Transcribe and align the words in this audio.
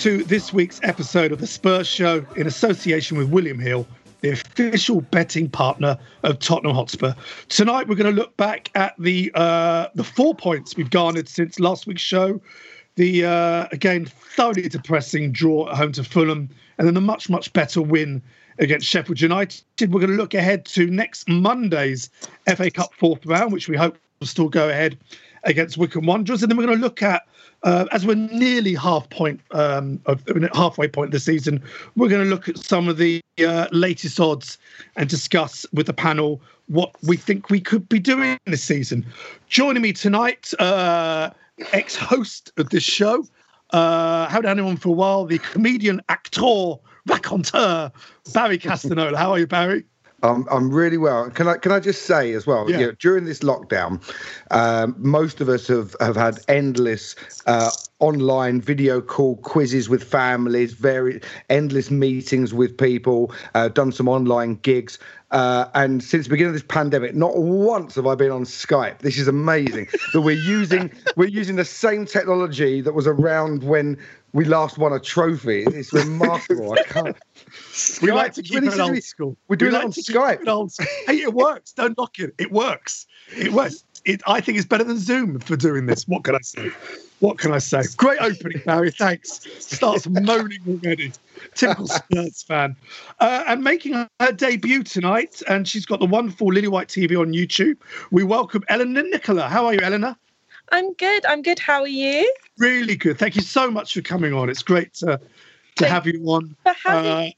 To 0.00 0.24
this 0.24 0.50
week's 0.50 0.80
episode 0.82 1.30
of 1.30 1.40
the 1.40 1.46
Spurs 1.46 1.86
Show 1.86 2.24
in 2.34 2.46
association 2.46 3.18
with 3.18 3.28
William 3.28 3.58
Hill, 3.58 3.86
the 4.22 4.30
official 4.30 5.02
betting 5.02 5.46
partner 5.46 5.98
of 6.22 6.38
Tottenham 6.38 6.74
Hotspur. 6.74 7.12
Tonight, 7.50 7.86
we're 7.86 7.96
going 7.96 8.14
to 8.14 8.18
look 8.18 8.34
back 8.38 8.70
at 8.74 8.94
the 8.98 9.30
uh, 9.34 9.88
the 9.94 10.02
four 10.02 10.34
points 10.34 10.74
we've 10.74 10.88
garnered 10.88 11.28
since 11.28 11.60
last 11.60 11.86
week's 11.86 12.00
show. 12.00 12.40
The 12.94 13.26
uh, 13.26 13.66
again 13.72 14.06
thoroughly 14.06 14.66
depressing 14.70 15.32
draw 15.32 15.68
at 15.68 15.76
home 15.76 15.92
to 15.92 16.02
Fulham, 16.02 16.48
and 16.78 16.86
then 16.86 16.94
the 16.94 17.02
much 17.02 17.28
much 17.28 17.52
better 17.52 17.82
win 17.82 18.22
against 18.58 18.86
Sheffield 18.86 19.20
United. 19.20 19.62
We're 19.80 20.00
going 20.00 20.12
to 20.12 20.16
look 20.16 20.32
ahead 20.32 20.64
to 20.66 20.86
next 20.86 21.28
Monday's 21.28 22.08
FA 22.46 22.70
Cup 22.70 22.94
fourth 22.94 23.26
round, 23.26 23.52
which 23.52 23.68
we 23.68 23.76
hope 23.76 23.98
will 24.18 24.26
still 24.26 24.48
go 24.48 24.70
ahead 24.70 24.96
against 25.44 25.76
Wycombe 25.76 26.06
Wanderers, 26.06 26.42
and 26.42 26.50
then 26.50 26.56
we're 26.56 26.66
going 26.66 26.78
to 26.78 26.82
look 26.82 27.02
at 27.02 27.26
uh, 27.62 27.86
as 27.92 28.06
we're 28.06 28.14
nearly 28.14 28.74
half 28.74 29.08
point 29.10 29.40
um, 29.50 30.00
of 30.06 30.22
halfway 30.54 30.88
point 30.88 31.08
of 31.08 31.12
the 31.12 31.20
season, 31.20 31.62
we're 31.96 32.08
going 32.08 32.24
to 32.24 32.30
look 32.30 32.48
at 32.48 32.58
some 32.58 32.88
of 32.88 32.96
the 32.96 33.20
uh, 33.46 33.66
latest 33.72 34.18
odds 34.18 34.58
and 34.96 35.08
discuss 35.08 35.66
with 35.72 35.86
the 35.86 35.92
panel 35.92 36.40
what 36.68 36.94
we 37.02 37.16
think 37.16 37.50
we 37.50 37.60
could 37.60 37.88
be 37.88 37.98
doing 37.98 38.38
this 38.46 38.62
season. 38.62 39.04
Joining 39.48 39.82
me 39.82 39.92
tonight, 39.92 40.52
uh, 40.58 41.30
ex-host 41.72 42.52
of 42.56 42.70
this 42.70 42.84
show, 42.84 43.24
uh, 43.70 44.28
had 44.28 44.46
anyone 44.46 44.76
for 44.76 44.88
a 44.88 44.92
while, 44.92 45.24
the 45.26 45.38
comedian, 45.38 46.00
actor, 46.08 46.74
raconteur, 47.06 47.90
Barry 48.32 48.58
Castagnola. 48.58 49.16
How 49.16 49.32
are 49.32 49.38
you, 49.38 49.46
Barry? 49.46 49.84
Um, 50.22 50.46
I'm 50.50 50.70
really 50.70 50.98
well. 50.98 51.30
Can 51.30 51.48
I 51.48 51.56
can 51.56 51.72
I 51.72 51.80
just 51.80 52.02
say 52.02 52.32
as 52.32 52.46
well? 52.46 52.70
Yeah. 52.70 52.78
You 52.78 52.86
know, 52.86 52.92
during 52.92 53.24
this 53.24 53.40
lockdown, 53.40 54.02
um, 54.50 54.94
most 54.98 55.40
of 55.40 55.48
us 55.48 55.66
have 55.68 55.96
have 56.00 56.16
had 56.16 56.38
endless 56.48 57.16
uh, 57.46 57.70
online 58.00 58.60
video 58.60 59.00
call 59.00 59.36
quizzes 59.36 59.88
with 59.88 60.04
families, 60.04 60.72
very 60.72 61.20
endless 61.48 61.90
meetings 61.90 62.52
with 62.52 62.76
people, 62.76 63.32
uh, 63.54 63.68
done 63.68 63.92
some 63.92 64.08
online 64.08 64.56
gigs. 64.56 64.98
Uh, 65.30 65.66
and 65.74 66.02
since 66.02 66.26
the 66.26 66.30
beginning 66.30 66.48
of 66.48 66.54
this 66.54 66.66
pandemic, 66.66 67.14
not 67.14 67.36
once 67.36 67.94
have 67.94 68.06
I 68.06 68.16
been 68.16 68.32
on 68.32 68.44
Skype. 68.44 68.98
This 68.98 69.16
is 69.16 69.28
amazing 69.28 69.86
that 70.12 70.22
we're 70.22 70.32
using 70.32 70.90
we're 71.16 71.28
using 71.28 71.56
the 71.56 71.64
same 71.64 72.04
technology 72.04 72.80
that 72.80 72.94
was 72.94 73.06
around 73.06 73.62
when 73.62 73.96
we 74.32 74.44
last 74.44 74.76
won 74.76 74.92
a 74.92 74.98
trophy. 74.98 75.62
It's 75.64 75.92
remarkable. 75.94 76.72
I 76.72 76.82
can't. 76.82 77.16
We 78.02 78.12
like 78.12 78.34
to 78.34 78.42
keep 78.42 78.62
it 78.62 78.78
old 78.78 79.02
school. 79.02 79.36
We're 79.48 79.56
doing 79.56 79.72
we 79.72 79.78
like 79.78 79.94
that 79.94 80.14
on 80.14 80.38
Skype. 80.38 80.48
Old 80.48 80.72
hey, 81.06 81.22
it 81.22 81.34
works. 81.34 81.72
Don't 81.72 81.96
knock 81.96 82.18
it. 82.18 82.34
It 82.38 82.52
works. 82.52 83.06
It 83.36 83.52
works. 83.52 83.84
It, 84.04 84.22
I 84.26 84.40
think 84.40 84.56
it's 84.56 84.66
better 84.66 84.84
than 84.84 84.98
Zoom 84.98 85.38
for 85.40 85.56
doing 85.56 85.86
this. 85.86 86.08
What 86.08 86.24
can 86.24 86.34
I 86.34 86.40
say? 86.40 86.70
What 87.20 87.38
can 87.38 87.52
I 87.52 87.58
say? 87.58 87.82
Great 87.98 88.18
opening, 88.20 88.62
Barry. 88.64 88.90
Thanks. 88.90 89.46
Starts 89.58 90.08
moaning 90.08 90.60
already. 90.66 91.12
Typical 91.54 91.86
Spurs 91.86 92.42
fan. 92.42 92.76
Uh, 93.18 93.44
and 93.46 93.62
making 93.62 93.92
her 93.92 94.32
debut 94.34 94.82
tonight, 94.82 95.42
and 95.48 95.68
she's 95.68 95.84
got 95.84 96.00
the 96.00 96.06
wonderful 96.06 96.46
Lily 96.46 96.68
White 96.68 96.88
TV 96.88 97.20
on 97.20 97.32
YouTube. 97.32 97.76
We 98.10 98.24
welcome 98.24 98.64
Eleanor 98.68 99.02
Nicola. 99.02 99.48
How 99.48 99.66
are 99.66 99.74
you, 99.74 99.80
Eleanor? 99.80 100.16
I'm 100.72 100.94
good. 100.94 101.26
I'm 101.26 101.42
good. 101.42 101.58
How 101.58 101.82
are 101.82 101.88
you? 101.88 102.32
Really 102.56 102.96
good. 102.96 103.18
Thank 103.18 103.36
you 103.36 103.42
so 103.42 103.70
much 103.70 103.92
for 103.92 104.00
coming 104.00 104.32
on. 104.32 104.48
It's 104.48 104.62
great 104.62 104.94
to 104.94 105.20
to 105.76 105.86
have 105.86 106.06
you 106.06 106.22
on. 106.24 106.56
For 106.62 106.72
having 106.84 107.10
uh, 107.10 107.30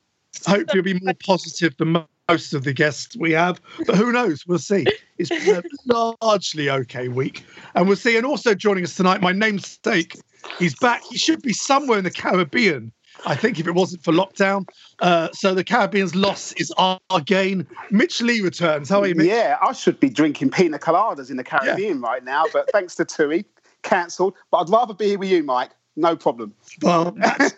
hopefully, 0.47 0.67
you'll 0.75 0.85
be 0.85 1.01
more 1.01 1.15
positive 1.15 1.77
than 1.77 2.05
most 2.29 2.55
of 2.55 2.65
the 2.65 2.73
guests 2.73 3.17
we 3.17 3.33
have, 3.33 3.61
but 3.87 3.97
who 3.97 4.13
knows? 4.13 4.47
We'll 4.47 4.59
see. 4.59 4.87
It's 5.19 5.29
been 5.29 5.63
a 5.91 6.13
largely 6.23 6.71
okay 6.71 7.09
week, 7.09 7.45
and 7.75 7.87
we'll 7.87 7.97
see. 7.97 8.17
And 8.17 8.27
also 8.27 8.55
joining 8.55 8.85
us 8.85 8.97
tonight, 8.97 9.21
my 9.21 9.33
namesake. 9.33 10.17
He's 10.59 10.75
back. 10.75 11.03
He 11.05 11.19
should 11.19 11.43
be 11.43 11.53
somewhere 11.53 11.99
in 11.99 12.05
the 12.05 12.11
Caribbean. 12.11 12.93
I 13.27 13.37
think 13.37 13.61
if 13.61 13.67
it 13.67 13.73
wasn't 13.73 14.03
for 14.03 14.13
lockdown. 14.13 14.67
Uh, 15.01 15.29
so 15.33 15.55
the 15.55 15.63
Caribbean's 15.63 16.15
loss 16.15 16.53
is 16.53 16.73
our, 16.73 16.99
our, 17.11 17.21
gain. 17.21 17.67
Mitch 17.91 18.21
Leigh 18.21 18.41
returns. 18.41 18.89
How 18.89 19.03
are 19.03 19.07
you, 19.07 19.15
Mitch? 19.15 19.29
Yeah, 19.29 19.59
I 19.61 19.73
should 19.73 20.01
be 20.01 20.09
drinking 20.09 20.51
pina 20.51 20.79
coladas 20.79 21.31
in 21.31 21.37
the 21.37 21.45
Caribbean 21.45 22.01
yeah. 22.01 22.09
right 22.09 22.25
now, 22.25 22.45
but 22.53 22.71
thanks 22.73 22.95
to 22.97 23.05
Tui, 23.05 23.45
cancelled. 23.83 24.35
But 24.51 24.59
I'd 24.59 24.71
rather 24.71 24.95
be 24.95 25.09
here 25.09 25.19
with 25.19 25.31
you, 25.31 25.43
Mike. 25.43 25.71
No 25.97 26.17
problem. 26.17 26.55
Well, 26.81 27.11
that's, 27.17 27.53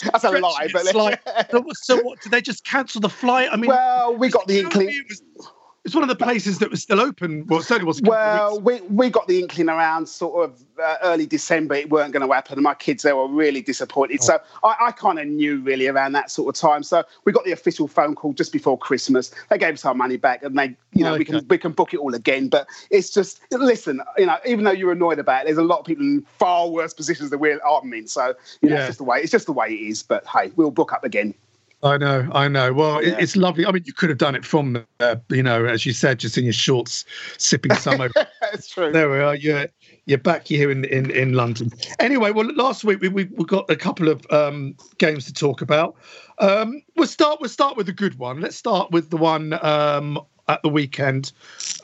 that's 0.00 0.24
a 0.24 0.30
lie. 0.30 0.68
But 0.72 0.94
like, 0.94 1.20
so, 1.74 2.02
what? 2.02 2.20
Did 2.20 2.32
they 2.32 2.40
just 2.40 2.64
cancel 2.64 3.00
the 3.00 3.08
flight? 3.08 3.48
I 3.52 3.56
mean, 3.56 3.68
well, 3.68 4.16
we 4.16 4.28
got 4.28 4.46
the 4.46 4.60
inkling. 4.60 5.04
It's 5.88 5.94
one 5.94 6.04
of 6.04 6.10
the 6.10 6.22
places 6.22 6.58
that 6.58 6.70
was 6.70 6.82
still 6.82 7.00
open. 7.00 7.46
Well, 7.46 7.62
certainly 7.62 7.86
was. 7.86 8.02
Well, 8.02 8.60
we, 8.60 8.82
we 8.82 9.08
got 9.08 9.26
the 9.26 9.40
inkling 9.40 9.70
around 9.70 10.06
sort 10.06 10.44
of 10.44 10.62
uh, 10.78 10.96
early 11.02 11.24
December 11.24 11.76
it 11.76 11.88
weren't 11.88 12.12
going 12.12 12.28
to 12.28 12.30
happen. 12.30 12.58
And 12.58 12.62
my 12.62 12.74
kids, 12.74 13.04
they 13.04 13.14
were 13.14 13.26
really 13.26 13.62
disappointed. 13.62 14.18
Oh. 14.20 14.24
So 14.24 14.38
I, 14.62 14.76
I 14.88 14.92
kind 14.92 15.18
of 15.18 15.26
knew 15.26 15.60
really 15.60 15.86
around 15.86 16.12
that 16.12 16.30
sort 16.30 16.54
of 16.54 16.60
time. 16.60 16.82
So 16.82 17.04
we 17.24 17.32
got 17.32 17.46
the 17.46 17.52
official 17.52 17.88
phone 17.88 18.14
call 18.14 18.34
just 18.34 18.52
before 18.52 18.76
Christmas. 18.76 19.32
They 19.48 19.56
gave 19.56 19.72
us 19.72 19.86
our 19.86 19.94
money 19.94 20.18
back 20.18 20.42
and 20.42 20.58
they, 20.58 20.76
you 20.92 21.04
know, 21.04 21.14
okay. 21.14 21.20
we 21.20 21.24
can 21.24 21.48
we 21.48 21.56
can 21.56 21.72
book 21.72 21.94
it 21.94 22.00
all 22.00 22.14
again. 22.14 22.48
But 22.48 22.66
it's 22.90 23.08
just, 23.08 23.40
listen, 23.50 24.02
you 24.18 24.26
know, 24.26 24.36
even 24.44 24.66
though 24.66 24.72
you're 24.72 24.92
annoyed 24.92 25.18
about 25.18 25.40
it, 25.40 25.44
there's 25.46 25.56
a 25.56 25.62
lot 25.62 25.78
of 25.78 25.86
people 25.86 26.04
in 26.04 26.20
far 26.38 26.68
worse 26.68 26.92
positions 26.92 27.30
than 27.30 27.40
we 27.40 27.50
are 27.50 27.82
in. 27.94 28.06
So, 28.08 28.34
you 28.60 28.68
know, 28.68 28.76
yeah. 28.76 28.80
it's 28.80 28.88
just 28.88 28.98
the 28.98 29.04
way, 29.04 29.20
it's 29.22 29.32
just 29.32 29.46
the 29.46 29.54
way 29.54 29.68
it 29.68 29.80
is. 29.80 30.02
But 30.02 30.26
hey, 30.26 30.52
we'll 30.54 30.70
book 30.70 30.92
up 30.92 31.02
again. 31.02 31.32
I 31.82 31.96
know, 31.96 32.28
I 32.32 32.48
know. 32.48 32.72
Well, 32.72 33.04
yeah. 33.04 33.16
it's 33.20 33.36
lovely. 33.36 33.64
I 33.64 33.70
mean, 33.70 33.84
you 33.86 33.92
could 33.92 34.08
have 34.08 34.18
done 34.18 34.34
it 34.34 34.44
from, 34.44 34.84
uh, 34.98 35.16
you 35.28 35.44
know, 35.44 35.64
as 35.64 35.86
you 35.86 35.92
said, 35.92 36.18
just 36.18 36.36
in 36.36 36.42
your 36.42 36.52
shorts, 36.52 37.04
sipping 37.36 37.72
some. 37.74 37.98
That's 38.40 38.68
true. 38.68 38.90
There 38.90 39.08
we 39.08 39.18
are. 39.18 39.36
You're 39.36 39.68
you're 40.06 40.18
back 40.18 40.48
here 40.48 40.72
in 40.72 40.84
in, 40.86 41.10
in 41.10 41.34
London. 41.34 41.70
Anyway, 42.00 42.32
well, 42.32 42.52
last 42.54 42.82
week 42.82 43.00
we 43.00 43.08
we, 43.08 43.24
we 43.24 43.44
got 43.44 43.70
a 43.70 43.76
couple 43.76 44.08
of 44.08 44.26
um, 44.32 44.74
games 44.98 45.24
to 45.26 45.32
talk 45.32 45.62
about. 45.62 45.94
Um, 46.38 46.82
we'll 46.96 47.06
start. 47.06 47.40
We'll 47.40 47.50
start 47.50 47.76
with 47.76 47.86
the 47.86 47.92
good 47.92 48.18
one. 48.18 48.40
Let's 48.40 48.56
start 48.56 48.90
with 48.90 49.10
the 49.10 49.16
one 49.16 49.52
um, 49.64 50.18
at 50.48 50.60
the 50.62 50.68
weekend. 50.68 51.30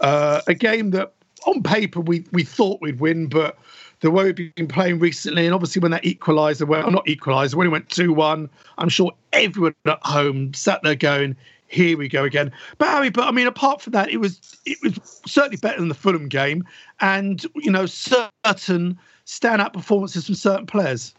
Uh, 0.00 0.40
a 0.48 0.54
game 0.54 0.90
that, 0.90 1.12
on 1.46 1.62
paper, 1.62 2.00
we 2.00 2.24
we 2.32 2.42
thought 2.42 2.80
we'd 2.80 2.98
win, 2.98 3.28
but 3.28 3.58
the 4.04 4.10
way 4.10 4.24
we've 4.24 4.54
been 4.54 4.68
playing 4.68 4.98
recently, 4.98 5.46
and 5.46 5.54
obviously 5.54 5.80
when 5.80 5.90
that 5.90 6.02
equaliser, 6.02 6.68
well, 6.68 6.90
not 6.90 7.06
equaliser, 7.06 7.54
when 7.54 7.66
it 7.66 7.70
went 7.70 7.88
2 7.88 8.12
1, 8.12 8.50
I'm 8.76 8.88
sure 8.90 9.10
everyone 9.32 9.74
at 9.86 9.98
home 10.02 10.52
sat 10.52 10.82
there 10.82 10.94
going, 10.94 11.34
here 11.68 11.96
we 11.96 12.06
go 12.06 12.22
again. 12.22 12.52
But 12.76 12.88
Harry, 12.88 13.08
but 13.08 13.26
I 13.26 13.30
mean, 13.30 13.46
apart 13.46 13.80
from 13.80 13.92
that, 13.92 14.10
it 14.10 14.18
was 14.18 14.58
it 14.66 14.76
was 14.82 15.22
certainly 15.26 15.56
better 15.56 15.78
than 15.78 15.88
the 15.88 15.94
Fulham 15.94 16.28
game, 16.28 16.64
and 17.00 17.46
you 17.56 17.70
know, 17.70 17.86
certain 17.86 18.98
standout 19.24 19.72
performances 19.72 20.26
from 20.26 20.34
certain 20.34 20.66
players. 20.66 21.14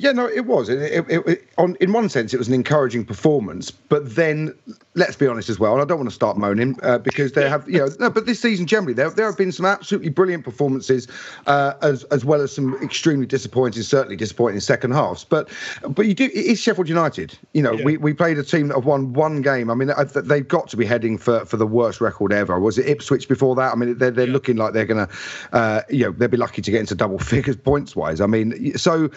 Yeah, 0.00 0.12
no, 0.12 0.26
it 0.26 0.46
was. 0.46 0.70
It, 0.70 0.78
it, 0.80 1.26
it, 1.26 1.48
on, 1.58 1.76
in 1.78 1.92
one 1.92 2.08
sense, 2.08 2.32
it 2.32 2.38
was 2.38 2.48
an 2.48 2.54
encouraging 2.54 3.04
performance. 3.04 3.70
But 3.70 4.16
then, 4.16 4.54
let's 4.94 5.14
be 5.14 5.26
honest 5.26 5.50
as 5.50 5.60
well, 5.60 5.74
and 5.74 5.82
I 5.82 5.84
don't 5.84 5.98
want 5.98 6.08
to 6.08 6.14
start 6.14 6.38
moaning 6.38 6.78
uh, 6.82 6.96
because 6.96 7.32
there 7.32 7.50
have, 7.50 7.68
you 7.68 7.78
know, 7.78 7.88
no, 8.00 8.08
but 8.08 8.24
this 8.24 8.40
season 8.40 8.66
generally, 8.66 8.94
there, 8.94 9.10
there 9.10 9.26
have 9.26 9.36
been 9.36 9.52
some 9.52 9.66
absolutely 9.66 10.08
brilliant 10.08 10.42
performances, 10.42 11.06
uh, 11.46 11.74
as 11.82 12.04
as 12.04 12.24
well 12.24 12.40
as 12.40 12.54
some 12.54 12.82
extremely 12.82 13.26
disappointing, 13.26 13.82
certainly 13.82 14.16
disappointing 14.16 14.58
second 14.60 14.92
halves. 14.92 15.24
But 15.24 15.50
but 15.82 16.06
you 16.06 16.14
do, 16.14 16.24
it 16.24 16.34
is 16.34 16.58
Sheffield 16.58 16.88
United. 16.88 17.36
You 17.52 17.62
know, 17.62 17.72
yeah. 17.74 17.84
we, 17.84 17.96
we 17.98 18.14
played 18.14 18.38
a 18.38 18.42
team 18.42 18.68
that 18.68 18.76
have 18.76 18.86
won 18.86 19.12
one 19.12 19.42
game. 19.42 19.70
I 19.70 19.74
mean, 19.74 19.92
they've 20.24 20.48
got 20.48 20.68
to 20.68 20.78
be 20.78 20.86
heading 20.86 21.18
for, 21.18 21.44
for 21.44 21.58
the 21.58 21.66
worst 21.66 22.00
record 22.00 22.32
ever. 22.32 22.58
Was 22.58 22.78
it 22.78 22.86
Ipswich 22.88 23.28
before 23.28 23.54
that? 23.56 23.72
I 23.72 23.76
mean, 23.76 23.98
they're, 23.98 24.10
they're 24.10 24.26
yeah. 24.26 24.32
looking 24.32 24.56
like 24.56 24.72
they're 24.72 24.86
going 24.86 25.06
to, 25.06 25.12
uh, 25.52 25.82
you 25.90 26.06
know, 26.06 26.12
they'll 26.12 26.28
be 26.28 26.38
lucky 26.38 26.62
to 26.62 26.70
get 26.70 26.80
into 26.80 26.94
double 26.94 27.18
figures 27.34 27.56
points 27.56 27.94
wise. 27.94 28.22
I 28.22 28.26
mean, 28.26 28.78
so 28.78 29.10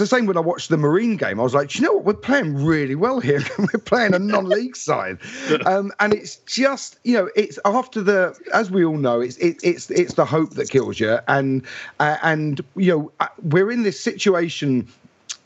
the 0.00 0.06
same 0.06 0.26
when 0.26 0.36
I 0.36 0.40
watched 0.40 0.68
the 0.68 0.76
Marine 0.76 1.16
game. 1.16 1.38
I 1.38 1.42
was 1.42 1.54
like, 1.54 1.74
you 1.76 1.82
know 1.82 1.92
what? 1.92 2.04
We're 2.04 2.14
playing 2.14 2.64
really 2.64 2.96
well 2.96 3.20
here. 3.20 3.40
We're 3.58 3.80
playing 3.84 4.14
a 4.14 4.18
non-league 4.18 4.76
side, 4.88 5.18
um, 5.64 5.92
and 6.00 6.12
it's 6.12 6.36
just 6.36 6.98
you 7.04 7.14
know, 7.14 7.30
it's 7.36 7.58
after 7.64 8.00
the 8.00 8.36
as 8.52 8.70
we 8.70 8.84
all 8.84 8.96
know, 8.96 9.20
it's 9.20 9.36
it, 9.36 9.58
it's 9.62 9.90
it's 9.90 10.14
the 10.14 10.24
hope 10.24 10.50
that 10.54 10.70
kills 10.70 10.98
you, 10.98 11.18
and 11.28 11.64
uh, 12.00 12.16
and 12.22 12.60
you 12.74 12.90
know, 12.90 13.12
uh, 13.20 13.28
we're 13.42 13.70
in 13.70 13.84
this 13.84 14.00
situation 14.00 14.88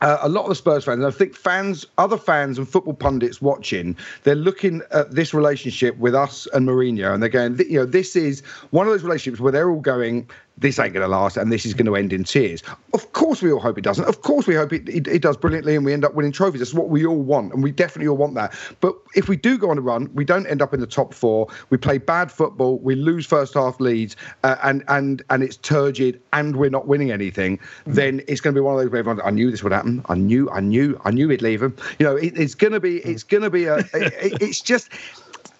uh, 0.01 0.19
a 0.21 0.29
lot 0.29 0.43
of 0.43 0.49
the 0.51 0.55
Spurs 0.55 0.85
fans, 0.85 0.99
and 0.99 1.07
I 1.07 1.11
think 1.11 1.35
fans, 1.35 1.87
other 1.97 2.19
fans, 2.19 2.59
and 2.59 2.69
football 2.69 2.95
pundits 2.95 3.41
watching, 3.41 3.97
they're 4.25 4.35
looking 4.35 4.83
at 4.91 5.13
this 5.13 5.33
relationship 5.33 5.97
with 5.97 6.15
us 6.15 6.47
and 6.53 6.69
Mourinho, 6.69 7.15
and 7.15 7.23
they're 7.23 7.31
going, 7.31 7.59
you 7.59 7.79
know, 7.79 7.87
this 7.87 8.15
is 8.15 8.43
one 8.71 8.87
of 8.87 8.93
those 8.93 9.03
relationships 9.03 9.41
where 9.41 9.51
they're 9.51 9.71
all 9.71 9.81
going, 9.81 10.29
this 10.59 10.79
ain't 10.79 10.93
going 10.93 11.03
to 11.05 11.09
last 11.09 11.37
and 11.37 11.51
this 11.51 11.67
is 11.67 11.75
going 11.75 11.87
to 11.87 11.97
end 11.97 12.13
in 12.13 12.25
tears. 12.25 12.63
Of 12.93 13.13
course, 13.13 13.43
we 13.43 13.51
all 13.51 13.61
hope 13.61 13.77
it 13.77 13.85
doesn't. 13.85 14.05
Of 14.05 14.23
course, 14.23 14.47
we 14.47 14.55
hope 14.55 14.73
it, 14.73 14.89
it, 14.89 15.09
it, 15.09 15.23
does 15.23 15.37
brilliantly 15.37 15.75
and 15.75 15.85
we 15.85 15.93
end 15.93 16.05
up 16.05 16.15
winning 16.15 16.33
trophies. 16.33 16.61
That's 16.61 16.75
what 16.75 16.89
we 16.89 17.05
all 17.05 17.21
want, 17.21 17.53
and 17.53 17.63
we 17.63 17.73
definitely 17.73 18.09
all 18.09 18.17
want 18.17 18.35
that. 18.35 18.55
But 18.81 18.95
if 19.15 19.29
we 19.29 19.37
do 19.37 19.59
go 19.59 19.71
on 19.71 19.79
a 19.79 19.81
run, 19.81 20.11
we 20.15 20.25
don't 20.25 20.47
end 20.47 20.63
up 20.63 20.73
in 20.73 20.81
the 20.81 20.87
top 20.87 21.13
four. 21.13 21.49
We 21.71 21.77
play 21.77 21.99
bad 21.99 22.31
football. 22.31 22.79
We 22.79 22.95
lose 22.95 23.27
first 23.27 23.55
half 23.55 23.81
leads, 23.81 24.17
uh, 24.43 24.57
and 24.63 24.85
and 24.89 25.23
and 25.31 25.43
it's 25.43 25.57
turgid, 25.57 26.21
and 26.33 26.57
we're 26.57 26.71
not 26.71 26.87
winning 26.87 27.11
anything. 27.11 27.59
Mm-hmm. 27.59 27.93
Then 27.95 28.23
it's 28.29 28.41
going 28.41 28.55
to 28.55 28.61
be 28.61 28.63
one 28.63 28.75
of 28.75 28.81
those 28.81 28.91
where 28.91 29.01
everyone, 29.01 29.23
I 29.25 29.31
knew 29.31 29.51
this 29.51 29.63
would 29.63 29.73
happen. 29.73 30.05
I 30.09 30.15
knew, 30.15 30.49
I 30.51 30.61
knew, 30.61 31.01
I 31.05 31.11
knew 31.11 31.29
he'd 31.29 31.43
leave 31.43 31.63
him. 31.63 31.77
You 31.99 32.07
know, 32.07 32.17
it, 32.17 32.39
it's 32.39 32.55
going 32.55 32.73
to 32.73 32.81
be, 32.81 32.99
it's 32.99 33.23
going 33.23 33.43
to 33.43 33.51
be 33.51 33.65
a. 33.65 33.79
it's 33.95 34.61
just 34.61 34.91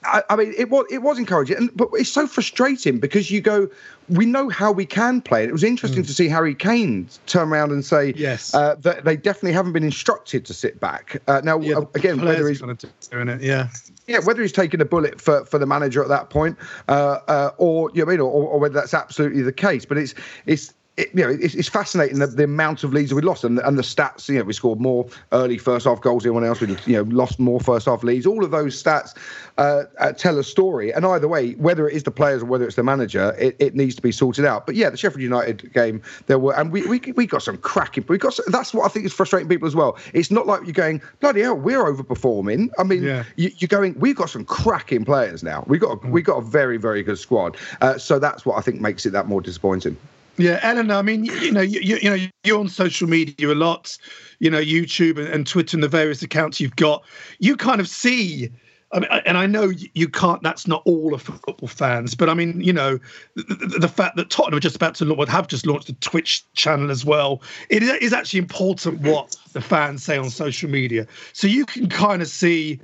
I, 0.05 0.23
I, 0.31 0.37
mean, 0.37 0.55
it 0.57 0.71
was 0.71 0.87
it 0.91 0.99
was 0.99 1.19
encouraging, 1.19 1.57
and, 1.57 1.77
but 1.77 1.89
it's 1.95 2.11
so 2.11 2.27
frustrating 2.27 2.99
because 2.99 3.31
you 3.31 3.41
go, 3.41 3.69
we 4.09 4.27
know 4.27 4.49
how 4.49 4.73
we 4.73 4.87
can 4.87 5.21
play. 5.21 5.43
And 5.43 5.51
it 5.51 5.53
was 5.53 5.65
interesting 5.65 6.03
mm. 6.03 6.07
to 6.07 6.15
see 6.15 6.29
Harry 6.29 6.55
Kane 6.55 7.09
turn 7.27 7.49
around 7.49 7.73
and 7.73 7.85
say, 7.85 8.13
yes, 8.17 8.55
uh, 8.55 8.75
that 8.81 9.05
they 9.05 9.17
definitely 9.17 9.53
haven't 9.53 9.73
been 9.73 9.85
instructed 9.85 10.45
to 10.47 10.55
sit 10.55 10.79
back. 10.81 11.23
Uh, 11.27 11.41
now, 11.43 11.59
yeah, 11.61 11.77
uh, 11.77 11.87
again, 11.95 12.21
whether 12.21 12.49
he's 12.49 12.61
doing 12.61 13.29
it, 13.29 13.43
yeah, 13.43 13.69
yeah, 14.07 14.19
whether 14.25 14.43
he's 14.43 14.53
taking 14.53 14.81
a 14.81 14.85
bullet 14.85 15.21
for, 15.21 15.45
for 15.45 15.59
the 15.59 15.67
manager 15.67 16.03
at 16.03 16.09
that 16.09 16.31
point, 16.31 16.59
uh, 16.89 17.19
uh, 17.29 17.51
or 17.59 17.91
you 17.95 18.05
know, 18.05 18.13
or, 18.25 18.49
or 18.49 18.59
whether 18.59 18.75
that's 18.75 18.95
absolutely 18.95 19.43
the 19.43 19.53
case, 19.53 19.85
but 19.85 19.97
it's 19.97 20.15
it's 20.47 20.75
it, 20.97 21.11
you 21.13 21.25
know, 21.25 21.31
it's, 21.41 21.55
it's 21.55 21.69
fascinating 21.69 22.21
the, 22.21 22.29
the, 22.29 22.45
amount 22.45 22.85
of 22.85 22.93
leads 22.93 23.11
that 23.11 23.17
we 23.17 23.23
lost 23.23 23.43
and, 23.43 23.59
and 23.61 23.77
the 23.77 23.83
stats. 23.83 24.29
You 24.29 24.39
know, 24.39 24.45
we 24.45 24.53
scored 24.53 24.81
more 24.81 25.07
early 25.33 25.59
first 25.59 25.87
half 25.87 26.01
goals 26.01 26.23
than 26.23 26.31
anyone 26.31 26.45
else. 26.45 26.61
We 26.61 26.69
you 26.87 26.97
know 26.97 27.03
lost 27.03 27.41
more 27.41 27.59
first 27.59 27.87
half 27.87 28.05
leads. 28.05 28.27
All 28.27 28.45
of 28.45 28.53
those 28.53 28.81
stats 28.81 29.17
uh, 29.59 29.85
uh, 29.99 30.13
tell 30.13 30.39
a 30.39 30.45
story. 30.45 30.93
And 30.93 31.05
either 31.05 31.27
way, 31.27 31.53
whether 31.53 31.89
it 31.89 31.97
is 31.97 32.05
the 32.05 32.13
players 32.13 32.43
or 32.43 32.47
whether 32.47 32.65
it's 32.65 32.77
the 32.77 32.85
manager, 32.85 33.35
it, 33.39 33.57
it 33.59 33.75
needs 33.75 33.97
to 33.97 34.03
be 34.03 34.13
sorted 34.13 34.45
out. 34.45 34.67
But 34.67 34.77
yeah, 34.77 34.89
the 34.89 34.97
Sheffield 34.97 35.23
United 35.23 35.73
game, 35.73 36.01
there 36.27 36.39
were, 36.39 36.55
and 36.55 36.71
we 36.71 36.87
we, 36.87 37.01
we 37.17 37.27
got 37.27 37.43
some 37.43 37.57
cracking. 37.57 38.05
We 38.09 38.17
got 38.17 38.39
that's 38.49 38.73
what 38.73 38.85
I 38.85 38.89
think 38.89 39.05
is 39.05 39.13
frustrating 39.13 39.49
people 39.49 39.67
as 39.67 39.75
well. 39.75 39.99
It's 40.13 40.31
not 40.31 40.47
like 40.47 40.63
you're 40.63 40.73
going 40.73 41.03
bloody 41.19 41.41
hell, 41.41 41.57
we're 41.57 41.85
overperforming. 41.85 42.71
I 42.79 42.85
mean, 42.85 43.03
yeah. 43.03 43.25
you, 43.35 43.51
are 43.65 43.67
going, 43.67 43.99
we've 43.99 44.17
got 44.17 44.31
some 44.31 44.45
cracking 44.45 45.05
players 45.05 45.43
now. 45.43 45.65
We 45.67 45.79
got 45.79 45.93
a, 45.93 45.97
mm. 45.97 46.11
we 46.11 46.23
got 46.23 46.37
a 46.37 46.43
very 46.43 46.77
very 46.77 47.03
good 47.03 47.19
squad. 47.19 47.57
Uh, 47.81 47.99
so 47.99 48.21
that's 48.21 48.47
what 48.47 48.59
I 48.59 48.61
think 48.61 48.81
makes 48.81 49.05
it 49.07 49.11
that 49.11 49.27
more 49.27 49.41
disappointing. 49.41 49.97
Yeah, 50.37 50.59
Eleanor. 50.63 50.95
I 50.95 51.03
mean, 51.03 51.25
you, 51.25 51.53
know, 51.53 51.61
you, 51.61 51.81
you, 51.81 52.11
know, 52.11 52.27
you're 52.43 52.59
on 52.59 52.69
social 52.69 53.09
media 53.09 53.53
a 53.53 53.55
lot. 53.55 53.97
You 54.41 54.51
know, 54.51 54.61
YouTube 54.61 55.19
and, 55.19 55.29
and 55.29 55.47
Twitter 55.47 55.77
and 55.77 55.83
the 55.83 55.89
various 55.89 56.23
accounts 56.23 56.61
you've 56.61 56.77
got. 56.77 57.05
You 57.39 57.57
kind 57.57 57.81
of 57.81 57.89
see 57.89 58.51
I 58.95 59.01
mean, 59.01 59.11
and 59.27 59.37
I 59.37 59.47
know 59.47 59.73
you 59.95 60.09
can't. 60.09 60.41
That's 60.43 60.69
not 60.69 60.83
all 60.85 61.15
of 61.15 61.23
football 61.23 61.69
fans, 61.69 62.15
but 62.15 62.31
I 62.31 62.35
mean, 62.35 62.61
you 62.61 62.73
know, 62.73 63.01
the, 63.35 63.79
the 63.81 63.89
fact 63.89 64.17
that 64.17 64.31
Tottenham 64.31 64.59
are 64.59 64.61
just 64.61 64.77
about 64.77 64.95
to 64.97 65.05
launch, 65.05 65.29
have 65.29 65.49
just 65.49 65.67
launched 65.67 65.89
a 65.89 65.95
Twitch 65.95 66.45
channel 66.53 66.93
as 66.93 67.05
well. 67.05 67.43
It 67.71 67.83
is 67.83 68.13
actually 68.13 68.39
important 68.39 69.01
what 69.01 69.37
the 69.53 69.61
fans 69.61 70.05
say 70.05 70.17
on 70.17 70.31
social 70.31 70.71
media, 70.71 71.09
so 71.33 71.49
you 71.49 71.67
can 71.67 71.89
kind 71.89 72.23
of 72.23 72.29
see 72.29 72.81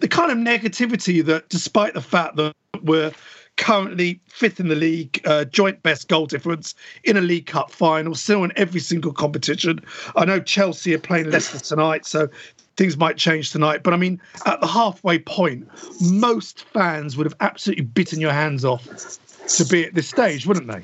the 0.00 0.08
kind 0.08 0.32
of 0.32 0.38
negativity 0.38 1.24
that, 1.24 1.48
despite 1.50 1.94
the 1.94 2.02
fact 2.02 2.34
that 2.34 2.52
we're 2.82 3.12
currently 3.56 4.20
fifth 4.28 4.60
in 4.60 4.68
the 4.68 4.74
league, 4.74 5.20
uh, 5.24 5.44
joint 5.44 5.82
best 5.82 6.08
goal 6.08 6.26
difference 6.26 6.74
in 7.04 7.16
a 7.16 7.20
League 7.20 7.46
Cup 7.46 7.70
final, 7.70 8.14
still 8.14 8.44
in 8.44 8.52
every 8.56 8.80
single 8.80 9.12
competition. 9.12 9.80
I 10.16 10.24
know 10.24 10.40
Chelsea 10.40 10.94
are 10.94 10.98
playing 10.98 11.30
Leicester 11.30 11.58
tonight, 11.58 12.06
so 12.06 12.28
things 12.76 12.96
might 12.96 13.16
change 13.16 13.50
tonight. 13.50 13.82
But 13.82 13.94
I 13.94 13.96
mean, 13.96 14.20
at 14.46 14.60
the 14.60 14.66
halfway 14.66 15.18
point, 15.18 15.68
most 16.00 16.64
fans 16.64 17.16
would 17.16 17.26
have 17.26 17.36
absolutely 17.40 17.84
bitten 17.84 18.20
your 18.20 18.32
hands 18.32 18.64
off 18.64 18.88
to 19.48 19.64
be 19.64 19.84
at 19.84 19.94
this 19.94 20.08
stage, 20.08 20.46
wouldn't 20.46 20.68
they? 20.68 20.82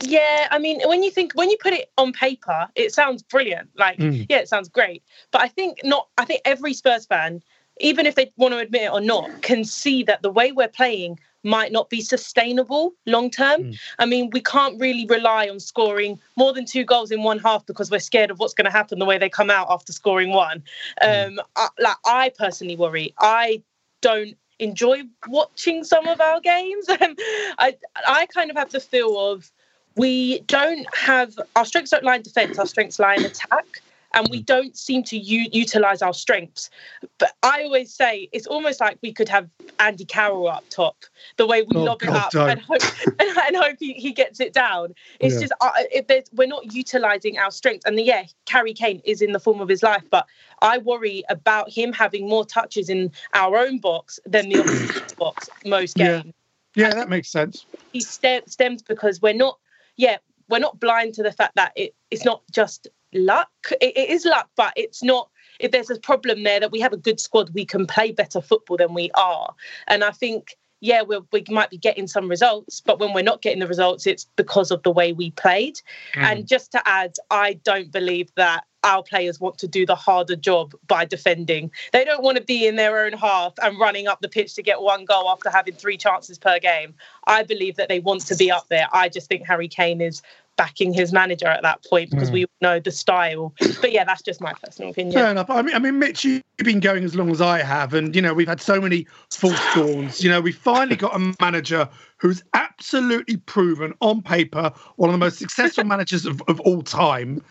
Yeah, 0.00 0.48
I 0.50 0.58
mean, 0.58 0.80
when 0.84 1.02
you 1.02 1.10
think 1.10 1.32
when 1.34 1.50
you 1.50 1.56
put 1.60 1.72
it 1.72 1.90
on 1.96 2.12
paper, 2.12 2.68
it 2.74 2.92
sounds 2.92 3.22
brilliant. 3.22 3.70
Like, 3.76 3.98
mm. 3.98 4.26
yeah, 4.28 4.38
it 4.38 4.48
sounds 4.48 4.68
great. 4.68 5.02
But 5.30 5.42
I 5.42 5.48
think 5.48 5.80
not. 5.84 6.08
I 6.18 6.24
think 6.24 6.42
every 6.44 6.74
Spurs 6.74 7.06
fan, 7.06 7.42
even 7.80 8.04
if 8.04 8.14
they 8.14 8.30
want 8.36 8.52
to 8.52 8.58
admit 8.58 8.82
it 8.82 8.92
or 8.92 9.00
not, 9.00 9.42
can 9.42 9.64
see 9.64 10.02
that 10.04 10.22
the 10.22 10.30
way 10.30 10.52
we're 10.52 10.68
playing 10.68 11.18
might 11.46 11.72
not 11.72 11.88
be 11.88 12.00
sustainable 12.00 12.92
long 13.06 13.30
term. 13.30 13.62
Mm. 13.62 13.78
I 13.98 14.06
mean, 14.06 14.30
we 14.30 14.40
can't 14.40 14.78
really 14.80 15.06
rely 15.06 15.48
on 15.48 15.60
scoring 15.60 16.20
more 16.36 16.52
than 16.52 16.66
two 16.66 16.84
goals 16.84 17.10
in 17.10 17.22
one 17.22 17.38
half 17.38 17.64
because 17.64 17.90
we're 17.90 18.00
scared 18.00 18.30
of 18.30 18.38
what's 18.38 18.52
going 18.52 18.66
to 18.66 18.70
happen 18.70 18.98
the 18.98 19.04
way 19.04 19.16
they 19.16 19.28
come 19.28 19.50
out 19.50 19.68
after 19.70 19.92
scoring 19.92 20.30
one. 20.30 20.62
Mm. 21.02 21.26
Um, 21.26 21.40
I, 21.54 21.68
like 21.78 21.96
I 22.04 22.32
personally 22.36 22.76
worry. 22.76 23.14
I 23.18 23.62
don't 24.00 24.36
enjoy 24.58 25.02
watching 25.28 25.84
some 25.84 26.06
of 26.08 26.20
our 26.20 26.40
games. 26.40 26.86
I 26.88 27.76
I 28.06 28.26
kind 28.26 28.50
of 28.50 28.56
have 28.56 28.72
the 28.72 28.80
feel 28.80 29.18
of 29.18 29.50
we 29.96 30.40
don't 30.40 30.86
have 30.94 31.38
our 31.54 31.64
strengths 31.64 31.90
don't 31.90 32.04
lie 32.04 32.16
in 32.16 32.22
defence, 32.22 32.58
our 32.58 32.66
strengths 32.66 32.98
lie 32.98 33.14
in 33.14 33.24
attack 33.24 33.80
and 34.16 34.28
we 34.30 34.40
mm. 34.40 34.46
don't 34.46 34.76
seem 34.76 35.02
to 35.04 35.16
u- 35.16 35.48
utilize 35.52 36.02
our 36.02 36.14
strengths. 36.14 36.70
But 37.18 37.34
I 37.42 37.62
always 37.62 37.94
say 37.94 38.28
it's 38.32 38.46
almost 38.46 38.80
like 38.80 38.98
we 39.02 39.12
could 39.12 39.28
have 39.28 39.48
Andy 39.78 40.06
Carroll 40.06 40.48
up 40.48 40.64
top, 40.70 41.04
the 41.36 41.46
way 41.46 41.62
we 41.62 41.76
oh, 41.76 41.84
lob 41.84 42.00
God, 42.00 42.32
it 42.32 42.34
up 42.34 42.48
and 42.48 42.60
hope, 42.60 42.80
and, 43.20 43.38
and, 43.38 43.56
hope 43.56 43.76
he, 43.78 43.92
he 43.92 44.12
gets 44.12 44.40
it 44.40 44.54
down. 44.54 44.94
It's 45.20 45.34
yeah. 45.34 45.40
just 45.42 45.52
uh, 45.60 46.22
we're 46.32 46.48
not 46.48 46.72
utilizing 46.72 47.38
our 47.38 47.50
strengths. 47.50 47.84
And 47.84 47.98
the, 47.98 48.02
yeah, 48.02 48.24
Harry 48.48 48.72
Kane 48.72 49.02
is 49.04 49.20
in 49.20 49.32
the 49.32 49.40
form 49.40 49.60
of 49.60 49.68
his 49.68 49.82
life, 49.82 50.04
but 50.10 50.26
I 50.62 50.78
worry 50.78 51.22
about 51.28 51.70
him 51.70 51.92
having 51.92 52.26
more 52.28 52.46
touches 52.46 52.88
in 52.88 53.12
our 53.34 53.56
own 53.58 53.78
box 53.78 54.18
than 54.24 54.48
the 54.48 54.60
opposition 54.60 55.02
box 55.18 55.50
most 55.66 55.96
games. 55.96 56.32
Yeah, 56.74 56.86
yeah 56.88 56.94
that 56.94 57.10
makes 57.10 57.28
sense. 57.28 57.66
He 57.92 58.00
st- 58.00 58.50
stems 58.50 58.82
because 58.82 59.20
we're 59.20 59.34
not, 59.34 59.58
yeah, 59.96 60.16
we're 60.48 60.58
not 60.58 60.80
blind 60.80 61.14
to 61.14 61.22
the 61.22 61.32
fact 61.32 61.56
that 61.56 61.72
it, 61.76 61.94
it's 62.10 62.24
not 62.24 62.42
just 62.50 62.88
luck. 63.12 63.50
It, 63.80 63.96
it 63.96 64.10
is 64.10 64.24
luck, 64.24 64.50
but 64.56 64.72
it's 64.76 65.02
not. 65.02 65.30
If 65.58 65.70
there's 65.70 65.90
a 65.90 65.98
problem 65.98 66.42
there 66.42 66.60
that 66.60 66.72
we 66.72 66.80
have 66.80 66.92
a 66.92 66.98
good 66.98 67.18
squad, 67.18 67.50
we 67.54 67.64
can 67.64 67.86
play 67.86 68.12
better 68.12 68.40
football 68.40 68.76
than 68.76 68.92
we 68.92 69.10
are. 69.14 69.54
And 69.88 70.04
I 70.04 70.10
think 70.10 70.56
yeah, 70.80 71.02
we 71.02 71.18
we 71.32 71.44
might 71.48 71.70
be 71.70 71.78
getting 71.78 72.06
some 72.06 72.28
results, 72.28 72.80
but 72.80 72.98
when 72.98 73.14
we're 73.14 73.22
not 73.22 73.42
getting 73.42 73.60
the 73.60 73.66
results, 73.66 74.06
it's 74.06 74.26
because 74.36 74.70
of 74.70 74.82
the 74.82 74.90
way 74.90 75.12
we 75.12 75.30
played. 75.32 75.80
Mm. 76.14 76.22
And 76.22 76.48
just 76.48 76.72
to 76.72 76.82
add, 76.86 77.14
I 77.30 77.54
don't 77.54 77.90
believe 77.90 78.30
that 78.36 78.64
our 78.84 79.02
players 79.02 79.40
want 79.40 79.58
to 79.58 79.66
do 79.66 79.84
the 79.84 79.96
harder 79.96 80.36
job 80.36 80.74
by 80.86 81.04
defending. 81.04 81.72
They 81.92 82.04
don't 82.04 82.22
want 82.22 82.36
to 82.36 82.44
be 82.44 82.66
in 82.66 82.76
their 82.76 83.04
own 83.04 83.14
half 83.14 83.54
and 83.60 83.78
running 83.80 84.06
up 84.06 84.20
the 84.20 84.28
pitch 84.28 84.54
to 84.54 84.62
get 84.62 84.80
one 84.80 85.04
goal 85.04 85.28
after 85.28 85.50
having 85.50 85.74
three 85.74 85.96
chances 85.96 86.38
per 86.38 86.60
game. 86.60 86.94
I 87.26 87.42
believe 87.42 87.76
that 87.76 87.88
they 87.88 87.98
want 87.98 88.26
to 88.26 88.36
be 88.36 88.50
up 88.50 88.68
there. 88.68 88.86
I 88.92 89.08
just 89.08 89.28
think 89.28 89.44
Harry 89.46 89.66
Kane 89.66 90.00
is 90.00 90.22
backing 90.56 90.92
his 90.92 91.12
manager 91.12 91.46
at 91.46 91.62
that 91.62 91.84
point 91.84 92.10
because 92.10 92.30
mm. 92.30 92.34
we 92.34 92.46
know 92.60 92.80
the 92.80 92.90
style. 92.90 93.54
But 93.80 93.92
yeah, 93.92 94.04
that's 94.04 94.22
just 94.22 94.40
my 94.40 94.52
personal 94.64 94.90
opinion. 94.90 95.14
Fair 95.14 95.30
enough. 95.30 95.50
I 95.50 95.62
mean, 95.62 95.74
I 95.74 95.78
mean, 95.78 95.98
Mitch, 95.98 96.24
you've 96.24 96.42
been 96.58 96.80
going 96.80 97.04
as 97.04 97.14
long 97.14 97.30
as 97.30 97.40
I 97.40 97.62
have, 97.62 97.94
and 97.94 98.14
you 98.14 98.22
know 98.22 98.34
we've 98.34 98.48
had 98.48 98.60
so 98.60 98.80
many 98.80 99.06
false 99.30 99.60
dawns. 99.74 100.22
You 100.22 100.30
know, 100.30 100.40
we 100.40 100.52
finally 100.52 100.96
got 100.96 101.14
a 101.14 101.34
manager 101.40 101.88
who's 102.18 102.42
absolutely 102.54 103.36
proven 103.36 103.92
on 104.00 104.22
paper 104.22 104.72
one 104.96 105.10
of 105.10 105.14
the 105.14 105.18
most 105.18 105.38
successful 105.38 105.84
managers 105.94 106.26
of, 106.26 106.42
of 106.48 106.60
all 106.60 106.82
time. 106.82 107.42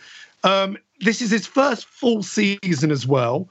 Um, 0.43 0.77
this 1.01 1.21
is 1.21 1.31
his 1.31 1.45
first 1.45 1.85
full 1.85 2.23
season 2.23 2.91
as 2.91 3.05
well. 3.05 3.49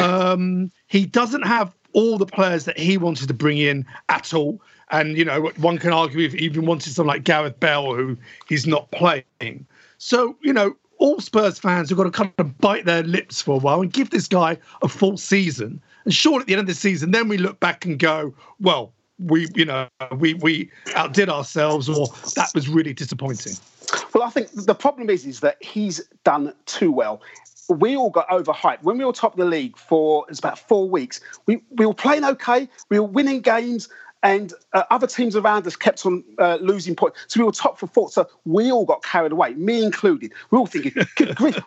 Um, 0.00 0.70
he 0.86 1.04
doesn't 1.04 1.42
have 1.42 1.74
all 1.92 2.18
the 2.18 2.26
players 2.26 2.64
that 2.64 2.78
he 2.78 2.98
wanted 2.98 3.28
to 3.28 3.34
bring 3.34 3.58
in 3.58 3.86
at 4.08 4.34
all. 4.34 4.60
And, 4.90 5.18
you 5.18 5.24
know, 5.24 5.50
one 5.58 5.78
can 5.78 5.92
argue 5.92 6.20
if 6.20 6.32
he 6.32 6.38
even 6.40 6.64
wanted 6.64 6.92
someone 6.92 7.14
like 7.14 7.24
Gareth 7.24 7.60
Bale, 7.60 7.94
who 7.94 8.16
he's 8.48 8.66
not 8.66 8.90
playing. 8.90 9.66
So, 9.98 10.36
you 10.42 10.52
know, 10.52 10.76
all 10.98 11.20
Spurs 11.20 11.58
fans 11.58 11.88
have 11.90 11.98
got 11.98 12.04
to 12.04 12.10
kind 12.10 12.32
of 12.38 12.58
bite 12.58 12.84
their 12.84 13.02
lips 13.02 13.42
for 13.42 13.56
a 13.56 13.58
while 13.58 13.80
and 13.80 13.92
give 13.92 14.10
this 14.10 14.26
guy 14.26 14.56
a 14.82 14.88
full 14.88 15.16
season. 15.16 15.80
And 16.04 16.14
sure, 16.14 16.40
at 16.40 16.46
the 16.46 16.54
end 16.54 16.60
of 16.60 16.66
the 16.66 16.74
season, 16.74 17.10
then 17.10 17.28
we 17.28 17.38
look 17.38 17.60
back 17.60 17.84
and 17.84 17.98
go, 17.98 18.34
well, 18.60 18.92
we, 19.18 19.48
you 19.54 19.64
know, 19.64 19.88
we 20.16 20.34
we 20.34 20.70
outdid 20.94 21.28
ourselves, 21.28 21.88
or 21.88 22.06
that 22.36 22.50
was 22.54 22.68
really 22.68 22.94
disappointing. 22.94 23.54
Well, 24.14 24.22
I 24.22 24.30
think 24.30 24.48
the 24.52 24.74
problem 24.74 25.10
is 25.10 25.26
is 25.26 25.40
that 25.40 25.56
he's 25.60 26.00
done 26.24 26.54
too 26.66 26.92
well. 26.92 27.20
We 27.68 27.96
all 27.96 28.10
got 28.10 28.28
overhyped 28.28 28.82
when 28.82 28.98
we 28.98 29.04
were 29.04 29.12
top 29.12 29.32
of 29.32 29.38
the 29.38 29.44
league 29.44 29.76
for 29.76 30.24
it's 30.28 30.38
about 30.38 30.58
four 30.58 30.88
weeks. 30.88 31.20
We 31.46 31.62
we 31.70 31.86
were 31.86 31.94
playing 31.94 32.24
okay, 32.24 32.68
we 32.88 32.98
were 32.98 33.06
winning 33.06 33.40
games, 33.40 33.88
and 34.22 34.52
uh, 34.72 34.82
other 34.90 35.06
teams 35.06 35.36
around 35.36 35.66
us 35.66 35.76
kept 35.76 36.04
on 36.04 36.24
uh, 36.38 36.58
losing 36.60 36.96
points. 36.96 37.18
So 37.28 37.40
we 37.40 37.44
were 37.44 37.52
top 37.52 37.78
for 37.78 37.86
four. 37.86 38.10
So 38.10 38.28
we 38.44 38.72
all 38.72 38.84
got 38.84 39.02
carried 39.02 39.32
away, 39.32 39.54
me 39.54 39.82
included. 39.82 40.32
We 40.50 40.58
all 40.58 40.66
thinking, 40.66 40.92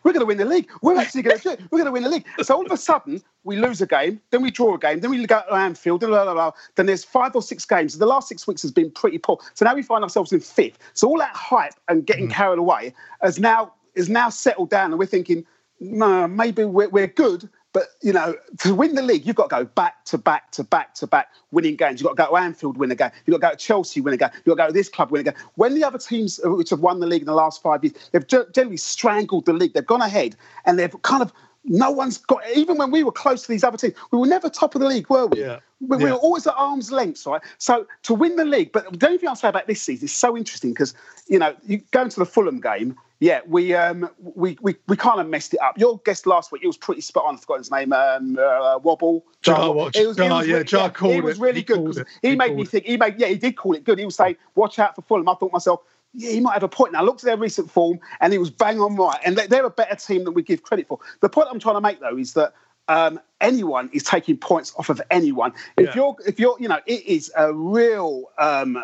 we're 0.03 0.13
going 0.13 0.19
to 0.19 0.25
win 0.25 0.37
the 0.37 0.45
league. 0.45 0.69
We're 0.81 0.97
actually 0.97 1.21
going 1.21 1.37
to 1.37 1.43
do 1.43 1.49
it. 1.51 1.61
We're 1.71 1.79
going 1.79 1.85
to 1.85 1.91
win 1.91 2.03
the 2.03 2.09
league. 2.09 2.25
So 2.41 2.55
all 2.55 2.65
of 2.65 2.71
a 2.71 2.77
sudden, 2.77 3.21
we 3.43 3.55
lose 3.55 3.81
a 3.81 3.87
game, 3.87 4.19
then 4.31 4.41
we 4.41 4.51
draw 4.51 4.75
a 4.75 4.79
game, 4.79 4.99
then 4.99 5.09
we 5.09 5.25
go 5.25 5.41
to 5.47 5.53
Anfield, 5.53 6.01
blah, 6.01 6.09
blah, 6.09 6.33
blah. 6.33 6.51
then 6.75 6.85
there's 6.85 7.03
five 7.03 7.35
or 7.35 7.41
six 7.41 7.65
games. 7.65 7.97
The 7.97 8.05
last 8.05 8.27
six 8.27 8.45
weeks 8.47 8.61
has 8.61 8.71
been 8.71 8.91
pretty 8.91 9.17
poor. 9.17 9.37
So 9.53 9.65
now 9.65 9.73
we 9.73 9.81
find 9.81 10.03
ourselves 10.03 10.31
in 10.31 10.41
fifth. 10.41 10.77
So 10.93 11.07
all 11.07 11.17
that 11.19 11.35
hype 11.35 11.73
and 11.87 12.05
getting 12.05 12.27
mm. 12.27 12.33
carried 12.33 12.59
away 12.59 12.93
has 13.21 13.39
now 13.39 13.73
is 13.95 14.09
now 14.09 14.29
settled 14.29 14.69
down, 14.69 14.91
and 14.91 14.99
we're 14.99 15.05
thinking, 15.05 15.45
no, 15.81 16.27
maybe 16.27 16.63
we're, 16.63 16.89
we're 16.89 17.07
good, 17.07 17.49
but 17.73 17.87
you 18.01 18.13
know, 18.13 18.35
to 18.59 18.75
win 18.75 18.93
the 18.93 19.01
league, 19.01 19.25
you've 19.25 19.35
got 19.35 19.49
to 19.49 19.55
go 19.55 19.65
back 19.65 20.05
to 20.05 20.17
back 20.17 20.51
to 20.51 20.63
back 20.63 20.93
to 20.95 21.07
back 21.07 21.29
winning 21.51 21.75
games. 21.75 21.99
You've 21.99 22.15
got 22.15 22.23
to 22.23 22.29
go 22.29 22.37
to 22.37 22.43
Anfield, 22.43 22.77
win 22.77 22.91
a 22.91 22.95
game. 22.95 23.09
You've 23.25 23.39
got 23.39 23.47
to 23.47 23.51
go 23.53 23.57
to 23.57 23.65
Chelsea, 23.65 23.99
win 23.99 24.13
a 24.13 24.17
game. 24.17 24.29
You've 24.45 24.55
got 24.55 24.63
to 24.65 24.67
go 24.67 24.67
to 24.67 24.73
this 24.73 24.89
club, 24.89 25.09
win 25.09 25.21
a 25.21 25.23
game. 25.23 25.33
When 25.55 25.73
the 25.73 25.83
other 25.83 25.97
teams 25.97 26.39
uh, 26.45 26.51
which 26.51 26.69
have 26.69 26.81
won 26.81 26.99
the 26.99 27.07
league 27.07 27.23
in 27.23 27.25
the 27.25 27.33
last 27.33 27.63
five 27.63 27.83
years, 27.83 27.95
they've 28.11 28.25
generally 28.27 28.77
strangled 28.77 29.47
the 29.47 29.53
league. 29.53 29.73
They've 29.73 29.85
gone 29.85 30.01
ahead 30.01 30.35
and 30.65 30.77
they've 30.77 31.01
kind 31.01 31.23
of 31.23 31.33
no 31.63 31.91
one's 31.91 32.17
got 32.17 32.41
even 32.55 32.77
when 32.77 32.91
we 32.91 33.03
were 33.03 33.11
close 33.11 33.43
to 33.43 33.47
these 33.47 33.63
other 33.63 33.77
teams, 33.77 33.93
we 34.11 34.19
were 34.19 34.27
never 34.27 34.49
top 34.49 34.75
of 34.75 34.81
the 34.81 34.87
league, 34.87 35.09
were 35.09 35.27
we? 35.27 35.41
Yeah. 35.41 35.59
We, 35.79 35.97
yeah. 35.97 36.03
we 36.05 36.11
were 36.11 36.17
always 36.17 36.45
at 36.47 36.55
arm's 36.57 36.91
length, 36.91 37.25
right? 37.25 37.41
So 37.57 37.87
to 38.03 38.13
win 38.13 38.35
the 38.35 38.45
league, 38.45 38.71
but 38.71 38.99
the 38.99 39.05
only 39.07 39.17
thing 39.17 39.29
I'll 39.29 39.35
say 39.35 39.49
about 39.49 39.67
this 39.67 39.81
season 39.81 40.05
is 40.05 40.13
so 40.13 40.37
interesting 40.37 40.71
because 40.71 40.93
you 41.27 41.39
know, 41.39 41.55
you 41.65 41.81
go 41.91 42.03
into 42.03 42.19
the 42.19 42.25
Fulham 42.25 42.59
game, 42.59 42.95
yeah, 43.21 43.41
we 43.45 43.75
um 43.75 44.09
we 44.19 44.57
we, 44.61 44.75
we 44.87 44.97
kind 44.97 45.21
of 45.21 45.27
messed 45.27 45.53
it 45.53 45.61
up. 45.61 45.77
Your 45.77 45.99
guest 45.99 46.25
last 46.25 46.51
week, 46.51 46.63
it 46.63 46.67
was 46.67 46.75
pretty 46.75 47.01
spot 47.01 47.25
on. 47.27 47.35
I 47.35 47.37
forgot 47.37 47.59
his 47.59 47.69
name. 47.69 47.93
Um, 47.93 48.35
uh, 48.37 48.79
Wobble. 48.79 49.23
Jar, 49.43 49.69
it 49.69 49.75
was, 49.75 49.95
it 49.95 50.07
was, 50.07 50.17
yeah, 50.17 50.39
really, 50.39 50.63
Jar 50.63 50.89
called 50.89 51.13
it. 51.13 51.23
was 51.23 51.39
really 51.39 51.59
he 51.59 51.63
good 51.63 52.07
he, 52.23 52.29
he, 52.29 52.35
made 52.35 52.55
me 52.55 52.65
think. 52.65 52.85
He 52.85 52.97
made 52.97 53.19
yeah, 53.19 53.27
he 53.27 53.35
did 53.35 53.55
call 53.57 53.73
it 53.73 53.83
good. 53.83 53.99
He 53.99 54.05
was 54.05 54.15
saying, 54.15 54.37
"Watch 54.55 54.79
out 54.79 54.95
for 54.95 55.03
Fulham." 55.03 55.29
I 55.29 55.35
thought 55.35 55.53
myself, 55.53 55.81
yeah, 56.15 56.31
he 56.31 56.39
might 56.39 56.53
have 56.53 56.63
a 56.63 56.67
point. 56.67 56.93
Now, 56.93 57.01
I 57.01 57.03
looked 57.03 57.23
at 57.23 57.27
their 57.27 57.37
recent 57.37 57.69
form, 57.69 57.99
and 58.21 58.33
he 58.33 58.39
was 58.39 58.49
bang 58.49 58.79
on 58.79 58.95
right. 58.95 59.19
And 59.23 59.37
they're 59.37 59.65
a 59.65 59.69
better 59.69 59.95
team 59.95 60.25
than 60.25 60.33
we 60.33 60.41
give 60.41 60.63
credit 60.63 60.87
for. 60.87 60.97
The 61.19 61.29
point 61.29 61.47
I'm 61.51 61.59
trying 61.59 61.75
to 61.75 61.81
make, 61.81 61.99
though, 61.99 62.17
is 62.17 62.33
that 62.33 62.53
um, 62.91 63.21
anyone 63.39 63.89
is 63.93 64.03
taking 64.03 64.35
points 64.35 64.73
off 64.77 64.89
of 64.89 65.01
anyone. 65.09 65.53
If 65.77 65.87
yeah. 65.87 65.95
you're, 65.95 66.15
if 66.27 66.39
you're, 66.39 66.57
you 66.59 66.67
know, 66.67 66.79
it 66.85 67.05
is 67.05 67.31
a 67.37 67.53
real, 67.53 68.29
um, 68.37 68.83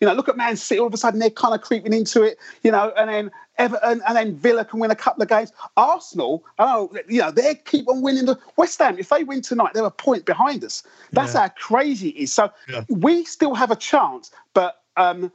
you 0.00 0.06
know, 0.06 0.12
look 0.12 0.28
at 0.28 0.36
Man 0.36 0.54
City. 0.58 0.78
All 0.78 0.86
of 0.86 0.92
a 0.92 0.98
sudden, 0.98 1.18
they're 1.18 1.30
kind 1.30 1.54
of 1.54 1.62
creeping 1.62 1.94
into 1.94 2.22
it, 2.22 2.36
you 2.62 2.70
know, 2.70 2.92
and 2.98 3.08
then 3.08 3.30
Everton, 3.56 4.02
and 4.06 4.16
then 4.16 4.36
Villa 4.36 4.66
can 4.66 4.80
win 4.80 4.90
a 4.90 4.94
couple 4.94 5.22
of 5.22 5.30
games. 5.30 5.50
Arsenal, 5.78 6.44
oh, 6.58 6.92
you 7.08 7.22
know, 7.22 7.30
they 7.30 7.54
keep 7.54 7.88
on 7.88 8.02
winning. 8.02 8.26
The 8.26 8.38
West 8.56 8.78
Ham, 8.80 8.98
if 8.98 9.08
they 9.08 9.24
win 9.24 9.40
tonight, 9.40 9.72
they're 9.72 9.84
a 9.86 9.90
point 9.90 10.26
behind 10.26 10.62
us. 10.62 10.82
That's 11.12 11.32
yeah. 11.32 11.40
how 11.40 11.48
crazy 11.48 12.10
it 12.10 12.16
is. 12.16 12.32
So 12.32 12.50
yeah. 12.68 12.84
we 12.90 13.24
still 13.24 13.54
have 13.54 13.70
a 13.70 13.76
chance, 13.76 14.30
but. 14.52 14.82
Um, 14.96 15.32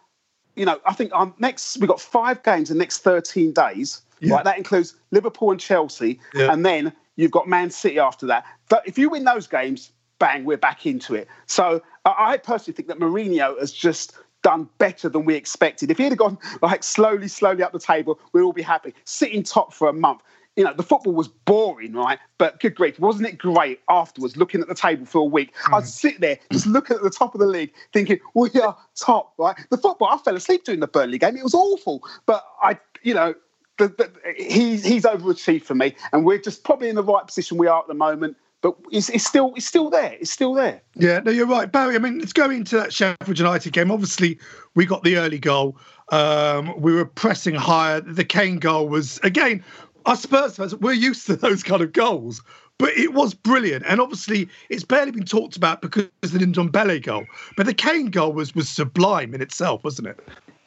you 0.56 0.66
know, 0.66 0.80
I 0.86 0.94
think 0.94 1.12
our 1.14 1.34
next 1.40 1.80
we've 1.80 1.88
got 1.88 2.00
five 2.00 2.44
games 2.44 2.70
in 2.70 2.78
the 2.78 2.84
next 2.84 3.00
13 3.00 3.54
days. 3.54 4.04
Right, 4.22 4.44
that 4.44 4.58
includes 4.58 4.94
Liverpool 5.10 5.50
and 5.50 5.60
Chelsea, 5.60 6.20
and 6.36 6.64
then 6.64 6.94
You've 7.16 7.32
got 7.32 7.48
Man 7.48 7.70
City 7.70 8.00
after 8.00 8.26
that. 8.28 8.46
But 8.70 8.88
if 8.88 8.98
you 8.98 9.10
win 9.10 9.24
those 9.24 9.48
games, 9.48 9.92
bang, 10.20 10.46
we're 10.46 10.58
back 10.58 10.86
into 10.86 11.16
it. 11.16 11.28
So 11.48 11.82
I 12.06 12.38
personally 12.38 12.76
think 12.76 12.88
that 12.88 13.00
Mourinho 13.00 13.60
has 13.60 13.72
just 13.72 14.14
done 14.42 14.70
better 14.78 15.10
than 15.10 15.26
we 15.26 15.36
expected. 15.36 15.90
If 15.90 15.98
he 15.98 16.04
had 16.04 16.18
gone 16.18 16.38
like 16.62 16.84
slowly, 16.84 17.28
slowly 17.28 17.64
up 17.64 17.72
the 17.72 17.80
table, 17.80 18.20
we'd 18.32 18.42
all 18.42 18.54
be 18.54 18.62
happy. 18.62 18.94
Sitting 19.06 19.44
top 19.44 19.74
for 19.74 19.88
a 19.90 19.94
month. 19.94 20.22
You 20.56 20.64
know, 20.64 20.74
the 20.74 20.84
football 20.84 21.14
was 21.14 21.28
boring, 21.28 21.94
right? 21.94 22.20
But 22.38 22.60
good 22.60 22.76
grief, 22.76 23.00
wasn't 23.00 23.28
it 23.28 23.40
great 23.40 23.80
afterwards 23.90 24.38
looking 24.38 24.62
at 24.62 24.68
the 24.68 24.76
table 24.76 25.04
for 25.04 25.18
a 25.18 25.26
week? 25.26 25.52
Mm. 25.64 25.78
I'd 25.78 25.88
sit 25.88 26.22
there 26.22 26.38
just 26.52 26.68
looking 26.68 26.96
at 26.96 27.02
the 27.02 27.10
top 27.10 27.34
of 27.34 27.42
the 27.42 27.48
league 27.48 27.74
thinking, 27.92 28.20
we 28.36 28.52
are 28.62 28.78
top, 28.96 29.34
right? 29.40 29.56
The 29.72 29.78
football, 29.78 30.10
I 30.10 30.18
fell 30.18 30.36
asleep 30.36 30.64
during 30.64 30.80
the 30.80 30.88
Burnley 30.88 31.18
game. 31.18 31.36
It 31.38 31.44
was 31.44 31.56
awful. 31.56 32.04
But 32.28 32.46
I, 32.62 32.78
you 33.02 33.16
know, 33.16 33.34
the, 33.78 33.88
the, 33.88 34.12
he's 34.38 34.84
he's 34.84 35.04
overachieved 35.04 35.64
for 35.64 35.76
me, 35.76 35.96
and 36.12 36.26
we're 36.26 36.38
just 36.38 36.64
probably 36.64 36.90
in 36.90 36.96
the 36.96 37.04
right 37.04 37.26
position 37.26 37.58
we 37.58 37.68
are 37.68 37.80
at 37.80 37.88
the 37.88 37.94
moment. 37.94 38.38
But 38.62 38.76
it's, 38.92 39.10
it's 39.10 39.26
still 39.26 39.54
it's 39.56 39.66
still 39.66 39.90
there. 39.90 40.16
It's 40.20 40.32
still 40.32 40.54
there. 40.54 40.82
Yeah, 40.96 41.20
no, 41.20 41.32
you're 41.32 41.48
right, 41.48 41.72
Barry. 41.72 41.96
I 41.96 42.00
mean, 42.00 42.20
let's 42.20 42.34
go 42.34 42.50
into 42.50 42.78
that 42.78 42.94
Sheffield 42.94 43.38
United 43.38 43.74
game. 43.74 43.92
Obviously, 43.92 44.40
we 44.76 44.86
got 44.86 45.04
the 45.04 45.18
early 45.18 45.40
goal. 45.40 45.78
Um, 46.10 46.80
we 46.80 46.94
were 46.94 47.06
pressing 47.06 47.56
higher. 47.56 48.00
The 48.02 48.24
Kane 48.24 48.60
goal 48.60 48.88
was 48.88 49.20
again. 49.24 49.64
Us 50.06 50.22
Spurs 50.22 50.58
fans, 50.58 50.76
we're 50.76 50.92
used 50.92 51.26
to 51.28 51.36
those 51.38 51.64
kind 51.64 51.82
of 51.82 51.94
goals, 51.94 52.42
but 52.78 52.90
it 52.98 53.14
was 53.14 53.34
brilliant. 53.34 53.86
And 53.88 54.02
obviously, 54.02 54.50
it's 54.70 54.84
barely 54.84 55.12
been 55.12 55.24
talked 55.24 55.56
about 55.56 55.82
because 55.82 56.10
of 56.22 56.32
the 56.32 56.40
Ndombele 56.40 57.02
goal. 57.02 57.26
But 57.56 57.68
the 57.68 57.74
Kane 57.74 58.08
goal 58.08 58.34
was 58.34 58.54
was 58.54 58.70
sublime 58.70 59.34
in 59.34 59.42
itself, 59.42 59.84
wasn't 59.84 60.10
it? 60.10 60.20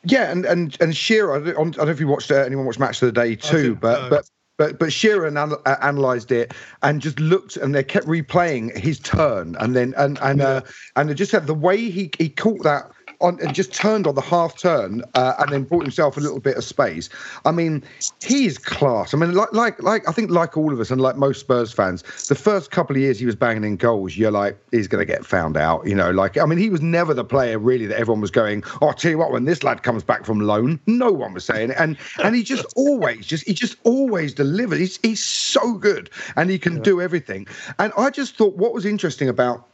Yeah, 0.07 0.31
and 0.31 0.45
and 0.45 0.77
and 0.81 0.97
Shearer. 0.97 1.37
I 1.37 1.53
don't, 1.53 1.77
know 1.77 1.89
if 1.89 2.01
you 2.01 2.07
watched 2.07 2.31
uh, 2.31 2.37
anyone 2.37 2.65
watched 2.65 2.79
Match 2.79 3.03
of 3.03 3.07
the 3.07 3.21
Day 3.21 3.35
too, 3.35 3.75
but 3.75 4.01
uh, 4.01 4.09
but 4.09 4.31
but 4.57 4.79
but 4.79 4.93
Shearer 4.93 5.27
anal- 5.27 5.61
uh, 5.67 5.77
analysed 5.83 6.31
it 6.31 6.55
and 6.83 7.01
just 7.01 7.19
looked, 7.19 7.57
and 7.57 7.75
they 7.75 7.83
kept 7.83 8.07
replaying 8.07 8.77
his 8.77 9.01
turn, 9.01 9.57
and 9.59 9.75
then 9.75 9.95
and 9.97 10.19
and 10.23 10.41
uh, 10.41 10.61
and 10.95 11.11
it 11.11 11.15
just 11.15 11.33
said 11.33 11.47
the 11.47 11.55
way 11.55 11.91
he 11.91 12.11
he 12.19 12.29
caught 12.29 12.63
that 12.63 12.91
on 13.21 13.39
and 13.41 13.55
just 13.55 13.73
turned 13.73 14.07
on 14.07 14.15
the 14.15 14.21
half 14.21 14.57
turn 14.59 15.03
uh, 15.15 15.35
and 15.39 15.53
then 15.53 15.65
brought 15.65 15.83
himself 15.83 16.17
a 16.17 16.21
little 16.21 16.41
bit 16.41 16.57
of 16.57 16.65
space. 16.65 17.09
I 17.45 17.53
mean, 17.53 17.83
he 18.23 18.47
is 18.47 18.59
class. 18.59 19.15
I 19.15 19.17
mean, 19.17 19.33
like 19.35 19.53
like 19.53 19.83
like 19.83 20.09
I 20.09 20.13
think 20.13 20.31
like 20.31 20.57
all 20.57 20.73
of 20.73 20.81
us 20.81 20.91
and 20.91 21.01
like 21.01 21.17
most 21.17 21.41
Spurs 21.41 21.73
fans, 21.73 22.03
the 22.29 22.35
first 22.35 22.71
couple 22.71 22.97
of 22.97 23.03
years 23.03 23.19
he 23.19 23.27
was 23.27 23.35
banging 23.35 23.65
in 23.65 23.77
goals, 23.77 24.17
you're 24.17 24.31
like 24.31 24.59
he's 24.71 24.89
going 24.89 25.05
to 25.05 25.11
get 25.11 25.25
found 25.25 25.57
out. 25.57 25.87
You 25.87 25.95
know, 25.95 26.11
like 26.11 26.37
I 26.39 26.47
mean, 26.47 26.59
he 26.59 26.71
was 26.71 26.81
never 26.81 27.15
the 27.15 27.25
player 27.25 27.59
really 27.59 27.87
that 27.87 27.99
everyone 27.99 28.21
was 28.21 28.31
going. 28.31 28.63
Oh, 28.81 28.89
I'll 28.89 28.95
tell 28.95 29.11
you 29.11 29.19
what, 29.19 29.33
when 29.33 29.45
this 29.45 29.63
lad 29.63 29.83
comes 29.83 30.03
back 30.03 30.25
from 30.25 30.41
loan, 30.41 30.81
no 30.87 31.11
one 31.11 31.35
was 31.35 31.45
saying 31.45 31.71
it, 31.71 31.77
and 31.79 31.97
and 32.23 32.35
he 32.35 32.43
just 32.43 32.67
always 32.77 33.27
just 33.27 33.47
he 33.47 33.55
just 33.55 33.77
always 33.85 34.35
delivers. 34.35 34.79
He's 34.79 34.99
he's 35.03 35.25
so 35.25 35.75
good 35.75 36.11
and 36.37 36.51
he 36.51 36.59
can 36.59 36.77
yeah. 36.77 36.83
do 36.83 37.01
everything. 37.01 37.47
And 37.79 37.93
I 37.97 38.11
just 38.11 38.37
thought 38.37 38.57
what 38.57 38.73
was 38.73 38.85
interesting 38.85 39.29
about. 39.29 39.67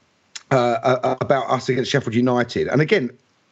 Uh, 0.50 0.98
uh, 1.02 1.16
about 1.22 1.48
us 1.48 1.70
against 1.70 1.90
Sheffield 1.90 2.14
United. 2.14 2.68
And 2.68 2.82
again, 2.82 3.08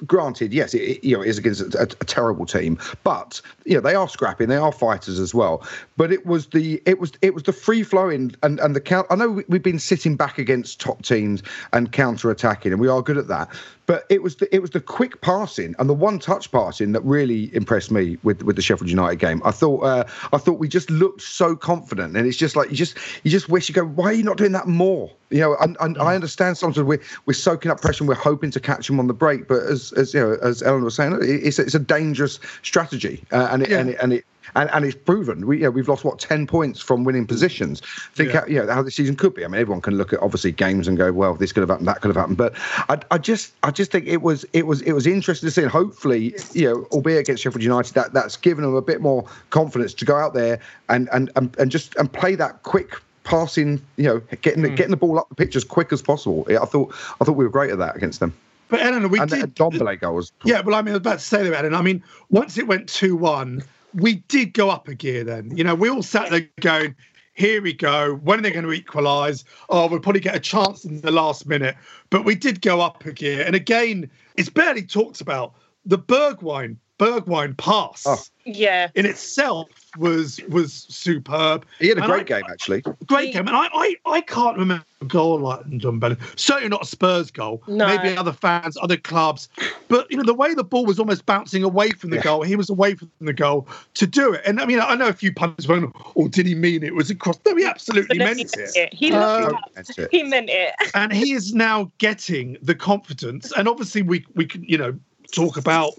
granted, 0.07 0.53
yes, 0.53 0.75
it, 0.75 1.03
you 1.05 1.17
know, 1.17 1.23
it 1.23 1.29
is 1.29 1.39
against 1.39 1.61
a, 1.61 1.79
a, 1.79 1.83
a, 1.83 2.05
terrible 2.05 2.47
team, 2.47 2.79
but 3.05 3.41
you 3.65 3.75
know 3.75 3.81
they 3.81 3.95
are 3.95 4.09
scrapping, 4.09 4.49
they 4.49 4.57
are 4.57 4.73
fighters 4.73 5.19
as 5.19 5.35
well. 5.35 5.67
But 5.97 6.13
it 6.13 6.27
was 6.27 6.49
the 6.49 6.83
it 6.87 6.99
was 6.99 7.13
it 7.23 7.35
was 7.35 7.45
the 7.45 7.53
free 7.53 7.83
flowing 7.83 8.35
and 8.43 8.59
and 8.61 8.75
the 8.75 8.81
count. 8.81 9.07
I 9.11 9.17
know 9.17 9.43
we've 9.49 9.63
been 9.63 9.79
sitting 9.79 10.17
back 10.17 10.39
against 10.39 10.81
top 10.81 11.03
teams 11.03 11.43
and 11.73 11.93
counter 11.93 12.31
attacking, 12.31 12.73
and 12.73 12.81
we 12.81 12.89
are 12.89 13.03
good 13.03 13.19
at 13.19 13.29
that. 13.29 13.49
But 13.91 14.07
it 14.09 14.23
was 14.23 14.37
the, 14.37 14.55
it 14.55 14.63
was 14.63 14.71
the 14.71 14.81
quick 14.81 15.21
passing 15.21 15.75
and 15.81 15.89
the 15.89 15.95
one 15.95 16.21
touch 16.21 16.53
passing 16.53 16.93
that 16.93 17.01
really 17.01 17.53
impressed 17.57 17.91
me 17.91 18.19
with 18.23 18.41
with 18.45 18.55
the 18.55 18.63
Sheffield 18.63 18.89
United 18.89 19.17
game. 19.17 19.43
I 19.45 19.51
thought 19.51 19.81
uh, 19.81 20.05
I 20.33 20.39
thought 20.39 20.61
we 20.61 20.69
just 20.69 20.91
looked 20.91 21.23
so 21.23 21.57
confident, 21.57 22.17
and 22.17 22.25
it's 22.25 22.37
just 22.37 22.55
like 22.55 22.71
you 22.71 22.77
just 22.77 22.97
you 23.25 23.33
just 23.33 23.49
wish 23.49 23.69
you 23.69 23.75
go. 23.75 23.85
Why 23.85 24.11
are 24.11 24.13
you 24.13 24.23
not 24.23 24.37
doing 24.37 24.53
that 24.53 24.69
more? 24.69 25.11
You 25.31 25.41
know, 25.41 25.57
and, 25.61 25.77
and 25.81 25.99
I 25.99 26.15
understand 26.15 26.57
sometimes 26.57 26.87
we're 26.87 27.01
we're 27.27 27.33
soaking 27.33 27.73
up 27.73 27.81
pressure 27.81 28.05
and 28.05 28.09
we're 28.09 28.15
hoping 28.15 28.53
to 28.53 28.61
catch 28.61 28.87
them 28.87 29.01
on 29.01 29.09
the 29.09 29.13
break, 29.13 29.49
but 29.49 29.65
as 29.65 29.93
as 29.95 30.15
you 30.15 30.21
know, 30.21 30.39
as 30.41 30.63
Ellen 30.63 30.85
was 30.85 30.95
saying, 30.95 31.19
it's 31.21 31.59
it's 31.59 31.75
a 31.75 31.81
dangerous 31.81 32.39
strategy, 32.63 33.25
uh, 33.33 33.49
and 33.51 33.65
it, 33.65 33.71
yeah. 33.71 33.79
and 33.81 33.91
it, 33.91 33.99
and 34.01 34.13
it 34.13 34.25
and, 34.55 34.71
and 34.71 34.85
it's 34.85 34.95
proven. 34.97 35.47
We, 35.47 35.59
you 35.59 35.65
know, 35.65 35.71
we've 35.71 35.89
lost 35.89 36.05
what 36.05 36.19
ten 36.19 36.47
points 36.47 36.81
from 36.81 37.05
winning 37.05 37.27
positions. 37.27 37.81
Think 38.15 38.33
yeah. 38.33 38.41
how, 38.41 38.47
you 38.47 38.65
know, 38.65 38.73
how 38.73 38.83
the 38.83 38.91
season 38.91 39.17
could 39.17 39.35
be. 39.35 39.45
I 39.45 39.49
mean, 39.49 39.61
everyone 39.61 39.81
can 39.81 39.97
look 39.97 40.13
at 40.13 40.21
obviously 40.21 40.53
games 40.53 40.89
and 40.89 40.97
go, 40.97 41.13
well, 41.13 41.35
this 41.35 41.53
could 41.53 41.61
have 41.61 41.71
happened, 41.71 41.89
that 41.89 42.01
could 42.01 42.09
have 42.09 42.17
happened. 42.17 42.37
But 42.37 42.55
I, 42.89 42.99
I 43.11 43.19
just, 43.19 43.53
I 43.63 43.71
just 43.71 43.91
think 43.93 44.07
it 44.07 44.23
was, 44.23 44.45
it 44.53 44.67
was, 44.67 44.83
it 44.83 44.93
was 44.93 45.07
interesting 45.07 45.47
to 45.49 45.51
see. 45.51 45.63
And 45.63 45.71
hopefully, 45.71 46.35
you 46.53 46.69
know, 46.69 46.87
albeit 46.93 47.21
against 47.21 47.43
Sheffield 47.43 47.63
United, 47.63 47.95
that 47.95 48.13
that's 48.13 48.37
given 48.37 48.65
them 48.65 48.75
a 48.75 48.83
bit 48.83 49.01
more 49.01 49.25
confidence 49.51 49.95
to 49.95 50.05
go 50.05 50.17
out 50.17 50.35
there 50.35 50.59
and 50.89 51.09
and 51.13 51.31
and, 51.37 51.57
and 51.59 51.71
just 51.71 51.95
and 51.97 52.13
play 52.13 52.35
that 52.35 52.63
quick 52.63 52.95
passing, 53.25 53.81
you 53.97 54.05
know, 54.05 54.21
getting 54.43 54.63
mm. 54.63 54.77
getting 54.77 54.91
the 54.91 54.97
ball 54.97 55.19
up 55.19 55.29
the 55.29 55.35
pitch 55.35 55.55
as 55.57 55.65
quick 55.65 55.93
as 55.93 56.03
possible. 56.03 56.47
I 56.49 56.65
thought 56.65 56.95
I 57.21 57.25
thought 57.25 57.37
we 57.37 57.45
were 57.45 57.51
great 57.51 57.71
at 57.71 57.79
that 57.79 57.97
against 57.97 58.21
them. 58.21 58.35
But 58.69 58.81
Eleanor, 58.81 59.09
we 59.09 59.19
and 59.19 59.31
did. 59.31 59.55
Dombele 59.55 60.01
goal 60.01 60.15
was. 60.15 60.33
Yeah, 60.45 60.61
well, 60.61 60.75
I 60.75 60.83
mean, 60.83 60.91
I 60.91 60.93
was 60.93 61.01
about 61.01 61.19
to 61.19 61.25
say 61.25 61.49
that, 61.49 61.65
and 61.65 61.75
I 61.75 61.83
mean, 61.83 62.03
once 62.31 62.57
it 62.57 62.67
went 62.67 62.89
two 62.89 63.17
one, 63.17 63.63
we 63.95 64.17
did 64.29 64.55
go 64.55 64.71
up 64.71 64.89
a 64.89 64.95
gear 64.95 65.25
then. 65.25 65.57
You 65.57 65.65
know, 65.65 65.75
we 65.75 65.89
all 65.89 66.03
sat 66.03 66.31
there 66.31 66.49
going, 66.61 66.95
here 67.35 67.63
we 67.63 67.73
go. 67.73 68.15
When 68.17 68.39
are 68.39 68.43
they 68.43 68.51
going 68.51 68.65
to 68.65 68.73
equalise? 68.73 69.45
Oh, 69.69 69.89
we'll 69.89 70.01
probably 70.01 70.21
get 70.21 70.35
a 70.35 70.41
chance 70.41 70.85
in 70.85 71.01
the 71.01 71.11
last 71.11 71.47
minute. 71.47 71.77
But 72.11 72.25
we 72.25 72.35
did 72.35 72.61
go 72.61 72.81
up 72.81 73.05
a 73.07 73.13
gear. 73.13 73.45
And 73.47 73.55
again, 73.55 74.11
it's 74.37 74.51
barely 74.51 74.83
talked 74.83 75.21
about. 75.21 75.55
The 75.87 75.99
Bergwijn 75.99 76.77
Bergwijn 77.01 77.57
pass. 77.57 78.05
Oh. 78.07 78.19
Yeah. 78.45 78.89
In 78.95 79.07
itself 79.07 79.69
was 79.97 80.41
was 80.49 80.73
superb. 80.89 81.65
He 81.79 81.89
had 81.89 81.99
a 81.99 82.03
and 82.03 82.11
great 82.11 82.31
I, 82.31 82.41
game 82.41 82.51
actually. 82.51 82.83
Great 83.07 83.33
game. 83.33 83.49
And 83.49 83.57
I, 83.57 83.69
I 83.73 83.97
I 84.05 84.21
can't 84.21 84.59
remember 84.59 84.85
a 85.01 85.05
goal 85.07 85.39
like 85.39 85.61
Ndombele. 85.65 86.19
Certainly 86.39 86.69
not 86.69 86.83
a 86.83 86.87
Spurs 86.87 87.31
goal. 87.31 87.63
No. 87.67 87.87
Maybe 87.87 88.15
other 88.17 88.33
fans, 88.33 88.77
other 88.83 88.99
clubs. 88.99 89.49
But 89.89 90.11
you 90.11 90.19
know, 90.19 90.25
the 90.25 90.35
way 90.35 90.53
the 90.53 90.65
ball 90.65 90.85
was 90.85 90.99
almost 90.99 91.25
bouncing 91.25 91.63
away 91.63 91.91
from 91.91 92.11
the 92.11 92.17
yeah. 92.17 92.23
goal, 92.23 92.43
he 92.43 92.57
was 92.57 92.69
away 92.69 92.95
from 92.95 93.11
the 93.21 93.33
goal 93.33 93.67
to 93.95 94.07
do 94.07 94.35
it. 94.35 94.43
And 94.45 94.61
I 94.61 94.67
mean, 94.67 94.81
I 94.81 94.95
know 94.95 95.09
a 95.09 95.15
few 95.15 95.33
punters 95.33 95.67
went, 95.67 95.85
or 95.85 95.93
oh, 96.17 96.29
did 96.29 96.47
he 96.47 96.55
mean 96.55 96.83
it? 96.83 96.95
Was 96.95 97.11
it 97.11 97.19
cross? 97.19 97.39
No, 97.47 97.57
he 97.57 97.65
absolutely 97.65 98.19
meant, 98.19 98.39
he 98.39 98.45
meant 98.45 98.77
it. 98.77 98.93
He, 98.93 99.13
um, 99.13 99.57
it. 99.77 100.09
he 100.11 100.23
meant 100.23 100.51
it. 100.51 100.75
and 100.95 101.13
he 101.13 101.33
is 101.33 101.55
now 101.55 101.91
getting 101.97 102.59
the 102.61 102.75
confidence. 102.75 103.53
And 103.57 103.69
obviously 103.69 104.03
we 104.03 104.27
we 104.35 104.45
can, 104.45 104.65
you 104.65 104.77
know, 104.77 104.99
talk 105.31 105.57
about 105.57 105.95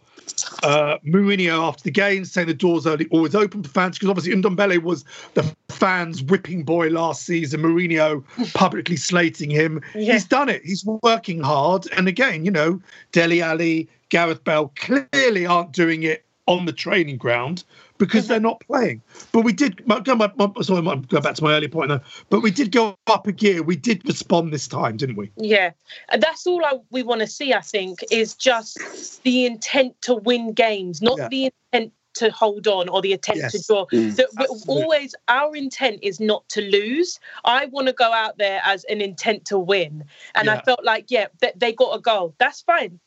uh, 0.63 0.97
Mourinho 1.05 1.67
after 1.67 1.83
the 1.83 1.91
game 1.91 2.25
saying 2.25 2.47
the 2.47 2.53
doors 2.53 2.85
are 2.85 2.97
always 3.11 3.35
open 3.35 3.63
for 3.63 3.69
fans 3.69 3.97
because 3.97 4.09
obviously 4.09 4.33
Ndombele 4.33 4.81
was 4.81 5.05
the 5.33 5.43
fans' 5.69 6.21
whipping 6.23 6.63
boy 6.63 6.89
last 6.89 7.25
season. 7.25 7.61
Mourinho 7.61 8.23
publicly 8.53 8.95
slating 8.95 9.49
him. 9.49 9.81
Yeah. 9.95 10.13
He's 10.13 10.25
done 10.25 10.49
it. 10.49 10.63
He's 10.63 10.85
working 11.03 11.41
hard. 11.41 11.87
And 11.95 12.07
again, 12.07 12.45
you 12.45 12.51
know, 12.51 12.81
Dele 13.11 13.41
Alli, 13.41 13.89
Gareth 14.09 14.43
Bale 14.43 14.71
clearly 14.75 15.45
aren't 15.45 15.71
doing 15.71 16.03
it 16.03 16.25
on 16.47 16.65
the 16.65 16.73
training 16.73 17.17
ground 17.17 17.63
because 18.01 18.27
they're 18.27 18.39
not 18.39 18.59
playing. 18.61 18.99
But 19.31 19.43
we 19.43 19.53
did. 19.53 19.85
Go, 20.03 20.15
my, 20.15 20.31
my, 20.35 20.49
sorry, 20.61 20.85
i 20.87 20.95
go 20.95 21.21
back 21.21 21.35
to 21.35 21.43
my 21.43 21.53
earlier 21.53 21.69
point 21.69 21.89
though. 21.89 22.01
But 22.31 22.41
we 22.41 22.49
did 22.49 22.71
go 22.71 22.97
up 23.05 23.27
a 23.27 23.31
gear. 23.31 23.61
We 23.61 23.75
did 23.75 24.05
respond 24.07 24.51
this 24.51 24.67
time, 24.67 24.97
didn't 24.97 25.17
we? 25.17 25.31
Yeah, 25.37 25.71
and 26.09 26.21
that's 26.21 26.47
all 26.47 26.65
I, 26.65 26.79
we 26.89 27.03
want 27.03 27.21
to 27.21 27.27
see. 27.27 27.53
I 27.53 27.61
think 27.61 27.99
is 28.09 28.33
just 28.33 29.23
the 29.23 29.45
intent 29.45 30.01
to 30.01 30.15
win 30.15 30.53
games, 30.53 31.01
not 31.01 31.19
yeah. 31.19 31.27
the 31.27 31.53
intent 31.71 31.93
to 32.13 32.31
hold 32.31 32.67
on 32.67 32.89
or 32.89 33.01
the 33.01 33.13
intent 33.13 33.37
yes. 33.37 33.51
to 33.51 33.63
draw. 33.65 33.85
Mm, 33.85 34.15
that 34.15 34.63
always 34.67 35.13
our 35.27 35.55
intent 35.55 35.99
is 36.01 36.19
not 36.19 36.47
to 36.49 36.61
lose. 36.61 37.19
I 37.45 37.67
want 37.67 37.85
to 37.87 37.93
go 37.93 38.11
out 38.11 38.39
there 38.39 38.61
as 38.65 38.83
an 38.85 38.99
intent 38.99 39.45
to 39.45 39.59
win, 39.59 40.03
and 40.33 40.47
yeah. 40.47 40.55
I 40.55 40.61
felt 40.63 40.83
like 40.83 41.05
yeah, 41.09 41.27
they, 41.39 41.53
they 41.55 41.71
got 41.71 41.95
a 41.95 42.01
goal. 42.01 42.33
That's 42.39 42.61
fine 42.61 42.99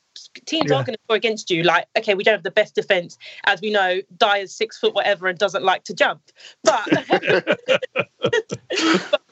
teams 0.46 0.70
yeah. 0.70 0.76
are 0.76 0.84
going 0.84 0.94
to 0.94 1.02
score 1.04 1.16
against 1.16 1.50
you. 1.50 1.62
Like, 1.62 1.86
okay, 1.98 2.14
we 2.14 2.24
don't 2.24 2.34
have 2.34 2.42
the 2.42 2.50
best 2.50 2.74
defense, 2.74 3.18
as 3.44 3.60
we 3.60 3.70
know. 3.70 4.00
Dier's 4.16 4.52
six 4.52 4.78
foot 4.78 4.94
whatever 4.94 5.26
and 5.28 5.38
doesn't 5.38 5.64
like 5.64 5.84
to 5.84 5.94
jump, 5.94 6.20
but, 6.62 6.88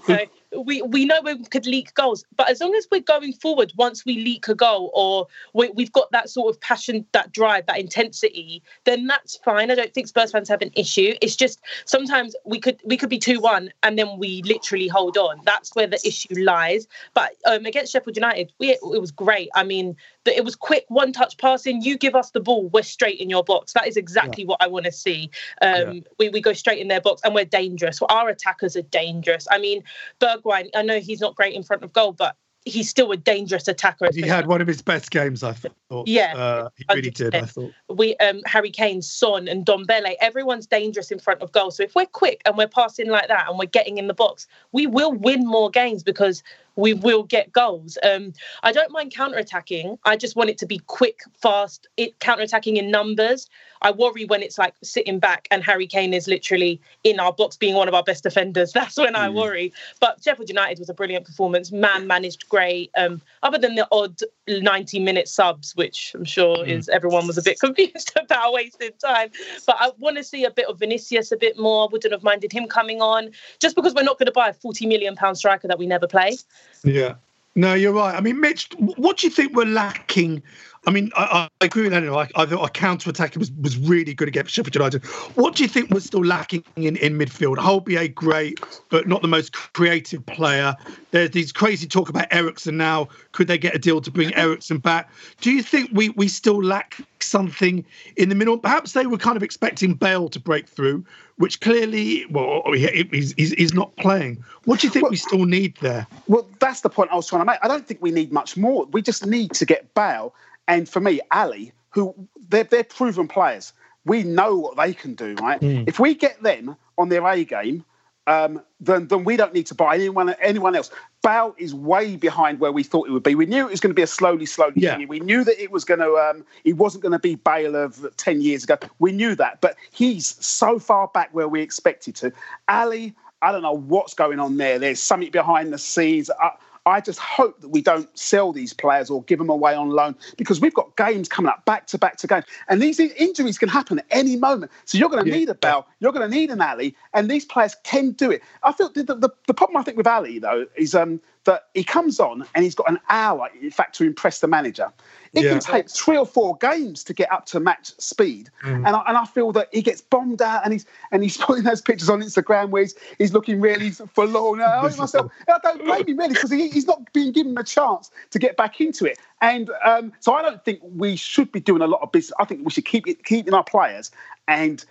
but 0.06 0.30
we 0.56 0.82
we 0.82 1.04
know 1.04 1.20
we 1.22 1.42
could 1.44 1.66
leak 1.66 1.94
goals, 1.94 2.24
but 2.36 2.48
as 2.50 2.60
long 2.60 2.74
as 2.74 2.86
we're 2.90 3.00
going 3.00 3.32
forward, 3.32 3.72
once 3.76 4.04
we 4.04 4.18
leak 4.18 4.48
a 4.48 4.54
goal 4.54 4.90
or 4.94 5.26
we, 5.54 5.70
have 5.82 5.92
got 5.92 6.10
that 6.12 6.28
sort 6.30 6.54
of 6.54 6.60
passion, 6.60 7.06
that 7.12 7.32
drive, 7.32 7.66
that 7.66 7.78
intensity, 7.78 8.62
then 8.84 9.06
that's 9.06 9.36
fine. 9.36 9.70
I 9.70 9.74
don't 9.74 9.92
think 9.92 10.08
Spurs 10.08 10.32
fans 10.32 10.48
have 10.48 10.62
an 10.62 10.70
issue. 10.74 11.14
It's 11.20 11.36
just 11.36 11.60
sometimes 11.84 12.36
we 12.44 12.60
could 12.60 12.80
we 12.84 12.96
could 12.96 13.08
be 13.08 13.18
two 13.18 13.40
one 13.40 13.72
and 13.82 13.98
then 13.98 14.18
we 14.18 14.42
literally 14.42 14.88
hold 14.88 15.16
on. 15.16 15.40
That's 15.44 15.74
where 15.74 15.86
the 15.86 16.00
issue 16.04 16.34
lies. 16.36 16.86
But 17.14 17.32
um, 17.46 17.66
against 17.66 17.92
Sheffield 17.92 18.16
United, 18.16 18.52
we, 18.58 18.70
it 18.70 18.80
was 18.82 19.10
great. 19.10 19.48
I 19.54 19.64
mean, 19.64 19.96
it 20.26 20.44
was 20.44 20.56
quick, 20.56 20.84
one 20.88 21.12
touch 21.12 21.36
passing. 21.38 21.82
You 21.82 21.98
give 21.98 22.14
us 22.14 22.30
the 22.30 22.40
ball, 22.40 22.68
we're 22.68 22.82
straight 22.82 23.18
in 23.18 23.30
your 23.30 23.44
box. 23.44 23.72
That 23.72 23.86
is 23.86 23.96
exactly 23.96 24.44
yeah. 24.44 24.48
what 24.48 24.62
I 24.62 24.66
want 24.66 24.86
to 24.86 24.92
see. 24.92 25.30
Um, 25.60 25.92
yeah. 25.92 26.00
we 26.18 26.28
we 26.28 26.40
go 26.40 26.52
straight 26.52 26.78
in 26.78 26.88
their 26.88 27.00
box 27.00 27.20
and 27.24 27.34
we're 27.34 27.44
dangerous. 27.44 28.00
Well, 28.00 28.08
our 28.10 28.28
attackers 28.28 28.76
are 28.76 28.82
dangerous. 28.82 29.46
I 29.50 29.58
mean, 29.58 29.82
Bergwijn, 30.20 30.68
I 30.74 30.82
know 30.82 31.00
he's 31.00 31.20
not 31.20 31.34
great 31.34 31.54
in 31.54 31.62
front 31.62 31.82
of 31.82 31.92
goal, 31.92 32.12
but 32.12 32.36
he's 32.64 32.88
still 32.88 33.10
a 33.10 33.16
dangerous 33.16 33.66
attacker. 33.66 34.08
He 34.12 34.22
had 34.22 34.46
one 34.46 34.60
of 34.60 34.66
his 34.66 34.82
best 34.82 35.10
games, 35.10 35.42
I 35.42 35.52
thought. 35.52 36.06
Yeah, 36.06 36.34
uh, 36.36 36.68
he 36.76 36.84
really 36.94 37.10
did. 37.10 37.34
I 37.34 37.42
thought 37.42 37.72
we, 37.88 38.16
um, 38.16 38.40
Harry 38.46 38.70
Kane, 38.70 39.02
Son, 39.02 39.48
and 39.48 39.64
Don 39.64 39.84
Dombele. 39.86 40.14
Everyone's 40.20 40.66
dangerous 40.66 41.10
in 41.10 41.18
front 41.18 41.42
of 41.42 41.52
goal. 41.52 41.70
So 41.70 41.82
if 41.82 41.94
we're 41.94 42.06
quick 42.06 42.40
and 42.46 42.56
we're 42.56 42.68
passing 42.68 43.08
like 43.08 43.28
that 43.28 43.48
and 43.48 43.58
we're 43.58 43.66
getting 43.66 43.98
in 43.98 44.06
the 44.06 44.14
box, 44.14 44.46
we 44.72 44.86
will 44.86 45.12
win 45.12 45.46
more 45.46 45.70
games 45.70 46.02
because 46.02 46.42
we 46.76 46.94
will 46.94 47.22
get 47.22 47.52
goals. 47.52 47.98
Um, 48.02 48.32
I 48.62 48.72
don't 48.72 48.92
mind 48.92 49.14
counter 49.14 49.38
attacking. 49.38 49.98
I 50.04 50.16
just 50.16 50.36
want 50.36 50.50
it 50.50 50.58
to 50.58 50.66
be 50.66 50.78
quick, 50.86 51.20
fast. 51.40 51.88
It 51.96 52.18
counter 52.20 52.42
attacking 52.42 52.76
in 52.76 52.90
numbers. 52.90 53.48
I 53.82 53.90
worry 53.90 54.24
when 54.24 54.42
it's 54.42 54.58
like 54.58 54.74
sitting 54.82 55.18
back 55.18 55.48
and 55.50 55.62
Harry 55.62 55.86
Kane 55.86 56.14
is 56.14 56.26
literally 56.28 56.80
in 57.04 57.20
our 57.20 57.32
box 57.32 57.56
being 57.56 57.74
one 57.74 57.88
of 57.88 57.94
our 57.94 58.02
best 58.02 58.22
defenders. 58.22 58.72
That's 58.74 58.96
when 58.96 59.14
I 59.14 59.28
mm. 59.28 59.34
worry. 59.34 59.72
But 60.00 60.22
Sheffield 60.22 60.48
United 60.48 60.78
was 60.78 60.88
a 60.88 60.94
brilliant 60.94 61.26
performance. 61.26 61.72
Man 61.72 62.06
managed 62.06 62.48
great. 62.48 62.90
Um, 62.96 63.20
other 63.42 63.58
than 63.58 63.74
the 63.74 63.86
odd 63.92 64.18
90 64.48 65.00
minute 65.00 65.28
subs, 65.28 65.76
which 65.76 66.12
I'm 66.14 66.24
sure 66.24 66.58
mm. 66.58 66.68
is 66.68 66.88
everyone 66.88 67.26
was 67.26 67.38
a 67.38 67.42
bit 67.42 67.58
confused 67.60 68.12
about 68.16 68.52
wasted 68.52 68.98
time. 68.98 69.30
But 69.66 69.76
I 69.78 69.90
want 69.98 70.16
to 70.16 70.24
see 70.24 70.44
a 70.44 70.50
bit 70.50 70.66
of 70.66 70.78
Vinicius 70.78 71.32
a 71.32 71.36
bit 71.36 71.58
more. 71.58 71.88
Wouldn't 71.88 72.12
have 72.12 72.22
minded 72.22 72.52
him 72.52 72.66
coming 72.66 73.02
on 73.02 73.30
just 73.58 73.76
because 73.76 73.94
we're 73.94 74.02
not 74.02 74.18
going 74.18 74.26
to 74.26 74.32
buy 74.32 74.48
a 74.48 74.54
40 74.54 74.86
million 74.86 75.16
pound 75.16 75.38
striker 75.38 75.68
that 75.68 75.78
we 75.78 75.86
never 75.86 76.06
play. 76.06 76.36
Yeah. 76.84 77.14
No, 77.54 77.74
you're 77.74 77.92
right. 77.92 78.14
I 78.14 78.20
mean, 78.20 78.40
Mitch, 78.40 78.70
what 78.78 79.18
do 79.18 79.26
you 79.26 79.30
think 79.30 79.54
we're 79.54 79.66
lacking 79.66 80.42
I 80.84 80.90
mean, 80.90 81.12
I, 81.14 81.48
I 81.60 81.64
agree 81.64 81.82
with 81.84 81.92
Daniel. 81.92 82.18
I, 82.18 82.28
I 82.34 82.44
thought 82.44 82.60
our 82.60 82.68
counter 82.68 83.08
attack 83.08 83.36
was, 83.36 83.52
was 83.52 83.78
really 83.78 84.14
good 84.14 84.26
against 84.26 84.52
Sheffield 84.52 84.74
United. 84.74 85.04
What 85.36 85.54
do 85.54 85.62
you 85.62 85.68
think 85.68 85.90
was 85.90 86.04
still 86.04 86.24
lacking 86.24 86.64
in, 86.74 86.96
in 86.96 87.16
midfield? 87.16 87.56
Højbjerg, 87.56 88.14
great, 88.14 88.60
but 88.88 89.06
not 89.06 89.22
the 89.22 89.28
most 89.28 89.52
creative 89.52 90.26
player. 90.26 90.74
There's 91.12 91.30
these 91.30 91.52
crazy 91.52 91.86
talk 91.86 92.08
about 92.08 92.26
Eriksen 92.32 92.76
now. 92.76 93.08
Could 93.30 93.46
they 93.46 93.58
get 93.58 93.76
a 93.76 93.78
deal 93.78 94.00
to 94.00 94.10
bring 94.10 94.34
Eriksen 94.34 94.78
back? 94.78 95.08
Do 95.40 95.52
you 95.52 95.62
think 95.62 95.90
we, 95.92 96.08
we 96.10 96.26
still 96.26 96.60
lack 96.60 96.96
something 97.20 97.84
in 98.16 98.28
the 98.28 98.34
middle? 98.34 98.58
Perhaps 98.58 98.92
they 98.92 99.06
were 99.06 99.18
kind 99.18 99.36
of 99.36 99.44
expecting 99.44 99.94
Bale 99.94 100.28
to 100.30 100.40
break 100.40 100.66
through, 100.66 101.04
which 101.36 101.60
clearly, 101.60 102.26
well, 102.30 102.62
he's, 102.72 103.34
he's, 103.36 103.52
he's 103.52 103.74
not 103.74 103.94
playing. 103.96 104.42
What 104.64 104.80
do 104.80 104.88
you 104.88 104.92
think 104.92 105.04
well, 105.04 105.10
we 105.10 105.16
still 105.16 105.44
need 105.44 105.76
there? 105.76 106.08
Well, 106.26 106.48
that's 106.58 106.80
the 106.80 106.90
point 106.90 107.12
I 107.12 107.14
was 107.14 107.28
trying 107.28 107.42
to 107.42 107.46
make. 107.46 107.60
I 107.62 107.68
don't 107.68 107.86
think 107.86 108.02
we 108.02 108.10
need 108.10 108.32
much 108.32 108.56
more. 108.56 108.86
We 108.86 109.00
just 109.00 109.24
need 109.26 109.52
to 109.52 109.64
get 109.64 109.94
Bale 109.94 110.34
and 110.68 110.88
for 110.88 111.00
me, 111.00 111.20
Alli, 111.30 111.72
who 111.90 112.14
they're, 112.48 112.64
they're 112.64 112.84
proven 112.84 113.28
players. 113.28 113.72
We 114.04 114.22
know 114.22 114.56
what 114.56 114.76
they 114.76 114.94
can 114.94 115.14
do, 115.14 115.34
right? 115.40 115.60
Mm. 115.60 115.88
If 115.88 116.00
we 116.00 116.14
get 116.14 116.42
them 116.42 116.76
on 116.98 117.08
their 117.08 117.26
A 117.26 117.44
game, 117.44 117.84
um, 118.26 118.62
then 118.80 119.08
then 119.08 119.24
we 119.24 119.36
don't 119.36 119.52
need 119.52 119.66
to 119.66 119.74
buy 119.74 119.94
anyone 119.94 120.34
anyone 120.40 120.76
else. 120.76 120.90
Bale 121.22 121.54
is 121.58 121.74
way 121.74 122.16
behind 122.16 122.60
where 122.60 122.72
we 122.72 122.82
thought 122.82 123.08
it 123.08 123.12
would 123.12 123.22
be. 123.22 123.34
We 123.34 123.46
knew 123.46 123.66
it 123.66 123.70
was 123.70 123.80
going 123.80 123.90
to 123.90 123.94
be 123.94 124.02
a 124.02 124.08
slowly, 124.08 124.46
slowly 124.46 124.74
yeah. 124.76 124.96
thing. 124.96 125.08
We 125.08 125.20
knew 125.20 125.44
that 125.44 125.60
it 125.62 125.70
was 125.70 125.84
going 125.84 126.00
to 126.00 126.14
um, 126.14 126.44
he 126.64 126.72
wasn't 126.72 127.02
going 127.02 127.12
to 127.12 127.18
be 127.18 127.36
Bale 127.36 127.76
of 127.76 128.04
ten 128.16 128.40
years 128.40 128.64
ago. 128.64 128.76
We 128.98 129.12
knew 129.12 129.34
that, 129.36 129.60
but 129.60 129.76
he's 129.90 130.36
so 130.44 130.78
far 130.78 131.08
back 131.08 131.30
where 131.32 131.48
we 131.48 131.62
expected 131.62 132.14
to. 132.16 132.32
Alli, 132.68 133.14
I 133.40 133.50
don't 133.52 133.62
know 133.62 133.72
what's 133.76 134.14
going 134.14 134.38
on 134.38 134.56
there. 134.56 134.78
There's 134.78 135.00
something 135.00 135.30
behind 135.30 135.72
the 135.72 135.78
scenes. 135.78 136.30
I, 136.40 136.52
I 136.84 137.00
just 137.00 137.18
hope 137.20 137.60
that 137.60 137.68
we 137.68 137.80
don't 137.80 138.08
sell 138.18 138.52
these 138.52 138.72
players 138.72 139.08
or 139.08 139.22
give 139.24 139.38
them 139.38 139.48
away 139.48 139.74
on 139.74 139.90
loan 139.90 140.16
because 140.36 140.60
we've 140.60 140.74
got 140.74 140.96
games 140.96 141.28
coming 141.28 141.48
up 141.48 141.64
back 141.64 141.86
to 141.88 141.98
back 141.98 142.16
to 142.18 142.26
games. 142.26 142.44
And 142.68 142.82
these 142.82 142.98
injuries 142.98 143.58
can 143.58 143.68
happen 143.68 144.00
at 144.00 144.06
any 144.10 144.36
moment. 144.36 144.72
So 144.84 144.98
you're 144.98 145.08
going 145.08 145.24
to 145.24 145.30
yeah. 145.30 145.36
need 145.36 145.48
a 145.48 145.54
Bell, 145.54 145.86
you're 146.00 146.12
going 146.12 146.28
to 146.28 146.36
need 146.36 146.50
an 146.50 146.60
Alli, 146.60 146.96
and 147.14 147.30
these 147.30 147.44
players 147.44 147.76
can 147.84 148.10
do 148.12 148.30
it. 148.30 148.42
I 148.64 148.72
feel 148.72 148.88
the, 148.88 149.04
the, 149.04 149.30
the 149.46 149.54
problem 149.54 149.76
I 149.76 149.82
think 149.82 149.96
with 149.96 150.06
Alli, 150.06 150.40
though, 150.40 150.66
is 150.76 150.94
um, 150.94 151.20
that 151.44 151.68
he 151.74 151.82
comes 151.82 152.20
on 152.20 152.46
and 152.54 152.64
he's 152.64 152.74
got 152.74 152.88
an 152.88 152.98
hour, 153.08 153.48
in 153.60 153.70
fact, 153.70 153.96
to 153.96 154.04
impress 154.04 154.40
the 154.40 154.46
manager. 154.46 154.92
It 155.34 155.44
yeah. 155.44 155.50
can 155.52 155.60
take 155.60 155.88
three 155.88 156.16
or 156.16 156.26
four 156.26 156.56
games 156.58 157.02
to 157.04 157.14
get 157.14 157.32
up 157.32 157.46
to 157.46 157.60
match 157.60 157.92
speed, 157.98 158.50
mm. 158.62 158.86
and, 158.86 158.88
I, 158.88 159.02
and 159.06 159.16
I 159.16 159.24
feel 159.24 159.50
that 159.52 159.68
he 159.72 159.80
gets 159.80 160.02
bombed 160.02 160.42
out, 160.42 160.62
and 160.62 160.74
he's 160.74 160.84
and 161.10 161.22
he's 161.22 161.36
putting 161.38 161.64
those 161.64 161.80
pictures 161.80 162.10
on 162.10 162.20
Instagram 162.20 162.68
where 162.68 162.82
he's, 162.82 162.94
he's 163.18 163.32
looking 163.32 163.60
really 163.60 163.90
forlorn. 163.90 164.60
I 164.60 164.82
myself, 164.98 165.32
I 165.48 165.58
don't 165.62 165.84
blame 165.84 166.06
him 166.06 166.18
really 166.18 166.34
because 166.34 166.50
he, 166.50 166.68
he's 166.68 166.86
not 166.86 167.10
being 167.14 167.32
given 167.32 167.56
a 167.56 167.64
chance 167.64 168.10
to 168.30 168.38
get 168.38 168.58
back 168.58 168.80
into 168.80 169.06
it, 169.06 169.18
and 169.40 169.70
um, 169.84 170.12
so 170.20 170.34
I 170.34 170.42
don't 170.42 170.62
think 170.64 170.80
we 170.82 171.16
should 171.16 171.50
be 171.50 171.60
doing 171.60 171.80
a 171.80 171.86
lot 171.86 172.02
of 172.02 172.12
business. 172.12 172.34
I 172.38 172.44
think 172.44 172.64
we 172.64 172.70
should 172.70 172.84
keep 172.84 173.08
it, 173.08 173.24
keeping 173.24 173.54
our 173.54 173.64
players 173.64 174.10
and 174.48 174.84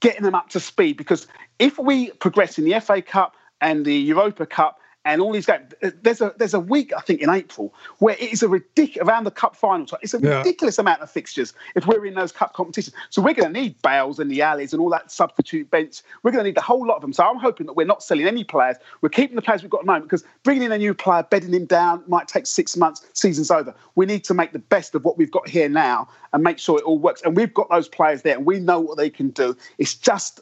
getting 0.00 0.24
them 0.24 0.34
up 0.34 0.50
to 0.50 0.60
speed 0.60 0.96
because 0.96 1.26
if 1.58 1.78
we 1.78 2.10
progress 2.10 2.58
in 2.58 2.64
the 2.64 2.78
FA 2.80 3.00
Cup 3.00 3.36
and 3.60 3.86
the 3.86 3.94
Europa 3.94 4.44
Cup 4.44 4.80
and 5.04 5.20
all 5.20 5.32
these 5.32 5.46
games. 5.46 5.72
There's 5.80 6.20
a 6.20 6.34
there's 6.36 6.54
a 6.54 6.60
week 6.60 6.92
I 6.96 7.00
think 7.00 7.20
in 7.20 7.30
April 7.30 7.74
where 7.98 8.14
it 8.14 8.32
is 8.32 8.42
a 8.42 8.48
ridiculous 8.48 9.08
around 9.08 9.24
the 9.24 9.30
cup 9.30 9.56
final. 9.56 9.86
It's 10.02 10.14
a 10.14 10.20
yeah. 10.20 10.38
ridiculous 10.38 10.78
amount 10.78 11.02
of 11.02 11.10
fixtures 11.10 11.54
if 11.74 11.86
we're 11.86 12.04
in 12.06 12.14
those 12.14 12.32
cup 12.32 12.54
competitions. 12.54 12.94
So 13.10 13.22
we're 13.22 13.34
going 13.34 13.52
to 13.52 13.60
need 13.60 13.80
Bales 13.82 14.18
and 14.18 14.30
the 14.30 14.42
Allis 14.42 14.72
and 14.72 14.80
all 14.80 14.90
that 14.90 15.10
substitute 15.10 15.70
bench. 15.70 16.02
We're 16.22 16.30
going 16.30 16.44
to 16.44 16.48
need 16.48 16.56
the 16.56 16.62
whole 16.62 16.86
lot 16.86 16.96
of 16.96 17.02
them. 17.02 17.12
So 17.12 17.24
I'm 17.24 17.38
hoping 17.38 17.66
that 17.66 17.74
we're 17.74 17.86
not 17.86 18.02
selling 18.02 18.26
any 18.26 18.44
players. 18.44 18.76
We're 19.00 19.08
keeping 19.08 19.36
the 19.36 19.42
players 19.42 19.62
we've 19.62 19.70
got 19.70 19.78
at 19.78 19.86
the 19.86 19.92
moment 19.92 20.04
because 20.06 20.24
bringing 20.44 20.64
in 20.64 20.72
a 20.72 20.78
new 20.78 20.94
player, 20.94 21.26
bedding 21.28 21.52
him 21.52 21.66
down 21.66 22.04
might 22.06 22.28
take 22.28 22.46
six 22.46 22.76
months. 22.76 23.04
Season's 23.12 23.50
over. 23.50 23.74
We 23.94 24.06
need 24.06 24.24
to 24.24 24.34
make 24.34 24.52
the 24.52 24.58
best 24.58 24.94
of 24.94 25.04
what 25.04 25.18
we've 25.18 25.30
got 25.30 25.48
here 25.48 25.68
now 25.68 26.08
and 26.32 26.42
make 26.42 26.58
sure 26.58 26.78
it 26.78 26.84
all 26.84 26.98
works. 26.98 27.22
And 27.22 27.36
we've 27.36 27.52
got 27.52 27.68
those 27.70 27.88
players 27.88 28.22
there 28.22 28.36
and 28.36 28.46
we 28.46 28.60
know 28.60 28.80
what 28.80 28.96
they 28.96 29.10
can 29.10 29.30
do. 29.30 29.56
It's 29.78 29.94
just 29.94 30.40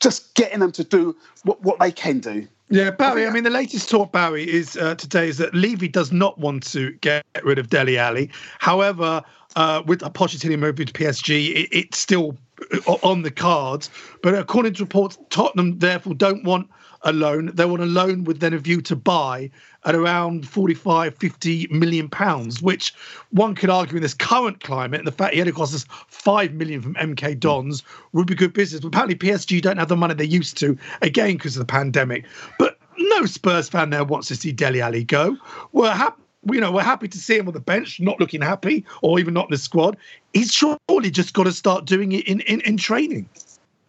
just 0.00 0.34
getting 0.34 0.60
them 0.60 0.72
to 0.72 0.84
do 0.84 1.16
what, 1.44 1.62
what 1.62 1.78
they 1.78 1.92
can 1.92 2.20
do. 2.20 2.46
Yeah, 2.70 2.90
Barry. 2.90 3.26
I 3.26 3.30
mean, 3.30 3.44
the 3.44 3.50
latest 3.50 3.88
talk, 3.88 4.12
Barry, 4.12 4.48
is 4.48 4.76
uh, 4.76 4.94
today 4.94 5.28
is 5.28 5.38
that 5.38 5.54
Levy 5.54 5.88
does 5.88 6.12
not 6.12 6.38
want 6.38 6.64
to 6.72 6.92
get 7.00 7.24
rid 7.42 7.58
of 7.58 7.70
Dele 7.70 7.96
Alli. 7.96 8.30
However, 8.58 9.22
uh, 9.56 9.82
with 9.86 10.02
a 10.02 10.10
Pochettino 10.10 10.58
moving 10.58 10.86
to 10.86 10.92
PSG, 10.92 11.54
it, 11.54 11.68
it's 11.72 11.98
still 11.98 12.36
uh, 12.86 12.92
on 13.02 13.22
the 13.22 13.30
cards. 13.30 13.88
But 14.22 14.34
according 14.34 14.74
to 14.74 14.82
reports, 14.82 15.18
Tottenham 15.30 15.78
therefore 15.78 16.14
don't 16.14 16.44
want 16.44 16.68
a 17.02 17.12
loan. 17.12 17.50
They 17.54 17.64
want 17.64 17.82
a 17.82 17.86
loan 17.86 18.24
with 18.24 18.40
then 18.40 18.54
a 18.54 18.58
view 18.58 18.80
to 18.82 18.96
buy 18.96 19.50
at 19.84 19.94
around 19.94 20.48
45, 20.48 21.16
50 21.16 21.68
million 21.70 22.08
pounds, 22.08 22.60
which 22.60 22.92
one 23.30 23.54
could 23.54 23.70
argue 23.70 23.96
in 23.96 24.02
this 24.02 24.14
current 24.14 24.60
climate, 24.60 25.00
and 25.00 25.06
the 25.06 25.12
fact 25.12 25.34
he 25.34 25.40
only 25.40 25.52
cost 25.52 25.74
us 25.74 25.86
5 26.08 26.52
million 26.54 26.80
from 26.80 26.94
MK 26.94 27.38
Dons 27.38 27.82
would 28.12 28.26
be 28.26 28.34
good 28.34 28.52
business. 28.52 28.80
But 28.80 28.88
apparently 28.88 29.16
PSG 29.16 29.62
don't 29.62 29.78
have 29.78 29.88
the 29.88 29.96
money 29.96 30.14
they 30.14 30.24
used 30.24 30.58
to, 30.58 30.76
again, 31.02 31.36
because 31.36 31.56
of 31.56 31.60
the 31.60 31.72
pandemic. 31.72 32.24
But 32.58 32.78
no 32.98 33.26
Spurs 33.26 33.68
fan 33.68 33.90
there 33.90 34.04
wants 34.04 34.28
to 34.28 34.36
see 34.36 34.52
Dele 34.52 34.80
Alli 34.80 35.04
go. 35.04 35.36
We're 35.72 35.92
happy 35.92 36.22
you 36.52 36.60
know, 36.60 36.72
we're 36.72 36.82
happy 36.82 37.08
to 37.08 37.18
see 37.18 37.36
him 37.36 37.48
on 37.48 37.54
the 37.54 37.60
bench, 37.60 38.00
not 38.00 38.20
looking 38.20 38.40
happy, 38.40 38.84
or 39.02 39.18
even 39.18 39.34
not 39.34 39.46
in 39.46 39.50
the 39.50 39.58
squad. 39.58 39.96
He's 40.32 40.52
surely 40.52 41.10
just 41.10 41.34
got 41.34 41.44
to 41.44 41.52
start 41.52 41.84
doing 41.84 42.12
it 42.12 42.26
in, 42.26 42.40
in, 42.42 42.60
in 42.62 42.76
training. 42.76 43.28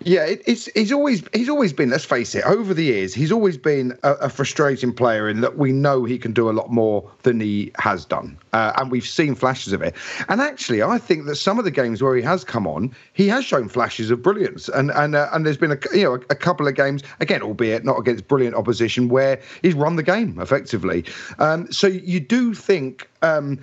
Yeah, 0.05 0.23
it, 0.23 0.41
it's 0.45 0.67
he's 0.75 0.93
always 0.93 1.23
he's 1.33 1.49
always 1.49 1.73
been. 1.73 1.89
Let's 1.89 2.05
face 2.05 2.33
it. 2.33 2.45
Over 2.45 2.73
the 2.73 2.85
years, 2.85 3.13
he's 3.13 3.33
always 3.33 3.57
been 3.57 3.97
a, 4.03 4.13
a, 4.13 4.29
frustrating 4.29 4.93
player 4.93 5.27
in 5.27 5.41
that 5.41 5.57
we 5.57 5.73
know 5.73 6.05
he 6.05 6.17
can 6.17 6.31
do 6.31 6.49
a 6.49 6.53
lot 6.53 6.71
more 6.71 7.09
than 7.23 7.41
he 7.41 7.73
has 7.79 8.05
done, 8.05 8.37
uh, 8.53 8.71
and 8.77 8.91
we've 8.91 9.05
seen 9.05 9.35
flashes 9.35 9.73
of 9.73 9.81
it. 9.81 9.93
And 10.29 10.39
actually, 10.39 10.81
I 10.81 10.99
think 10.99 11.25
that 11.25 11.35
some 11.35 11.59
of 11.59 11.65
the 11.65 11.71
games 11.71 12.01
where 12.01 12.15
he 12.15 12.21
has 12.21 12.45
come 12.45 12.65
on, 12.65 12.95
he 13.11 13.27
has 13.27 13.43
shown 13.43 13.67
flashes 13.67 14.09
of 14.09 14.21
brilliance. 14.21 14.69
And 14.69 14.89
and 14.91 15.15
uh, 15.15 15.27
and 15.33 15.45
there's 15.45 15.57
been 15.57 15.73
a 15.73 15.79
you 15.93 16.03
know 16.03 16.13
a, 16.13 16.19
a, 16.29 16.35
couple 16.35 16.65
of 16.65 16.75
games 16.75 17.03
again, 17.19 17.41
albeit 17.41 17.83
not 17.83 17.99
against 17.99 18.25
brilliant 18.29 18.55
opposition, 18.55 19.09
where 19.09 19.41
he's 19.61 19.73
run 19.73 19.97
the 19.97 20.03
game 20.03 20.39
effectively. 20.39 21.03
Um, 21.39 21.69
so 21.73 21.87
you 21.87 22.21
do 22.21 22.53
think. 22.53 23.09
Um, 23.21 23.59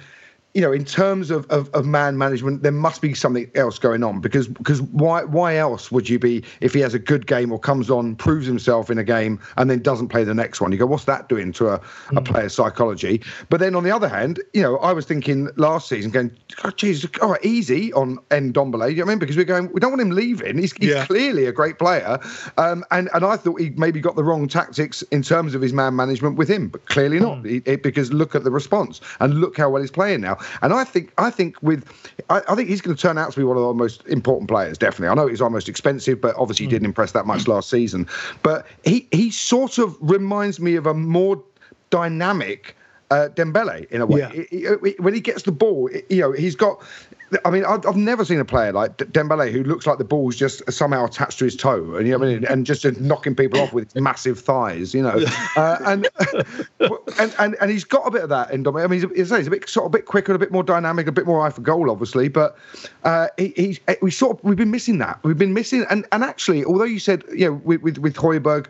you 0.56 0.62
know, 0.62 0.72
in 0.72 0.86
terms 0.86 1.30
of, 1.30 1.44
of, 1.50 1.68
of, 1.74 1.84
man 1.84 2.16
management, 2.16 2.62
there 2.62 2.72
must 2.72 3.02
be 3.02 3.12
something 3.12 3.50
else 3.54 3.78
going 3.78 4.02
on 4.02 4.22
because 4.22 4.48
because 4.48 4.80
why 4.80 5.22
why 5.22 5.56
else 5.56 5.92
would 5.92 6.08
you 6.08 6.18
be 6.18 6.42
if 6.62 6.72
he 6.72 6.80
has 6.80 6.94
a 6.94 6.98
good 6.98 7.26
game 7.26 7.52
or 7.52 7.58
comes 7.58 7.90
on, 7.90 8.16
proves 8.16 8.46
himself 8.46 8.90
in 8.90 8.96
a 8.96 9.04
game, 9.04 9.38
and 9.58 9.68
then 9.68 9.82
doesn't 9.82 10.08
play 10.08 10.24
the 10.24 10.32
next 10.32 10.62
one? 10.62 10.72
You 10.72 10.78
go, 10.78 10.86
what's 10.86 11.04
that 11.04 11.28
doing 11.28 11.52
to 11.52 11.68
a, 11.68 11.78
mm. 11.78 12.16
a 12.16 12.22
player's 12.22 12.54
psychology? 12.54 13.20
But 13.50 13.60
then 13.60 13.74
on 13.74 13.84
the 13.84 13.94
other 13.94 14.08
hand, 14.08 14.42
you 14.54 14.62
know, 14.62 14.78
I 14.78 14.94
was 14.94 15.04
thinking 15.04 15.50
last 15.56 15.90
season, 15.90 16.10
going, 16.10 16.34
oh, 16.64 16.70
Jesus, 16.70 17.10
all 17.20 17.32
right, 17.32 17.44
easy 17.44 17.92
on 17.92 18.16
Ndombele. 18.30 18.86
Do 18.86 18.92
you 18.92 18.96
know 18.96 19.02
what 19.02 19.02
I 19.02 19.04
mean? 19.04 19.18
Because 19.18 19.36
we're 19.36 19.44
going, 19.44 19.70
we 19.72 19.80
don't 19.80 19.90
want 19.90 20.00
him 20.00 20.12
leaving. 20.12 20.56
He's, 20.56 20.72
he's 20.72 20.94
yeah. 20.94 21.04
clearly 21.04 21.44
a 21.44 21.52
great 21.52 21.78
player, 21.78 22.18
um, 22.56 22.82
and 22.90 23.10
and 23.12 23.26
I 23.26 23.36
thought 23.36 23.60
he 23.60 23.70
maybe 23.76 24.00
got 24.00 24.16
the 24.16 24.24
wrong 24.24 24.48
tactics 24.48 25.02
in 25.10 25.20
terms 25.20 25.54
of 25.54 25.60
his 25.60 25.74
man 25.74 25.94
management 25.96 26.36
with 26.36 26.48
him, 26.48 26.68
but 26.68 26.86
clearly 26.86 27.20
not. 27.20 27.42
Mm. 27.42 27.66
He, 27.66 27.76
because 27.76 28.10
look 28.10 28.34
at 28.34 28.42
the 28.42 28.50
response 28.50 29.02
and 29.20 29.34
look 29.34 29.58
how 29.58 29.68
well 29.68 29.82
he's 29.82 29.90
playing 29.90 30.22
now. 30.22 30.38
And 30.62 30.72
I 30.72 30.84
think 30.84 31.12
I 31.18 31.30
think 31.30 31.60
with 31.62 31.84
I, 32.30 32.42
I, 32.48 32.54
think 32.54 32.68
he's 32.68 32.80
going 32.80 32.96
to 32.96 33.00
turn 33.00 33.18
out 33.18 33.32
to 33.32 33.38
be 33.38 33.44
one 33.44 33.56
of 33.56 33.62
the 33.62 33.74
most 33.74 34.06
important 34.06 34.48
players. 34.48 34.78
Definitely, 34.78 35.08
I 35.08 35.14
know 35.14 35.26
he's 35.28 35.40
our 35.40 35.50
most 35.50 35.68
expensive, 35.68 36.20
but 36.20 36.34
obviously 36.36 36.66
he 36.66 36.70
didn't 36.70 36.84
mm. 36.84 36.90
impress 36.90 37.12
that 37.12 37.26
much 37.26 37.48
last 37.48 37.70
season. 37.70 38.06
But 38.42 38.66
he 38.84 39.06
he 39.12 39.30
sort 39.30 39.78
of 39.78 39.96
reminds 40.00 40.60
me 40.60 40.76
of 40.76 40.86
a 40.86 40.94
more 40.94 41.42
dynamic 41.90 42.76
uh, 43.10 43.28
Dembele 43.34 43.86
in 43.90 44.00
a 44.00 44.06
way. 44.06 44.46
Yeah. 44.50 44.72
when 44.98 45.14
he 45.14 45.20
gets 45.20 45.42
the 45.42 45.52
ball, 45.52 45.90
you 46.08 46.20
know, 46.20 46.32
he's 46.32 46.56
got 46.56 46.82
I 47.44 47.50
mean, 47.50 47.64
I've, 47.64 47.84
I've 47.84 47.96
never 47.96 48.24
seen 48.24 48.38
a 48.38 48.44
player 48.44 48.72
like 48.72 48.98
Dembele 48.98 49.50
who 49.50 49.64
looks 49.64 49.84
like 49.84 49.98
the 49.98 50.04
ball's 50.04 50.36
just 50.36 50.62
somehow 50.72 51.06
attached 51.06 51.38
to 51.40 51.44
his 51.44 51.56
toe, 51.56 51.96
and 51.96 52.06
you 52.06 52.16
know, 52.16 52.24
I 52.24 52.28
mean, 52.28 52.44
and 52.44 52.64
just 52.64 52.84
knocking 53.00 53.34
people 53.34 53.60
off 53.60 53.72
with 53.72 53.92
his 53.92 54.00
massive 54.00 54.38
thighs, 54.38 54.94
you 54.94 55.02
know, 55.02 55.24
uh, 55.56 55.78
and, 55.84 56.08
and 57.18 57.34
and 57.38 57.56
and 57.60 57.70
he's 57.70 57.82
got 57.82 58.06
a 58.06 58.10
bit 58.12 58.22
of 58.22 58.28
that 58.28 58.52
in 58.52 58.62
Dembele. 58.62 58.84
I 58.84 58.86
mean, 58.86 59.00
he's, 59.10 59.30
he's, 59.30 59.46
a 59.46 59.50
bit 59.50 59.68
sort 59.68 59.86
of 59.86 59.94
a 59.94 59.98
bit 59.98 60.06
quicker, 60.06 60.34
a 60.34 60.38
bit 60.38 60.52
more 60.52 60.62
dynamic, 60.62 61.08
a 61.08 61.12
bit 61.12 61.26
more 61.26 61.44
eye 61.44 61.50
for 61.50 61.62
goal, 61.62 61.90
obviously, 61.90 62.28
but 62.28 62.56
uh, 63.02 63.26
he, 63.36 63.52
he's 63.56 63.80
we 64.02 64.12
sort 64.12 64.38
of 64.38 64.44
we've 64.44 64.56
been 64.56 64.70
missing 64.70 64.98
that. 64.98 65.18
We've 65.24 65.38
been 65.38 65.54
missing, 65.54 65.84
and 65.90 66.06
and 66.12 66.22
actually, 66.22 66.64
although 66.64 66.84
you 66.84 67.00
said, 67.00 67.24
you 67.32 67.46
know, 67.46 67.54
with 67.64 67.82
with, 67.82 67.98
with 67.98 68.14
Højbjerg 68.14 68.66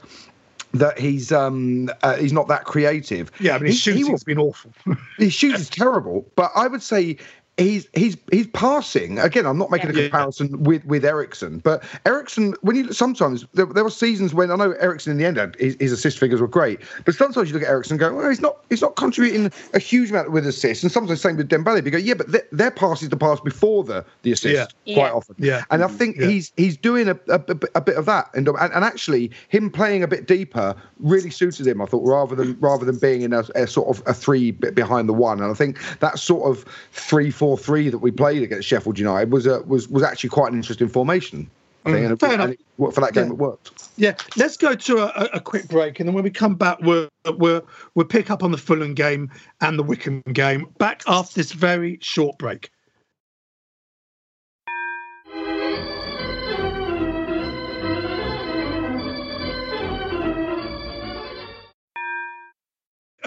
that 0.78 0.98
he's 0.98 1.32
um 1.32 1.90
uh, 2.02 2.16
he's 2.16 2.32
not 2.32 2.48
that 2.48 2.64
creative. 2.64 3.30
Yeah, 3.40 3.56
I 3.56 3.58
mean 3.58 3.66
his 3.66 3.76
he, 3.76 3.80
shooting's 3.80 4.22
he 4.22 4.24
been 4.24 4.38
awful. 4.38 4.72
his 5.18 5.32
shooting 5.32 5.60
is 5.60 5.70
terrible, 5.70 6.26
but 6.36 6.50
I 6.54 6.66
would 6.66 6.82
say 6.82 7.16
he's 7.56 7.88
he's 7.94 8.16
he's 8.30 8.46
passing 8.48 9.18
again. 9.18 9.46
I'm 9.46 9.58
not 9.58 9.70
making 9.70 9.94
yeah, 9.94 10.00
a 10.00 10.02
comparison 10.04 10.50
yeah. 10.50 10.56
with 10.56 10.84
with 10.84 11.04
Eriksen, 11.04 11.58
but 11.58 11.82
Eriksen 12.04 12.54
when 12.60 12.76
you 12.76 12.92
sometimes 12.92 13.46
there, 13.54 13.66
there 13.66 13.84
were 13.84 13.90
seasons 13.90 14.34
when 14.34 14.50
I 14.50 14.56
know 14.56 14.72
Eriksen 14.72 15.12
in 15.12 15.18
the 15.18 15.24
end 15.24 15.36
had, 15.38 15.56
his, 15.56 15.76
his, 15.80 15.92
assist 15.92 16.18
figures 16.18 16.40
were 16.40 16.48
great, 16.48 16.80
but 17.04 17.14
sometimes 17.14 17.48
you 17.48 17.54
look 17.54 17.62
at 17.62 17.70
Eriksen 17.70 17.94
and 17.94 18.00
go, 18.00 18.14
well, 18.14 18.28
he's 18.28 18.40
not 18.40 18.58
he's 18.68 18.82
not 18.82 18.96
contributing 18.96 19.50
a 19.74 19.78
huge 19.78 20.10
amount 20.10 20.32
with 20.32 20.46
assists, 20.46 20.82
and 20.82 20.92
sometimes 20.92 21.18
the 21.20 21.28
same 21.28 21.36
with 21.36 21.48
Dembele. 21.48 21.84
You 21.84 21.90
go, 21.90 21.98
yeah, 21.98 22.14
but 22.14 22.30
their, 22.30 22.46
their 22.52 22.70
pass 22.70 23.02
is 23.02 23.08
the 23.08 23.16
pass 23.16 23.40
before 23.40 23.84
the 23.84 24.04
the 24.22 24.32
assist 24.32 24.74
yeah. 24.84 24.94
quite 24.94 25.12
often. 25.12 25.34
Yeah, 25.38 25.64
and 25.70 25.82
I 25.82 25.88
think 25.88 26.20
he's 26.20 26.52
he's 26.56 26.76
doing 26.76 27.08
a, 27.08 27.18
a, 27.28 27.40
a, 27.74 27.80
bit 27.80 27.96
of 27.96 28.04
that, 28.06 28.30
and, 28.34 28.48
and 28.48 28.84
actually 28.84 29.30
him 29.48 29.70
playing 29.70 30.02
a 30.02 30.08
bit 30.08 30.26
deeper 30.26 30.74
really 30.98 31.30
suited 31.30 31.66
him. 31.66 31.80
I 31.80 31.86
thought 31.86 32.06
rather 32.06 32.34
than 32.34 32.58
rather 32.60 32.84
than 32.84 32.98
being 32.98 33.22
in 33.22 33.32
a, 33.32 33.44
a 33.54 33.66
sort 33.66 33.96
of 33.96 34.06
a 34.06 34.12
three 34.12 34.50
behind 34.50 35.08
the 35.08 35.14
one, 35.14 35.40
and 35.40 35.50
I 35.50 35.54
think 35.54 35.78
that 36.00 36.18
sort 36.18 36.50
of 36.50 36.64
three 36.92 37.30
four 37.30 37.45
four 37.46 37.56
three 37.56 37.88
that 37.88 37.98
we 37.98 38.10
played 38.10 38.42
against 38.42 38.66
Sheffield 38.66 38.98
United 38.98 39.30
was 39.30 39.46
a, 39.46 39.60
was 39.62 39.88
was 39.88 40.02
actually 40.02 40.30
quite 40.30 40.50
an 40.50 40.58
interesting 40.58 40.88
formation. 40.88 41.48
Mm, 41.84 41.94
and, 41.94 41.96
and 41.96 42.52
it, 42.52 42.58
for 42.76 43.00
that 43.00 43.12
game, 43.12 43.26
yeah. 43.26 43.30
it 43.30 43.38
worked. 43.38 43.88
Yeah, 43.96 44.16
let's 44.36 44.56
go 44.56 44.74
to 44.74 44.98
a, 44.98 45.28
a, 45.34 45.40
quick 45.40 45.68
break, 45.68 46.00
and 46.00 46.08
then 46.08 46.14
when 46.14 46.24
we 46.24 46.30
come 46.30 46.56
back, 46.56 46.78
we'll, 46.80 47.08
we'll 47.36 47.64
we'll 47.94 48.06
pick 48.06 48.32
up 48.32 48.42
on 48.42 48.50
the 48.50 48.58
Fulham 48.58 48.94
game 48.94 49.30
and 49.60 49.78
the 49.78 49.84
Wycombe 49.84 50.24
game. 50.32 50.66
Back 50.78 51.04
after 51.06 51.36
this 51.36 51.52
very 51.52 52.00
short 52.02 52.36
break. 52.38 52.72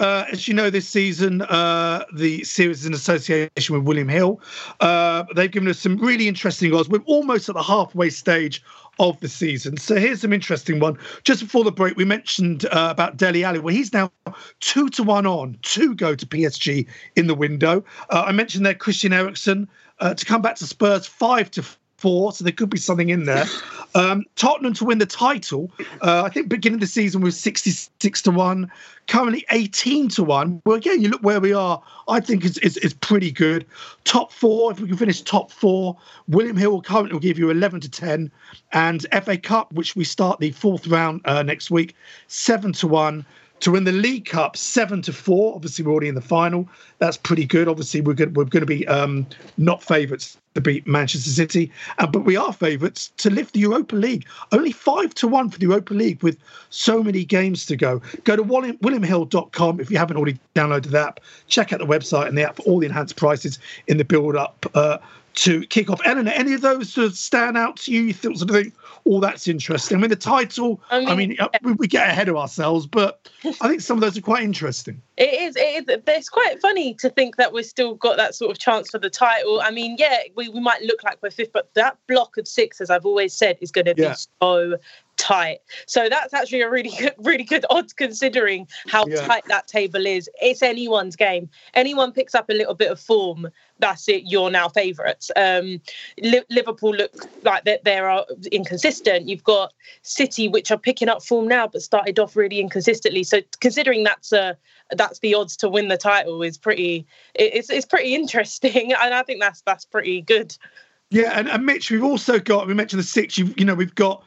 Uh, 0.00 0.24
as 0.32 0.48
you 0.48 0.54
know, 0.54 0.70
this 0.70 0.88
season, 0.88 1.42
uh, 1.42 2.04
the 2.12 2.42
series 2.42 2.80
is 2.80 2.86
in 2.86 2.94
association 2.94 3.74
with 3.74 3.82
William 3.84 4.08
Hill. 4.08 4.40
Uh, 4.80 5.24
they've 5.36 5.50
given 5.50 5.68
us 5.68 5.78
some 5.78 5.98
really 5.98 6.26
interesting 6.26 6.74
odds. 6.74 6.88
We're 6.88 7.02
almost 7.04 7.50
at 7.50 7.54
the 7.54 7.62
halfway 7.62 8.08
stage 8.08 8.62
of 8.98 9.20
the 9.20 9.28
season. 9.28 9.76
So 9.76 9.96
here's 9.96 10.22
some 10.22 10.32
interesting 10.32 10.80
one. 10.80 10.98
Just 11.22 11.42
before 11.42 11.64
the 11.64 11.72
break, 11.72 11.96
we 11.96 12.06
mentioned 12.06 12.64
uh, 12.66 12.88
about 12.90 13.18
Dele 13.18 13.44
Alli. 13.44 13.58
Well, 13.58 13.74
he's 13.74 13.92
now 13.92 14.10
two 14.60 14.88
to 14.90 15.02
one 15.02 15.26
on 15.26 15.58
to 15.62 15.94
go 15.94 16.14
to 16.14 16.26
PSG 16.26 16.86
in 17.16 17.26
the 17.26 17.34
window. 17.34 17.84
Uh, 18.08 18.24
I 18.26 18.32
mentioned 18.32 18.64
there 18.64 18.74
Christian 18.74 19.12
Eriksen 19.12 19.68
uh, 19.98 20.14
to 20.14 20.24
come 20.24 20.40
back 20.40 20.56
to 20.56 20.66
Spurs 20.66 21.06
five 21.06 21.50
to 21.52 21.64
four, 21.98 22.32
so 22.32 22.42
there 22.42 22.52
could 22.52 22.70
be 22.70 22.78
something 22.78 23.10
in 23.10 23.24
there. 23.24 23.44
Um, 23.94 24.24
Tottenham 24.36 24.74
to 24.74 24.84
win 24.84 24.98
the 24.98 25.06
title, 25.06 25.70
uh, 26.02 26.22
I 26.24 26.28
think 26.28 26.48
beginning 26.48 26.76
of 26.76 26.80
the 26.80 26.86
season 26.86 27.20
was 27.22 27.38
66 27.38 28.22
to 28.22 28.30
1, 28.30 28.70
currently 29.08 29.44
18 29.50 30.08
to 30.10 30.22
1. 30.22 30.62
Well, 30.64 30.76
again, 30.76 31.00
you 31.00 31.08
look 31.08 31.22
where 31.22 31.40
we 31.40 31.52
are, 31.52 31.82
I 32.08 32.20
think 32.20 32.44
it's, 32.44 32.58
it's, 32.58 32.76
it's, 32.78 32.94
pretty 32.94 33.32
good. 33.32 33.66
Top 34.04 34.32
four, 34.32 34.70
if 34.70 34.80
we 34.80 34.88
can 34.88 34.96
finish 34.96 35.22
top 35.22 35.50
four, 35.50 35.96
William 36.28 36.56
Hill 36.56 36.70
will 36.70 36.82
currently 36.82 37.12
will 37.12 37.20
give 37.20 37.38
you 37.38 37.50
11 37.50 37.80
to 37.80 37.88
10. 37.88 38.30
And 38.72 39.06
FA 39.24 39.36
Cup, 39.36 39.72
which 39.72 39.96
we 39.96 40.04
start 40.04 40.38
the 40.38 40.52
fourth 40.52 40.86
round 40.86 41.22
uh, 41.24 41.42
next 41.42 41.70
week, 41.70 41.96
7 42.28 42.72
to 42.74 42.86
1. 42.86 43.24
To 43.60 43.70
win 43.70 43.84
the 43.84 43.92
League 43.92 44.26
Cup 44.26 44.56
seven 44.56 45.02
to 45.02 45.12
four. 45.12 45.54
Obviously, 45.54 45.84
we're 45.84 45.92
already 45.92 46.08
in 46.08 46.14
the 46.14 46.20
final. 46.20 46.68
That's 46.98 47.16
pretty 47.16 47.46
good. 47.46 47.68
Obviously, 47.68 48.00
we're 48.00 48.14
we're 48.14 48.44
going 48.44 48.60
to 48.60 48.66
be 48.66 48.86
um, 48.88 49.26
not 49.56 49.82
favourites 49.82 50.36
to 50.54 50.60
beat 50.60 50.86
Manchester 50.86 51.30
City, 51.30 51.70
uh, 51.98 52.06
but 52.06 52.20
we 52.20 52.36
are 52.36 52.52
favourites 52.52 53.12
to 53.18 53.30
lift 53.30 53.54
the 53.54 53.60
Europa 53.60 53.94
League. 53.94 54.26
Only 54.50 54.72
five 54.72 55.14
to 55.14 55.28
one 55.28 55.48
for 55.48 55.58
the 55.58 55.66
Europa 55.66 55.94
League 55.94 56.22
with 56.22 56.38
so 56.70 57.02
many 57.02 57.24
games 57.24 57.66
to 57.66 57.76
go. 57.76 58.02
Go 58.24 58.34
to 58.34 58.42
William, 58.42 58.76
WilliamHill.com 58.78 59.80
if 59.80 59.90
you 59.90 59.98
haven't 59.98 60.16
already 60.16 60.38
downloaded 60.56 60.90
the 60.90 61.00
app. 61.00 61.20
Check 61.46 61.72
out 61.72 61.78
the 61.78 61.86
website 61.86 62.26
and 62.26 62.36
the 62.36 62.48
app 62.48 62.56
for 62.56 62.62
all 62.62 62.80
the 62.80 62.86
enhanced 62.86 63.16
prices 63.16 63.58
in 63.86 63.98
the 63.98 64.04
build 64.04 64.34
up. 64.34 64.66
Uh, 64.74 64.98
to 65.34 65.66
kick 65.66 65.90
off. 65.90 66.00
Eleanor, 66.04 66.32
any 66.32 66.54
of 66.54 66.60
those 66.60 66.92
sort 66.92 67.06
of 67.06 67.16
stand 67.16 67.56
out 67.56 67.76
to 67.78 67.92
you? 67.92 68.02
You 68.02 68.12
sort 68.12 68.42
of 68.42 68.50
think, 68.50 68.74
oh, 69.06 69.20
that's 69.20 69.48
interesting. 69.48 69.96
I 69.96 70.00
mean, 70.00 70.10
the 70.10 70.16
title, 70.16 70.80
I 70.90 70.98
mean, 71.00 71.08
I 71.08 71.14
mean 71.14 71.30
yeah. 71.32 71.44
Uh, 71.44 71.58
we, 71.62 71.72
we, 71.72 71.86
get 71.86 72.08
ahead 72.08 72.28
of 72.28 72.36
ourselves, 72.36 72.86
but 72.86 73.28
I 73.60 73.68
think 73.68 73.80
some 73.80 73.96
of 73.96 74.00
those 74.00 74.16
are 74.16 74.22
quite 74.22 74.42
interesting. 74.42 75.00
It 75.20 75.34
is. 75.34 75.54
It 75.54 75.86
is. 75.86 76.00
It's 76.06 76.30
quite 76.30 76.62
funny 76.62 76.94
to 76.94 77.10
think 77.10 77.36
that 77.36 77.52
we've 77.52 77.66
still 77.66 77.94
got 77.94 78.16
that 78.16 78.34
sort 78.34 78.52
of 78.52 78.58
chance 78.58 78.88
for 78.88 78.98
the 78.98 79.10
title. 79.10 79.60
I 79.60 79.70
mean, 79.70 79.96
yeah, 79.98 80.20
we, 80.34 80.48
we 80.48 80.60
might 80.60 80.80
look 80.80 81.04
like 81.04 81.18
we're 81.20 81.30
fifth, 81.30 81.52
but 81.52 81.68
that 81.74 81.98
block 82.08 82.38
of 82.38 82.48
six, 82.48 82.80
as 82.80 82.88
I've 82.88 83.04
always 83.04 83.34
said, 83.34 83.58
is 83.60 83.70
going 83.70 83.84
to 83.84 83.94
be 83.94 84.10
so 84.40 84.78
tight. 85.20 85.58
So 85.86 86.08
that's 86.08 86.32
actually 86.32 86.62
a 86.62 86.70
really 86.70 86.90
good, 86.98 87.14
really 87.18 87.44
good 87.44 87.66
odds 87.70 87.92
considering 87.92 88.66
how 88.88 89.06
yeah. 89.06 89.26
tight 89.26 89.44
that 89.48 89.68
table 89.68 90.06
is. 90.06 90.28
It's 90.40 90.62
anyone's 90.62 91.16
game. 91.16 91.50
Anyone 91.74 92.12
picks 92.12 92.34
up 92.34 92.48
a 92.48 92.54
little 92.54 92.74
bit 92.74 92.90
of 92.90 92.98
form, 92.98 93.48
that's 93.80 94.08
it. 94.08 94.24
You're 94.26 94.50
now 94.50 94.68
favourites. 94.68 95.30
Um, 95.36 95.80
Liverpool 96.50 96.94
look 96.94 97.12
like 97.44 97.64
they, 97.64 97.78
they 97.84 97.98
are 97.98 98.24
inconsistent. 98.52 99.28
You've 99.28 99.44
got 99.44 99.72
City, 100.02 100.48
which 100.48 100.70
are 100.70 100.78
picking 100.78 101.08
up 101.08 101.22
form 101.22 101.48
now, 101.48 101.66
but 101.66 101.82
started 101.82 102.18
off 102.18 102.36
really 102.36 102.60
inconsistently. 102.60 103.24
So 103.24 103.40
considering 103.60 104.04
that's 104.04 104.32
a 104.32 104.56
that's 104.96 105.20
the 105.20 105.34
odds 105.34 105.56
to 105.58 105.68
win 105.68 105.88
the 105.88 105.96
title 105.96 106.42
is 106.42 106.58
pretty. 106.58 107.06
It's 107.34 107.70
it's 107.70 107.86
pretty 107.86 108.14
interesting, 108.14 108.92
and 109.02 109.14
I 109.14 109.22
think 109.22 109.40
that's 109.40 109.62
that's 109.62 109.84
pretty 109.84 110.22
good. 110.22 110.56
Yeah, 111.10 111.32
and, 111.36 111.48
and 111.48 111.66
Mitch, 111.66 111.90
we've 111.90 112.04
also 112.04 112.38
got 112.38 112.66
we 112.66 112.74
mentioned 112.74 113.00
the 113.00 113.04
six. 113.04 113.36
You 113.36 113.52
you 113.56 113.64
know 113.64 113.74
we've 113.74 113.94
got 113.94 114.22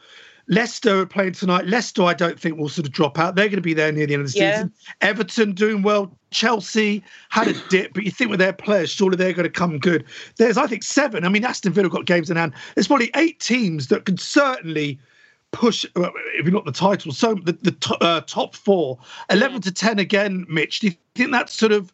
Leicester 0.48 1.00
are 1.00 1.06
playing 1.06 1.32
tonight. 1.32 1.66
Leicester, 1.66 2.02
I 2.02 2.14
don't 2.14 2.38
think 2.38 2.58
will 2.58 2.68
sort 2.68 2.86
of 2.86 2.92
drop 2.92 3.18
out. 3.18 3.34
They're 3.34 3.46
going 3.46 3.56
to 3.56 3.62
be 3.62 3.74
there 3.74 3.90
near 3.92 4.06
the 4.06 4.14
end 4.14 4.24
of 4.24 4.32
the 4.32 4.38
yeah. 4.38 4.56
season. 4.56 4.72
Everton 5.00 5.52
doing 5.52 5.82
well. 5.82 6.16
Chelsea 6.30 7.02
had 7.30 7.48
a 7.48 7.54
dip, 7.68 7.94
but 7.94 8.04
you 8.04 8.10
think 8.10 8.30
with 8.30 8.40
their 8.40 8.52
players, 8.52 8.90
surely 8.90 9.16
they're 9.16 9.32
going 9.32 9.44
to 9.44 9.50
come 9.50 9.78
good. 9.78 10.04
There's, 10.36 10.58
I 10.58 10.66
think, 10.66 10.82
seven. 10.82 11.24
I 11.24 11.28
mean, 11.28 11.44
Aston 11.44 11.72
Villa 11.72 11.88
got 11.88 12.06
games 12.06 12.30
in 12.30 12.36
hand. 12.36 12.52
There's 12.74 12.88
probably 12.88 13.10
eight 13.14 13.40
teams 13.40 13.86
that 13.88 14.04
could 14.04 14.20
certainly 14.20 14.98
push, 15.52 15.86
if 15.94 16.46
not 16.46 16.64
the 16.64 16.72
title, 16.72 17.12
so 17.12 17.34
the, 17.34 17.52
the 17.52 17.96
uh, 18.00 18.20
top 18.22 18.56
four. 18.56 18.98
11 19.30 19.62
to 19.62 19.72
10 19.72 19.98
again, 19.98 20.44
Mitch. 20.48 20.80
Do 20.80 20.88
you 20.88 20.94
think 21.14 21.30
that's 21.30 21.54
sort 21.54 21.72
of 21.72 21.92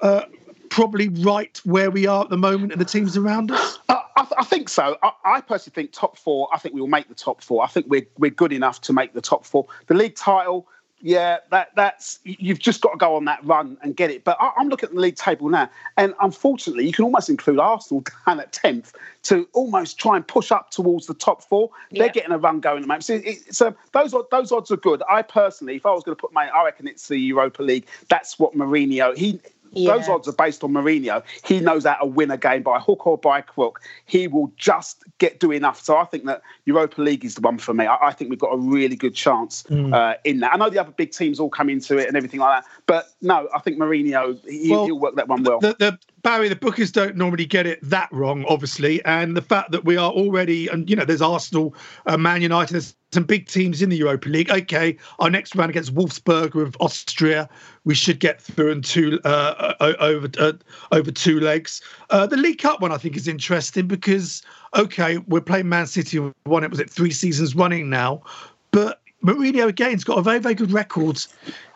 uh, 0.00 0.22
probably 0.70 1.08
right 1.08 1.60
where 1.64 1.90
we 1.90 2.06
are 2.06 2.22
at 2.22 2.30
the 2.30 2.38
moment 2.38 2.72
and 2.72 2.80
the 2.80 2.84
teams 2.84 3.16
around 3.16 3.50
us? 3.50 3.78
Uh, 3.88 4.01
I, 4.22 4.24
th- 4.24 4.34
I, 4.38 4.44
think 4.44 4.68
so. 4.68 4.96
I, 5.02 5.12
I, 5.24 5.40
personally 5.40 5.74
think 5.74 5.92
top 5.92 6.16
four. 6.16 6.48
I 6.52 6.58
think 6.58 6.74
we 6.74 6.80
will 6.80 6.88
make 6.88 7.08
the 7.08 7.14
top 7.14 7.42
four. 7.42 7.64
I 7.64 7.66
think 7.66 7.86
we're 7.88 8.06
we're 8.18 8.30
good 8.30 8.52
enough 8.52 8.80
to 8.82 8.92
make 8.92 9.14
the 9.14 9.20
top 9.20 9.44
four. 9.44 9.66
The 9.88 9.94
league 9.94 10.14
title, 10.14 10.68
yeah, 11.00 11.38
that 11.50 11.70
that's 11.74 12.20
you've 12.22 12.60
just 12.60 12.82
got 12.82 12.92
to 12.92 12.98
go 12.98 13.16
on 13.16 13.24
that 13.24 13.44
run 13.44 13.76
and 13.82 13.96
get 13.96 14.12
it. 14.12 14.22
But 14.22 14.36
I, 14.40 14.52
am 14.60 14.68
looking 14.68 14.90
at 14.90 14.94
the 14.94 15.00
league 15.00 15.16
table 15.16 15.48
now, 15.48 15.68
and 15.96 16.14
unfortunately, 16.20 16.86
you 16.86 16.92
can 16.92 17.04
almost 17.04 17.28
include 17.28 17.58
Arsenal 17.58 18.04
down 18.26 18.38
at 18.38 18.52
tenth 18.52 18.92
to 19.24 19.48
almost 19.54 19.98
try 19.98 20.14
and 20.14 20.26
push 20.26 20.52
up 20.52 20.70
towards 20.70 21.06
the 21.06 21.14
top 21.14 21.42
four. 21.42 21.70
They're 21.90 22.08
getting 22.08 22.30
a 22.30 22.38
run 22.38 22.60
going 22.60 22.78
at 22.78 22.82
the 22.82 22.86
moment. 22.86 23.04
So 23.04 23.20
it's 23.24 23.60
a, 23.60 23.74
those 23.90 24.14
those 24.30 24.52
odds 24.52 24.70
are 24.70 24.76
good. 24.76 25.02
I 25.10 25.22
personally, 25.22 25.74
if 25.74 25.84
I 25.84 25.90
was 25.90 26.04
going 26.04 26.16
to 26.16 26.20
put 26.20 26.32
my, 26.32 26.46
I 26.46 26.64
reckon 26.64 26.86
it's 26.86 27.08
the 27.08 27.18
Europa 27.18 27.64
League. 27.64 27.86
That's 28.08 28.38
what 28.38 28.54
Mourinho 28.54 29.16
he 29.16 29.40
yeah. 29.72 29.96
Those 29.96 30.08
odds 30.08 30.28
are 30.28 30.32
based 30.32 30.62
on 30.62 30.72
Mourinho. 30.72 31.22
He 31.44 31.60
knows 31.60 31.84
how 31.84 31.94
to 31.94 32.06
win 32.06 32.30
a 32.30 32.36
game 32.36 32.62
by 32.62 32.78
hook 32.78 33.06
or 33.06 33.16
by 33.16 33.40
crook. 33.40 33.80
He 34.04 34.28
will 34.28 34.52
just 34.56 35.02
get 35.18 35.40
do 35.40 35.50
enough. 35.50 35.80
So 35.82 35.96
I 35.96 36.04
think 36.04 36.26
that 36.26 36.42
Europa 36.66 37.00
League 37.00 37.24
is 37.24 37.36
the 37.36 37.40
one 37.40 37.58
for 37.58 37.72
me. 37.72 37.86
I, 37.86 38.08
I 38.08 38.12
think 38.12 38.30
we've 38.30 38.38
got 38.38 38.52
a 38.52 38.58
really 38.58 38.96
good 38.96 39.14
chance 39.14 39.62
mm. 39.64 39.94
uh, 39.94 40.16
in 40.24 40.40
that. 40.40 40.52
I 40.52 40.56
know 40.56 40.68
the 40.68 40.78
other 40.78 40.92
big 40.92 41.12
teams 41.12 41.40
all 41.40 41.48
come 41.48 41.70
into 41.70 41.96
it 41.96 42.06
and 42.06 42.16
everything 42.16 42.40
like 42.40 42.62
that, 42.62 42.70
but 42.86 43.06
no, 43.22 43.48
I 43.54 43.60
think 43.60 43.78
Mourinho 43.78 44.38
he, 44.46 44.70
well, 44.70 44.86
he'll 44.86 44.98
work 44.98 45.16
that 45.16 45.28
one 45.28 45.42
well. 45.42 45.60
The, 45.60 45.76
the, 45.78 45.98
Barry, 46.22 46.48
the 46.48 46.56
bookers 46.56 46.92
don't 46.92 47.16
normally 47.16 47.46
get 47.46 47.66
it 47.66 47.80
that 47.82 48.08
wrong, 48.12 48.44
obviously, 48.48 49.04
and 49.04 49.36
the 49.36 49.42
fact 49.42 49.72
that 49.72 49.84
we 49.84 49.96
are 49.96 50.12
already, 50.12 50.68
and 50.68 50.88
you 50.88 50.94
know, 50.94 51.04
there's 51.04 51.20
Arsenal, 51.20 51.74
uh, 52.06 52.16
Man 52.16 52.42
United, 52.42 52.74
there's 52.74 52.94
some 53.12 53.24
big 53.24 53.48
teams 53.48 53.82
in 53.82 53.90
the 53.90 53.96
Europa 53.96 54.28
League. 54.28 54.48
Okay, 54.48 54.96
our 55.18 55.28
next 55.28 55.56
round 55.56 55.70
against 55.70 55.94
Wolfsburg 55.94 56.54
of 56.54 56.76
Austria, 56.78 57.48
we 57.84 57.96
should 57.96 58.20
get 58.20 58.40
through 58.40 58.70
in 58.70 58.82
two 58.82 59.20
uh, 59.24 59.74
over 59.80 60.28
uh, 60.38 60.52
over 60.92 61.10
two 61.10 61.40
legs. 61.40 61.82
Uh, 62.10 62.26
the 62.26 62.36
League 62.36 62.58
Cup 62.58 62.80
one 62.80 62.92
I 62.92 62.98
think 62.98 63.16
is 63.16 63.26
interesting 63.26 63.88
because 63.88 64.42
okay, 64.76 65.18
we're 65.18 65.40
playing 65.40 65.68
Man 65.68 65.88
City. 65.88 66.18
one. 66.44 66.62
it 66.62 66.70
was 66.70 66.78
it 66.78 66.88
three 66.88 67.10
seasons 67.10 67.56
running 67.56 67.90
now, 67.90 68.22
but 68.70 69.00
Mourinho 69.24 69.66
again's 69.66 70.04
got 70.04 70.18
a 70.18 70.22
very 70.22 70.38
very 70.38 70.54
good 70.54 70.70
record 70.70 71.24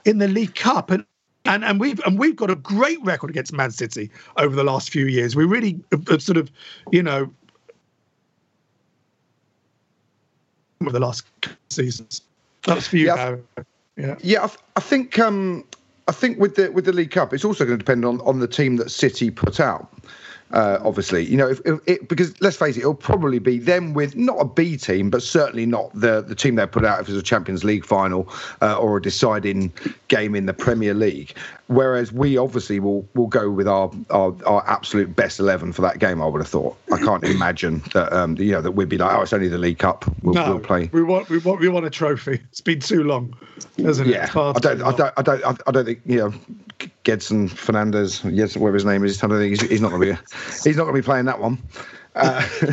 in 0.04 0.18
the 0.18 0.28
League 0.28 0.54
Cup 0.54 0.92
and 0.92 1.04
and 1.46 1.64
and 1.64 1.80
we've 1.80 2.00
and 2.06 2.18
we've 2.18 2.36
got 2.36 2.50
a 2.50 2.56
great 2.56 3.02
record 3.02 3.30
against 3.30 3.52
Man 3.52 3.70
City 3.70 4.10
over 4.36 4.54
the 4.54 4.64
last 4.64 4.90
few 4.90 5.06
years. 5.06 5.36
We 5.36 5.44
really 5.44 5.80
have 6.08 6.22
sort 6.22 6.38
of, 6.38 6.50
you 6.92 7.02
know, 7.02 7.30
over 10.80 10.90
the 10.90 11.00
last 11.00 11.24
seasons. 11.70 12.22
That's 12.64 12.88
for 12.88 12.96
you, 12.96 13.06
yeah, 13.06 13.36
yeah. 13.96 14.16
Yeah, 14.20 14.44
I, 14.44 14.50
I 14.76 14.80
think 14.80 15.18
um, 15.18 15.64
I 16.08 16.12
think 16.12 16.38
with 16.38 16.56
the 16.56 16.70
with 16.72 16.84
the 16.84 16.92
League 16.92 17.10
Cup, 17.10 17.32
it's 17.32 17.44
also 17.44 17.64
going 17.64 17.78
to 17.78 17.84
depend 17.84 18.04
on 18.04 18.20
on 18.22 18.40
the 18.40 18.48
team 18.48 18.76
that 18.76 18.90
City 18.90 19.30
put 19.30 19.60
out 19.60 19.92
uh, 20.52 20.78
obviously. 20.82 21.24
You 21.24 21.36
know, 21.36 21.48
if, 21.48 21.60
if 21.64 21.80
it, 21.86 22.08
because 22.08 22.40
let's 22.40 22.56
face 22.56 22.76
it, 22.76 22.80
it'll 22.80 22.94
probably 22.94 23.38
be 23.38 23.58
them 23.58 23.94
with 23.94 24.16
not 24.16 24.36
a 24.40 24.44
B 24.44 24.76
team, 24.76 25.10
but 25.10 25.22
certainly 25.22 25.66
not 25.66 25.92
the 25.94 26.22
the 26.22 26.34
team 26.34 26.54
they 26.54 26.66
put 26.66 26.84
out 26.84 27.00
if 27.00 27.08
it's 27.08 27.18
a 27.18 27.22
Champions 27.22 27.64
League 27.64 27.84
final 27.84 28.28
uh, 28.62 28.76
or 28.78 28.96
a 28.96 29.02
deciding 29.02 29.72
game 30.08 30.34
in 30.34 30.46
the 30.46 30.54
Premier 30.54 30.94
League. 30.94 31.34
Whereas 31.68 32.12
we 32.12 32.38
obviously 32.38 32.78
will 32.78 33.08
will 33.14 33.26
go 33.26 33.50
with 33.50 33.66
our, 33.66 33.90
our, 34.10 34.34
our 34.46 34.64
absolute 34.68 35.16
best 35.16 35.40
eleven 35.40 35.72
for 35.72 35.82
that 35.82 35.98
game. 35.98 36.22
I 36.22 36.26
would 36.26 36.40
have 36.40 36.48
thought. 36.48 36.76
I 36.92 36.98
can't 36.98 37.24
imagine 37.36 37.82
that 37.92 38.12
um, 38.12 38.36
you 38.36 38.52
know 38.52 38.62
that 38.62 38.72
we'd 38.72 38.88
be 38.88 38.98
like, 38.98 39.16
oh, 39.16 39.22
it's 39.22 39.32
only 39.32 39.48
the 39.48 39.58
League 39.58 39.78
Cup. 39.78 40.04
We'll, 40.22 40.34
no, 40.34 40.48
we'll 40.48 40.60
play. 40.60 40.88
We 40.92 41.02
want 41.02 41.28
we 41.28 41.38
want 41.38 41.60
we 41.60 41.68
want 41.68 41.86
a 41.86 41.90
trophy. 41.90 42.40
It's 42.50 42.60
been 42.60 42.80
too 42.80 43.02
long, 43.02 43.34
hasn't 43.78 44.08
yeah, 44.08 44.26
it? 44.26 44.34
Yeah, 44.34 44.52
I 44.54 44.58
don't, 44.60 44.82
I 44.82 44.92
don't 44.92 45.12
I 45.16 45.22
don't 45.22 45.62
I 45.66 45.70
don't 45.72 45.84
think 45.84 46.00
you 46.06 46.18
know 46.18 46.34
Gedson 47.06 47.48
Fernandes, 47.48 48.28
yes, 48.34 48.56
whatever 48.56 48.74
his 48.74 48.84
name 48.84 49.04
is. 49.04 49.12
He's 49.12 49.22
not 49.22 49.28
going 49.28 49.40
to 49.40 49.48
be 49.48 50.18
he's 50.64 50.76
not 50.76 50.84
going 50.84 50.96
to 50.96 51.00
be 51.00 51.04
playing 51.04 51.26
that 51.26 51.40
one. 51.40 51.62
Uh, 52.16 52.42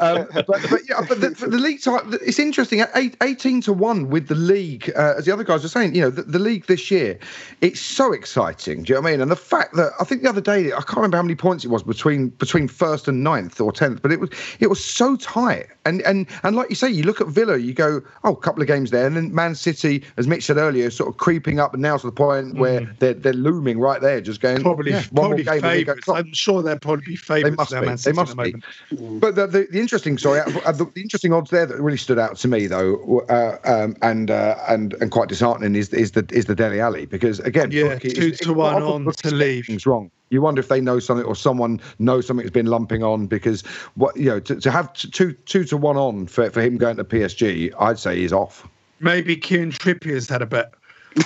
um, 0.00 0.28
but, 0.46 0.46
but, 0.70 0.80
yeah, 0.88 1.02
but 1.06 1.20
the, 1.20 1.28
the 1.30 1.58
league 1.58 1.80
it's 2.22 2.38
interesting. 2.38 2.80
At 2.80 2.90
eight, 2.94 3.16
18 3.22 3.60
to 3.62 3.72
one 3.72 4.08
with 4.08 4.28
the 4.28 4.34
league, 4.34 4.90
uh, 4.96 5.14
as 5.18 5.26
the 5.26 5.32
other 5.32 5.44
guys 5.44 5.62
were 5.62 5.68
saying, 5.68 5.94
you 5.94 6.00
know, 6.00 6.10
the, 6.10 6.22
the, 6.22 6.38
league 6.38 6.66
this 6.66 6.90
year, 6.90 7.18
it's 7.60 7.80
so 7.80 8.12
exciting. 8.12 8.82
Do 8.82 8.92
you 8.92 8.94
know 8.94 9.02
what 9.02 9.08
I 9.08 9.12
mean? 9.12 9.20
And 9.20 9.30
the 9.30 9.36
fact 9.36 9.74
that 9.74 9.92
I 10.00 10.04
think 10.04 10.22
the 10.22 10.28
other 10.28 10.40
day, 10.40 10.72
I 10.72 10.80
can't 10.80 10.96
remember 10.96 11.18
how 11.18 11.22
many 11.22 11.34
points 11.34 11.64
it 11.64 11.68
was 11.68 11.82
between 11.82 12.28
between 12.28 12.66
first 12.66 13.08
and 13.08 13.22
ninth 13.22 13.60
or 13.60 13.72
tenth, 13.72 14.00
but 14.00 14.10
it 14.10 14.20
was 14.20 14.30
it 14.58 14.68
was 14.68 14.82
so 14.82 15.16
tight. 15.16 15.66
And 15.84 16.00
and 16.02 16.26
and 16.42 16.56
like 16.56 16.70
you 16.70 16.76
say, 16.76 16.88
you 16.88 17.02
look 17.02 17.20
at 17.20 17.28
Villa, 17.28 17.58
you 17.58 17.74
go, 17.74 18.00
oh, 18.24 18.32
a 18.32 18.36
couple 18.36 18.62
of 18.62 18.68
games 18.68 18.90
there, 18.90 19.06
and 19.06 19.16
then 19.16 19.34
Man 19.34 19.54
City, 19.54 20.02
as 20.16 20.26
Mitch 20.26 20.44
said 20.44 20.56
earlier, 20.56 20.90
sort 20.90 21.10
of 21.10 21.18
creeping 21.18 21.60
up, 21.60 21.74
and 21.74 21.82
now 21.82 21.96
to 21.96 22.06
the 22.06 22.12
point 22.12 22.54
where 22.54 22.82
mm. 22.82 22.98
they're 23.00 23.14
they're 23.14 23.32
looming 23.32 23.78
right 23.78 24.00
there, 24.00 24.20
just 24.20 24.40
going 24.40 24.62
probably 24.62 24.92
yeah, 24.92 25.04
probably 25.14 25.44
favourites. 25.44 26.08
I'm 26.08 26.32
sure 26.32 26.62
they're 26.62 26.78
probably 26.78 27.16
favourites. 27.16 27.70
They 27.70 27.82
must 27.82 28.04
be. 28.06 28.10
They 28.10 28.16
must 28.16 28.36
be. 28.36 28.54
But 28.90 29.34
the, 29.34 29.46
the, 29.46 29.68
the, 29.70 29.80
interesting, 29.80 30.16
sorry, 30.18 30.40
uh, 30.40 30.72
the, 30.72 30.84
the, 30.84 31.00
interesting 31.00 31.32
odds 31.32 31.50
there 31.50 31.66
that 31.66 31.78
really 31.80 31.98
stood 31.98 32.18
out 32.18 32.36
to 32.36 32.48
me 32.48 32.66
though, 32.66 33.20
uh, 33.28 33.58
um, 33.64 33.96
and 34.02 34.30
uh, 34.30 34.56
and 34.68 34.94
and 34.94 35.10
quite 35.10 35.28
disheartening 35.28 35.74
is 35.74 35.92
is 35.92 36.12
the 36.12 36.26
is 36.30 36.46
the 36.46 36.54
Dele 36.54 36.80
Alli 36.80 37.06
because 37.06 37.38
again, 37.40 37.70
yeah, 37.70 37.84
look, 37.84 38.00
two 38.00 38.30
to 38.30 38.52
one 38.52 38.82
on 38.82 39.12
to 39.12 39.34
leave. 39.34 39.66
Things 39.66 39.86
wrong. 39.86 40.10
You 40.30 40.42
wonder 40.42 40.60
if 40.60 40.68
they 40.68 40.80
know 40.80 40.98
something 40.98 41.24
or 41.24 41.34
someone 41.34 41.80
knows 41.98 42.26
something 42.26 42.44
has 42.44 42.50
been 42.50 42.66
lumping 42.66 43.02
on 43.02 43.26
because 43.26 43.62
what 43.94 44.16
you 44.16 44.26
know 44.26 44.40
to, 44.40 44.56
to 44.56 44.70
have 44.70 44.92
two 44.92 45.32
two 45.32 45.64
to 45.64 45.76
one 45.76 45.96
on 45.96 46.26
for, 46.26 46.50
for 46.50 46.60
him 46.60 46.76
going 46.76 46.96
to 46.96 47.04
PSG, 47.04 47.72
I'd 47.78 47.98
say 47.98 48.16
he's 48.16 48.32
off. 48.32 48.68
Maybe 49.00 49.36
Kieran 49.36 49.70
Trippier's 49.70 50.28
had 50.28 50.42
a 50.42 50.46
bet 50.46 50.72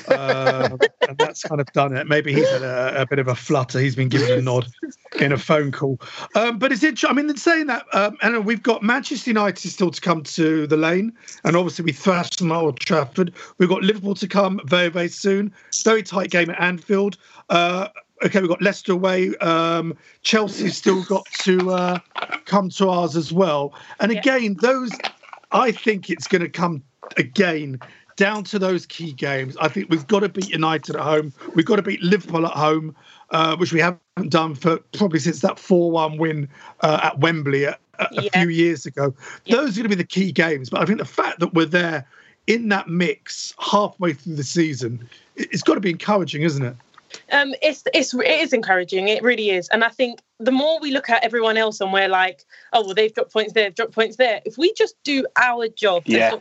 uh, 0.09 0.77
and 1.09 1.19
that's 1.19 1.43
kind 1.43 1.61
of 1.61 1.67
done 1.73 1.97
it. 1.97 2.07
Maybe 2.07 2.33
he's 2.33 2.49
had 2.49 2.63
a, 2.63 3.03
a, 3.03 3.07
bit 3.07 3.19
of 3.19 3.29
a 3.29 3.35
flutter. 3.35 3.81
He's 3.81 3.97
been 3.97 4.09
given 4.09 4.39
a 4.39 4.43
nod 4.43 4.67
in 5.21 5.33
a 5.33 5.39
phone 5.39 5.73
call. 5.73 6.01
Um, 6.35 6.59
but 6.59 6.73
is 6.73 6.83
it? 6.83 7.05
I 7.05 7.13
mean, 7.13 7.29
in 7.29 7.37
saying 7.37 7.67
that, 7.67 7.85
um, 7.93 8.17
and 8.23 8.45
we've 8.45 8.63
got 8.63 8.83
Manchester 8.83 9.31
United 9.31 9.69
still 9.69 9.91
to 9.91 10.01
come 10.01 10.23
to 10.23 10.67
the 10.67 10.77
lane, 10.77 11.13
and 11.45 11.57
obviously 11.57 11.85
we 11.85 11.93
thrashed 11.93 12.39
them 12.39 12.53
at 12.53 12.57
Old 12.57 12.81
Trafford. 12.81 13.33
We've 13.59 13.69
got 13.69 13.83
Liverpool 13.83 14.15
to 14.15 14.29
come 14.29 14.61
very, 14.65 14.89
very 14.89 15.09
soon. 15.09 15.53
Very 15.85 16.03
tight 16.03 16.31
game 16.31 16.51
at 16.51 16.61
Anfield. 16.61 17.17
Uh, 17.51 17.89
okay, 18.25 18.41
we've 18.41 18.49
got 18.49 18.63
Leicester 18.63 18.93
away. 18.93 19.37
Um, 19.37 19.97
Chelsea's 20.23 20.77
still 20.77 21.03
got 21.05 21.27
to 21.41 21.71
uh, 21.71 21.99
come 22.45 22.71
to 22.71 22.89
ours 22.89 23.17
as 23.17 23.33
well. 23.33 23.75
And 24.01 24.13
again, 24.13 24.57
those, 24.61 24.93
I 25.51 25.73
think 25.73 26.11
it's 26.11 26.27
going 26.27 26.43
to 26.43 26.49
come 26.49 26.83
again 27.17 27.81
down 28.17 28.45
to 28.45 28.59
those 28.59 28.87
key 28.87 29.13
games. 29.13 29.57
I 29.61 29.69
think 29.69 29.91
we've 29.91 30.07
got 30.07 30.21
to 30.21 30.29
beat 30.29 30.51
United 30.51 30.97
at 30.97 31.03
home. 31.03 31.33
We've 31.55 31.67
got 31.67 31.77
to 31.77 31.83
beat 31.83 32.03
Liverpool 32.03 32.47
at 32.47 32.53
home, 32.53 32.95
uh, 33.31 33.57
which 33.57 33.73
we 33.73 33.81
haven't 33.81 34.01
done 34.29 34.55
for 34.55 34.79
probably 34.97 35.19
since 35.19 35.41
that 35.41 35.59
4 35.59 35.91
1 35.91 36.19
win 36.19 36.49
uh, 36.81 37.01
at 37.03 37.19
Wembley 37.21 37.65
a, 37.65 37.79
a 37.99 38.09
yeah. 38.13 38.43
few 38.43 38.49
years 38.49 38.87
ago. 38.87 39.15
Yeah. 39.45 39.57
Those 39.57 39.71
are 39.71 39.83
going 39.83 39.91
to 39.91 39.97
be 39.97 40.03
the 40.03 40.05
key 40.05 40.33
games. 40.33 40.71
But 40.71 40.81
I 40.81 40.85
think 40.85 40.99
the 40.99 41.05
fact 41.05 41.41
that 41.41 41.55
we're 41.55 41.67
there 41.67 42.07
in 42.47 42.69
that 42.69 42.89
mix 42.89 43.55
halfway 43.59 44.13
through 44.13 44.35
the 44.35 44.45
season, 44.45 45.09
it's 45.37 45.63
got 45.63 45.75
to 45.75 45.81
be 45.81 45.91
encouraging, 45.91 46.43
isn't 46.43 46.65
it? 46.65 46.77
Um, 47.31 47.55
it's 47.61 47.85
it's 47.93 48.15
it 48.15 48.41
is 48.41 48.53
encouraging. 48.55 49.09
It 49.09 49.23
really 49.23 49.51
is, 49.51 49.69
and 49.69 49.85
I 49.85 49.91
think 49.91 50.21
the 50.39 50.51
more 50.51 50.81
we 50.81 50.91
look 50.93 51.11
at 51.11 51.23
everyone 51.23 51.57
else 51.57 51.81
and 51.81 51.93
we're 51.93 52.09
like, 52.09 52.45
oh 52.73 52.85
well, 52.85 52.95
they've 52.95 53.13
dropped 53.13 53.33
points 53.33 53.53
there, 53.53 53.65
they've 53.65 53.75
dropped 53.75 53.93
points 53.93 54.17
there. 54.17 54.41
If 54.45 54.57
we 54.57 54.73
just 54.73 54.97
do 55.05 55.27
our 55.37 55.69
job, 55.69 56.05
yeah. 56.07 56.37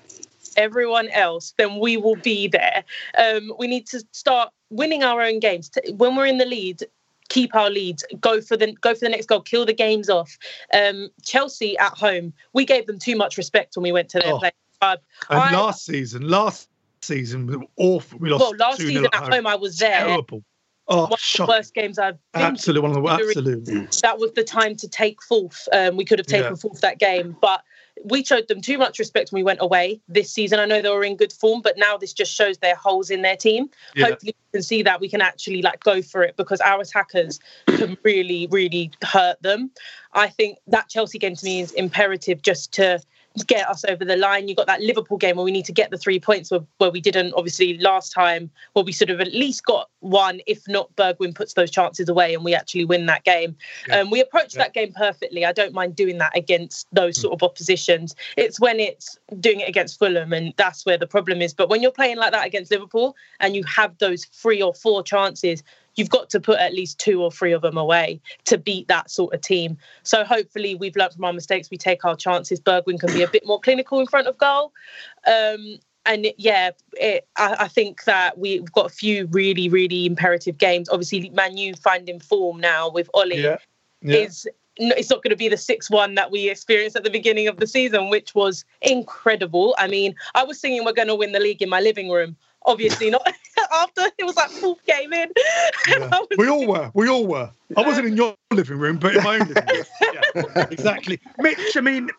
Everyone 0.58 1.10
else, 1.10 1.54
then 1.58 1.80
we 1.80 1.98
will 1.98 2.16
be 2.18 2.48
there. 2.48 2.84
Um, 3.18 3.54
we 3.58 3.68
need 3.68 3.88
to 3.88 4.04
start 4.12 4.52
winning 4.70 5.04
our 5.04 5.22
own 5.22 5.40
games. 5.40 5.72
When 5.96 6.16
we're 6.16 6.26
in 6.26 6.38
the 6.38 6.46
lead, 6.46 6.84
keep 7.30 7.56
our 7.56 7.70
leads, 7.70 8.04
go 8.20 8.42
for 8.42 8.58
the 8.58 8.74
go 8.74 8.94
for 8.94 9.02
the 9.02 9.10
next 9.10 9.28
goal, 9.28 9.42
kill 9.42 9.66
the 9.66 9.74
games 9.74 10.10
off. 10.10 10.38
Um, 10.74 11.10
Chelsea 11.24 11.78
at 11.78 11.98
home, 11.98 12.34
we 12.54 12.66
gave 12.66 12.88
them 12.88 13.00
too 13.00 13.16
much 13.16 13.38
respect 13.38 13.76
when 13.76 13.84
we 13.84 13.92
went 13.92 14.10
to 14.10 14.20
their 14.20 14.34
oh. 14.34 14.40
place. 14.40 14.52
Uh, 14.82 14.98
and 15.30 15.40
I, 15.40 15.52
last 15.52 15.86
season, 15.86 16.28
last 16.28 16.70
season 17.02 17.46
was 17.48 17.58
awful. 17.78 18.20
We 18.20 18.30
lost. 18.30 18.42
Well, 18.42 18.56
last 18.58 18.80
season 18.80 19.06
at 19.06 19.16
home, 19.16 19.32
home, 19.32 19.48
I 19.48 19.56
was 19.56 19.78
there. 19.78 20.06
Terrible. 20.06 20.44
Oh, 20.88 21.04
one 21.04 21.14
of 21.14 21.20
the 21.38 21.46
worst 21.48 21.74
games 21.74 21.98
I've 21.98 22.18
been 22.34 22.42
absolutely 22.42 22.82
one 22.82 22.98
of 22.98 23.02
the 23.02 23.10
absolutely. 23.10 23.88
That 24.02 24.18
was 24.18 24.34
the 24.34 24.44
time 24.44 24.76
to 24.78 24.90
take 24.90 25.22
fourth. 25.22 25.70
Um, 25.72 25.96
we 25.96 26.04
could 26.04 26.20
have 26.20 26.28
taken 26.28 26.52
yeah. 26.52 26.56
fourth 26.56 26.82
that 26.82 27.00
game, 27.00 27.38
but 27.40 27.64
we 28.04 28.24
showed 28.24 28.48
them 28.48 28.62
too 28.62 28.78
much 28.78 29.00
respect 29.00 29.32
when 29.32 29.40
we 29.40 29.44
went 29.44 29.60
away 29.62 30.02
this 30.08 30.32
season. 30.32 30.60
I 30.60 30.66
know 30.66 30.82
they 30.82 30.90
were 30.90 31.04
in 31.04 31.16
good 31.16 31.34
form, 31.34 31.62
but 31.62 31.78
now 31.78 31.98
this 31.98 32.14
just 32.14 32.34
shows 32.34 32.58
their 32.58 32.76
holes 32.76 33.10
in 33.10 33.22
their 33.22 33.36
team. 33.36 33.70
Yeah. 33.96 34.08
Hopefully, 34.08 34.36
we 34.36 34.58
can 34.58 34.64
see 34.64 34.84
that 34.84 35.00
we 35.00 35.10
can 35.10 35.22
actually 35.22 35.62
like 35.62 35.84
go 35.84 36.02
for 36.02 36.24
it 36.24 36.36
because 36.38 36.62
our 36.62 36.82
attackers 36.82 37.40
can 37.68 37.98
really, 38.04 38.48
really 38.52 38.92
hurt 39.04 39.42
them. 39.42 39.72
I 40.14 40.30
think 40.30 40.58
that 40.68 40.90
Chelsea 40.90 41.20
game 41.20 41.36
to 41.36 41.46
me 41.46 41.62
is 41.62 41.72
imperative 41.74 42.42
just 42.42 42.72
to 42.74 43.00
get 43.48 43.70
us 43.70 43.86
over 43.86 44.04
the 44.04 44.18
line. 44.18 44.48
You 44.48 44.56
got 44.56 44.68
that 44.68 44.82
Liverpool 44.82 45.18
game 45.18 45.38
where 45.38 45.46
we 45.46 45.52
need 45.52 45.66
to 45.66 45.72
get 45.72 45.90
the 45.90 45.98
three 45.98 46.20
points 46.20 46.52
where, 46.52 46.62
where 46.78 46.92
we 46.92 47.00
didn't 47.00 47.34
obviously 47.34 47.78
last 47.78 48.12
time, 48.12 48.50
where 48.74 48.84
we 48.84 48.92
sort 48.92 49.10
of 49.10 49.22
at 49.22 49.34
least 49.34 49.66
got 49.66 49.90
one, 50.00 50.42
if 50.48 50.68
not 50.68 50.94
Bergwijn 50.96 51.34
puts 51.34 51.54
those 51.54 51.72
chances 51.72 52.10
away 52.10 52.34
and 52.34 52.44
we 52.44 52.54
actually 52.54 52.86
win 52.86 53.06
that 53.06 53.24
game. 53.24 53.56
Yeah. 53.88 54.00
Um, 54.00 54.10
we 54.10 54.20
approached 54.20 54.56
yeah. 54.56 54.64
that 54.64 54.74
game 54.74 54.92
perfectly. 54.94 55.46
I 55.46 55.54
don't 55.54 55.74
mind 55.74 55.96
doing 55.96 56.18
that 56.18 56.36
against 56.36 56.88
those 56.92 57.20
sort 57.20 57.34
of 57.34 57.44
oppositions. 57.44 58.16
It's 58.38 58.60
when 58.60 58.80
it's 58.80 59.18
doing 59.40 59.62
it 59.62 59.70
against 59.70 59.98
Fulham 59.98 60.34
and 60.34 60.54
that's 60.58 60.86
where 60.86 60.98
the 60.98 61.08
problem 61.08 61.42
is. 61.42 61.54
But 61.54 61.70
when 61.70 61.82
you're 61.82 61.92
playing 61.92 62.18
like 62.18 62.34
that 62.34 62.46
against 62.46 62.72
Liverpool 62.72 63.16
and 63.40 63.56
you 63.56 63.64
have 63.64 63.98
those 64.00 64.26
three 64.26 64.62
or 64.62 64.74
four 64.74 65.04
chances 65.04 65.64
you've 65.96 66.10
got 66.10 66.30
to 66.30 66.40
put 66.40 66.60
at 66.60 66.74
least 66.74 67.00
two 67.00 67.22
or 67.22 67.32
three 67.32 67.52
of 67.52 67.62
them 67.62 67.78
away 67.78 68.22
to 68.46 68.58
beat 68.58 68.88
that 68.88 69.10
sort 69.10 69.34
of 69.34 69.42
team. 69.42 69.78
So 70.04 70.24
hopefully 70.24 70.76
we've 70.76 70.96
learned 70.96 71.14
from 71.14 71.26
our 71.26 71.34
mistakes. 71.34 71.70
We 71.70 71.78
take 71.78 72.06
our 72.06 72.16
chances. 72.16 72.60
Bergwijn 72.60 73.00
can 73.00 73.14
be 73.14 73.24
a 73.24 73.28
bit 73.28 73.46
more 73.46 73.60
clinical 73.60 74.00
in 74.00 74.08
front 74.08 74.28
of 74.28 74.38
goal. 74.38 74.74
Um, 75.28 75.78
and 76.06 76.28
yeah, 76.38 76.72
it, 76.94 77.28
I, 77.38 77.56
I, 77.60 77.68
think 77.68 78.06
that 78.06 78.38
we've 78.40 78.72
got 78.72 78.88
a 78.88 78.90
few 78.90 79.28
really, 79.28 79.70
really 79.70 80.08
imperative 80.08 80.58
games. 80.58 80.90
Obviously, 80.90 81.30
Manu 81.30 81.76
finding 81.76 82.20
form 82.20 82.60
now 82.60 82.90
with 82.90 83.08
Ole 83.14 83.34
yeah. 83.34 83.58
Yeah. 84.02 84.16
is 84.16 84.48
it's 84.78 85.10
not 85.10 85.22
going 85.22 85.32
to 85.32 85.36
be 85.36 85.50
the 85.50 85.58
6-1 85.58 86.16
that 86.16 86.32
we 86.32 86.50
experienced 86.50 86.96
at 86.96 87.04
the 87.04 87.10
beginning 87.10 87.48
of 87.48 87.58
the 87.58 87.68
season 87.68 88.10
which 88.10 88.34
was 88.34 88.64
incredible 88.82 89.76
i 89.78 89.86
mean 89.86 90.16
i 90.34 90.44
was 90.44 90.60
singing 90.60 90.86
we're 90.86 90.94
going 90.94 91.10
to 91.10 91.16
win 91.16 91.34
the 91.34 91.40
league 91.40 91.62
in 91.62 91.70
my 91.70 91.82
living 91.82 92.10
room 92.10 92.36
obviously 92.66 93.10
not 93.10 93.26
after 93.72 94.04
it 94.18 94.26
was 94.26 94.36
like 94.36 94.50
fourth 94.50 94.84
game 94.86 95.14
in. 95.14 95.30
Yeah. 95.88 96.20
we 96.38 96.48
all 96.48 96.68
were. 96.68 96.92
We 96.94 97.10
all 97.10 97.26
were. 97.26 97.52
I 97.76 97.82
wasn't 97.82 98.08
in 98.08 98.16
your 98.16 98.36
living 98.52 98.78
room, 98.78 98.98
but 98.98 99.16
in 99.16 99.24
my 99.24 99.40
own 99.40 99.48
living 99.48 99.64
room. 99.68 99.86
Yeah, 100.56 100.68
exactly. 100.70 101.20
Mitch, 101.40 101.76
I 101.76 101.82
mean, 101.82 102.10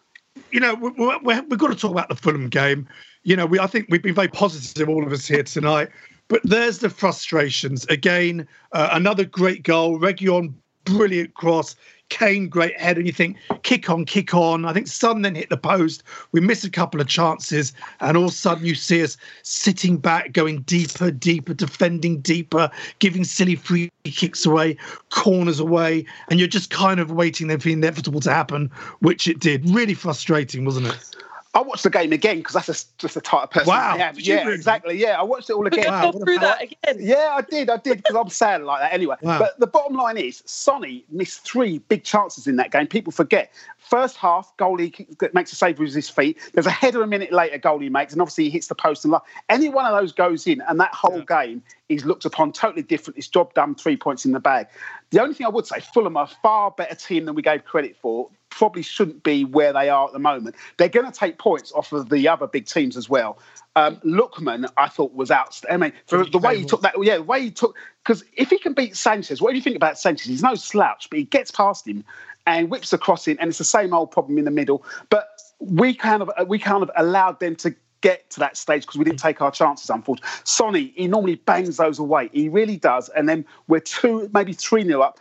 you 0.50 0.60
know, 0.60 0.74
we, 0.74 0.90
we, 0.90 1.40
we've 1.40 1.58
got 1.58 1.68
to 1.68 1.74
talk 1.76 1.92
about 1.92 2.08
the 2.08 2.16
Fulham 2.16 2.48
game. 2.48 2.88
You 3.22 3.36
know, 3.36 3.46
we 3.46 3.58
I 3.58 3.66
think 3.66 3.86
we've 3.88 4.02
been 4.02 4.14
very 4.14 4.28
positive, 4.28 4.88
all 4.88 5.06
of 5.06 5.12
us 5.12 5.26
here 5.26 5.42
tonight. 5.42 5.88
But 6.28 6.40
there's 6.44 6.78
the 6.78 6.90
frustrations. 6.90 7.84
Again, 7.86 8.46
uh, 8.72 8.88
another 8.92 9.24
great 9.24 9.62
goal. 9.62 9.98
Reguilón, 9.98 10.54
brilliant 10.84 11.34
cross. 11.34 11.76
Kane, 12.12 12.46
great 12.46 12.78
head, 12.78 12.98
and 12.98 13.06
you 13.06 13.12
think, 13.12 13.38
kick 13.62 13.88
on, 13.88 14.04
kick 14.04 14.34
on. 14.34 14.66
I 14.66 14.74
think 14.74 14.86
Son 14.86 15.22
then 15.22 15.34
hit 15.34 15.48
the 15.48 15.56
post. 15.56 16.02
We 16.32 16.40
miss 16.40 16.62
a 16.62 16.68
couple 16.68 17.00
of 17.00 17.08
chances, 17.08 17.72
and 18.00 18.18
all 18.18 18.24
of 18.24 18.30
a 18.30 18.34
sudden 18.34 18.66
you 18.66 18.74
see 18.74 19.02
us 19.02 19.16
sitting 19.42 19.96
back, 19.96 20.32
going 20.32 20.60
deeper, 20.60 21.10
deeper, 21.10 21.54
defending 21.54 22.20
deeper, 22.20 22.70
giving 22.98 23.24
silly 23.24 23.54
free 23.54 23.90
kicks 24.04 24.44
away, 24.44 24.76
corners 25.08 25.58
away, 25.58 26.04
and 26.28 26.38
you're 26.38 26.48
just 26.48 26.68
kind 26.68 27.00
of 27.00 27.10
waiting 27.10 27.48
for 27.48 27.56
the 27.56 27.72
inevitable 27.72 28.20
to 28.20 28.30
happen, 28.30 28.70
which 29.00 29.26
it 29.26 29.38
did. 29.38 29.66
Really 29.70 29.94
frustrating, 29.94 30.66
wasn't 30.66 30.88
it? 30.88 31.16
I 31.54 31.60
watched 31.60 31.82
the 31.82 31.90
game 31.90 32.12
again 32.12 32.38
because 32.38 32.54
that's 32.54 32.68
a, 32.68 32.86
just 32.96 33.14
the 33.14 33.20
type 33.20 33.44
of 33.44 33.50
person 33.50 33.68
wow. 33.68 33.94
I 33.94 33.98
am. 33.98 34.14
Yeah, 34.16 34.42
really? 34.42 34.54
exactly. 34.54 34.96
Yeah, 34.96 35.20
I 35.20 35.22
watched 35.22 35.50
it 35.50 35.52
all 35.52 35.66
again. 35.66 35.84
Wow, 35.86 36.12
through 36.12 36.38
that 36.38 36.62
again. 36.62 36.96
Yeah, 36.98 37.34
I 37.34 37.42
did. 37.42 37.68
I 37.68 37.76
did 37.76 37.98
because 37.98 38.16
I'm 38.16 38.30
sad 38.30 38.62
like 38.62 38.80
that 38.80 38.92
anyway. 38.92 39.16
Wow. 39.20 39.38
But 39.38 39.60
the 39.60 39.66
bottom 39.66 39.94
line 39.94 40.16
is, 40.16 40.42
Sonny 40.46 41.04
missed 41.10 41.44
three 41.44 41.78
big 41.78 42.04
chances 42.04 42.46
in 42.46 42.56
that 42.56 42.70
game. 42.70 42.86
People 42.86 43.12
forget. 43.12 43.52
First 43.76 44.16
half, 44.16 44.56
goalie 44.56 45.34
makes 45.34 45.52
a 45.52 45.56
save 45.56 45.78
with 45.78 45.92
his 45.92 46.08
feet. 46.08 46.38
There's 46.54 46.66
a 46.66 46.70
header 46.70 47.02
a 47.02 47.06
minute 47.06 47.32
later, 47.32 47.58
goalie 47.58 47.90
makes, 47.90 48.14
and 48.14 48.22
obviously 48.22 48.44
he 48.44 48.50
hits 48.50 48.68
the 48.68 48.74
post 48.74 49.04
and 49.04 49.12
like 49.12 49.22
any 49.50 49.68
one 49.68 49.84
of 49.84 49.92
those 49.92 50.12
goes 50.12 50.46
in, 50.46 50.62
and 50.62 50.80
that 50.80 50.94
whole 50.94 51.18
yeah. 51.28 51.44
game 51.44 51.62
is 51.90 52.06
looked 52.06 52.24
upon 52.24 52.52
totally 52.52 52.82
different. 52.82 53.18
It's 53.18 53.28
job 53.28 53.52
done, 53.52 53.74
three 53.74 53.98
points 53.98 54.24
in 54.24 54.32
the 54.32 54.40
bag. 54.40 54.68
The 55.10 55.20
only 55.20 55.34
thing 55.34 55.46
I 55.46 55.50
would 55.50 55.66
say, 55.66 55.80
Fulham 55.80 56.16
are 56.16 56.24
a 56.24 56.34
far 56.42 56.70
better 56.70 56.94
team 56.94 57.26
than 57.26 57.34
we 57.34 57.42
gave 57.42 57.66
credit 57.66 57.94
for 58.00 58.30
probably 58.52 58.82
shouldn't 58.82 59.22
be 59.22 59.44
where 59.44 59.72
they 59.72 59.88
are 59.88 60.06
at 60.06 60.12
the 60.12 60.18
moment. 60.18 60.54
They're 60.76 60.88
going 60.88 61.10
to 61.10 61.12
take 61.12 61.38
points 61.38 61.72
off 61.72 61.92
of 61.92 62.10
the 62.10 62.28
other 62.28 62.46
big 62.46 62.66
teams 62.66 62.96
as 62.96 63.08
well. 63.08 63.38
Um, 63.74 63.96
Lookman, 64.04 64.70
I 64.76 64.88
thought 64.88 65.14
was 65.14 65.30
outstanding. 65.30 65.74
I 65.74 65.76
mean, 65.78 65.92
for 66.06 66.24
the 66.26 66.38
way 66.38 66.58
he 66.58 66.64
took 66.64 66.82
that, 66.82 66.94
yeah, 67.02 67.16
the 67.16 67.22
way 67.22 67.40
he 67.40 67.50
took, 67.50 67.74
because 68.04 68.24
if 68.34 68.50
he 68.50 68.58
can 68.58 68.74
beat 68.74 68.96
Sanchez, 68.96 69.40
what 69.40 69.50
do 69.50 69.56
you 69.56 69.62
think 69.62 69.76
about 69.76 69.98
Sanchez? 69.98 70.26
He's 70.26 70.42
no 70.42 70.54
slouch, 70.54 71.08
but 71.08 71.18
he 71.18 71.24
gets 71.24 71.50
past 71.50 71.88
him 71.88 72.04
and 72.46 72.70
whips 72.70 72.90
the 72.90 72.98
cross 72.98 73.26
in, 73.26 73.38
and 73.38 73.48
it's 73.48 73.58
the 73.58 73.64
same 73.64 73.94
old 73.94 74.10
problem 74.10 74.36
in 74.36 74.44
the 74.44 74.50
middle. 74.50 74.84
But 75.08 75.28
we 75.58 75.94
kind 75.94 76.22
of 76.22 76.30
we 76.46 76.58
kind 76.58 76.82
of 76.82 76.90
allowed 76.96 77.40
them 77.40 77.56
to 77.56 77.74
get 78.02 78.28
to 78.30 78.40
that 78.40 78.56
stage 78.56 78.82
because 78.82 78.98
we 78.98 79.04
didn't 79.04 79.20
take 79.20 79.40
our 79.40 79.50
chances, 79.50 79.88
unfortunately. 79.88 80.28
Sonny, 80.44 80.92
he 80.94 81.06
normally 81.06 81.36
bangs 81.36 81.78
those 81.78 81.98
away. 81.98 82.28
He 82.32 82.48
really 82.48 82.76
does. 82.76 83.08
And 83.10 83.28
then 83.28 83.46
we're 83.68 83.80
two, 83.80 84.28
maybe 84.34 84.52
3 84.52 84.84
nil 84.84 85.02
up 85.02 85.20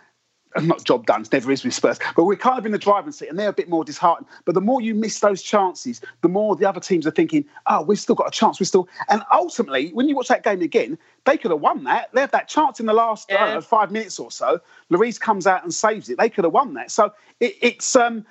not 0.62 0.84
job 0.84 1.06
done, 1.06 1.22
it's 1.22 1.32
never 1.32 1.52
is 1.52 1.64
with 1.64 1.74
Spurs, 1.74 2.00
but 2.16 2.26
we're 2.26 2.36
kind 2.36 2.58
of 2.58 2.66
in 2.66 2.72
the 2.72 2.78
driving 2.78 3.12
seat 3.12 3.30
and 3.30 3.38
they're 3.38 3.50
a 3.50 3.54
bit 3.54 3.70
more 3.70 3.84
disheartened. 3.84 4.28
But 4.46 4.56
the 4.56 4.62
more 4.62 4.82
you 4.82 4.96
miss 4.96 5.20
those 5.20 5.42
chances, 5.42 6.02
the 6.22 6.30
more 6.30 6.56
the 6.56 6.68
other 6.68 6.80
teams 6.80 7.08
are 7.08 7.12
thinking, 7.12 7.46
oh, 7.68 7.84
we've 7.84 8.00
still 8.00 8.16
got 8.16 8.28
a 8.28 8.32
chance. 8.32 8.60
We're 8.60 8.66
still. 8.66 8.88
And 9.10 9.24
ultimately, 9.32 9.90
when 9.94 10.10
you 10.10 10.16
watch 10.16 10.28
that 10.28 10.44
game 10.44 10.62
again, 10.62 10.98
they 11.26 11.38
could 11.38 11.52
have 11.52 11.62
won 11.62 11.84
that. 11.86 12.10
They 12.14 12.22
had 12.22 12.32
that 12.32 12.48
chance 12.48 12.80
in 12.80 12.86
the 12.86 12.94
last 12.94 13.30
yeah. 13.30 13.54
know, 13.54 13.62
five 13.62 13.92
minutes 13.92 14.20
or 14.20 14.32
so. 14.32 14.60
Lloris 14.92 15.20
comes 15.20 15.48
out 15.48 15.64
and 15.64 15.74
saves 15.74 16.10
it. 16.10 16.18
They 16.18 16.30
could 16.30 16.44
have 16.44 16.54
won 16.54 16.74
that. 16.76 16.92
So 16.92 17.14
it, 17.40 17.56
it's. 17.62 17.96
um 17.96 18.26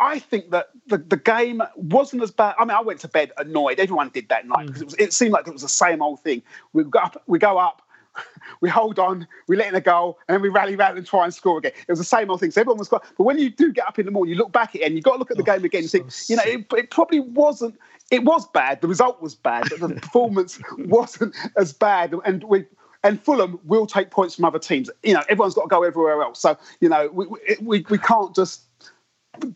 I 0.00 0.18
think 0.20 0.50
that 0.50 0.68
the, 0.86 0.98
the 0.98 1.16
game 1.16 1.62
wasn't 1.74 2.22
as 2.22 2.30
bad. 2.30 2.54
I 2.58 2.64
mean, 2.64 2.76
I 2.76 2.82
went 2.82 3.00
to 3.00 3.08
bed 3.08 3.32
annoyed. 3.36 3.80
Everyone 3.80 4.10
did 4.10 4.28
that 4.28 4.46
night 4.46 4.66
because 4.66 4.80
mm. 4.80 4.82
it, 4.82 4.84
was, 4.84 4.94
it 4.94 5.12
seemed 5.12 5.32
like 5.32 5.46
it 5.48 5.52
was 5.52 5.62
the 5.62 5.68
same 5.68 6.02
old 6.02 6.20
thing. 6.20 6.42
We 6.72 6.84
go 6.84 6.98
up, 7.00 7.22
we 7.26 7.38
go 7.38 7.58
up, 7.58 7.82
we 8.60 8.68
hold 8.68 8.98
on, 8.98 9.26
we 9.48 9.56
let 9.56 9.68
in 9.68 9.74
a 9.74 9.80
goal, 9.80 10.18
and 10.28 10.34
then 10.34 10.42
we 10.42 10.48
rally 10.48 10.76
round 10.76 10.98
and 10.98 11.06
try 11.06 11.24
and 11.24 11.34
score 11.34 11.58
again. 11.58 11.72
It 11.74 11.90
was 11.90 11.98
the 11.98 12.04
same 12.04 12.30
old 12.30 12.40
thing. 12.40 12.50
So 12.50 12.60
everyone 12.60 12.78
was 12.78 12.88
quite. 12.88 13.02
But 13.16 13.24
when 13.24 13.38
you 13.38 13.50
do 13.50 13.72
get 13.72 13.86
up 13.86 13.98
in 13.98 14.06
the 14.06 14.12
morning, 14.12 14.32
you 14.32 14.38
look 14.38 14.52
back 14.52 14.74
at 14.74 14.82
it 14.82 14.84
and 14.84 14.94
you've 14.94 15.04
got 15.04 15.14
to 15.14 15.18
look 15.18 15.30
at 15.30 15.36
the 15.36 15.42
oh, 15.42 15.46
game 15.46 15.64
again 15.64 15.82
and 15.82 15.90
think, 15.90 16.10
so 16.10 16.32
you 16.32 16.36
know, 16.36 16.42
it, 16.44 16.66
it, 16.78 16.90
probably 16.90 17.20
wasn't. 17.20 17.78
It 18.10 18.24
was 18.24 18.46
bad. 18.48 18.80
The 18.80 18.88
result 18.88 19.22
was 19.22 19.34
bad, 19.34 19.68
but 19.70 19.80
the 19.80 19.88
performance 20.00 20.60
wasn't 20.78 21.34
as 21.56 21.72
bad. 21.72 22.14
And 22.24 22.44
we. 22.44 22.66
And 23.02 23.18
Fulham 23.18 23.58
will 23.64 23.86
take 23.86 24.10
points 24.10 24.34
from 24.34 24.44
other 24.44 24.58
teams. 24.58 24.90
You 25.02 25.14
know, 25.14 25.22
everyone's 25.30 25.54
got 25.54 25.62
to 25.62 25.68
go 25.68 25.84
everywhere 25.84 26.20
else. 26.20 26.38
So, 26.38 26.58
you 26.82 26.88
know, 26.90 27.08
we, 27.10 27.26
we, 27.62 27.86
we 27.88 27.96
can't 27.96 28.36
just 28.36 28.64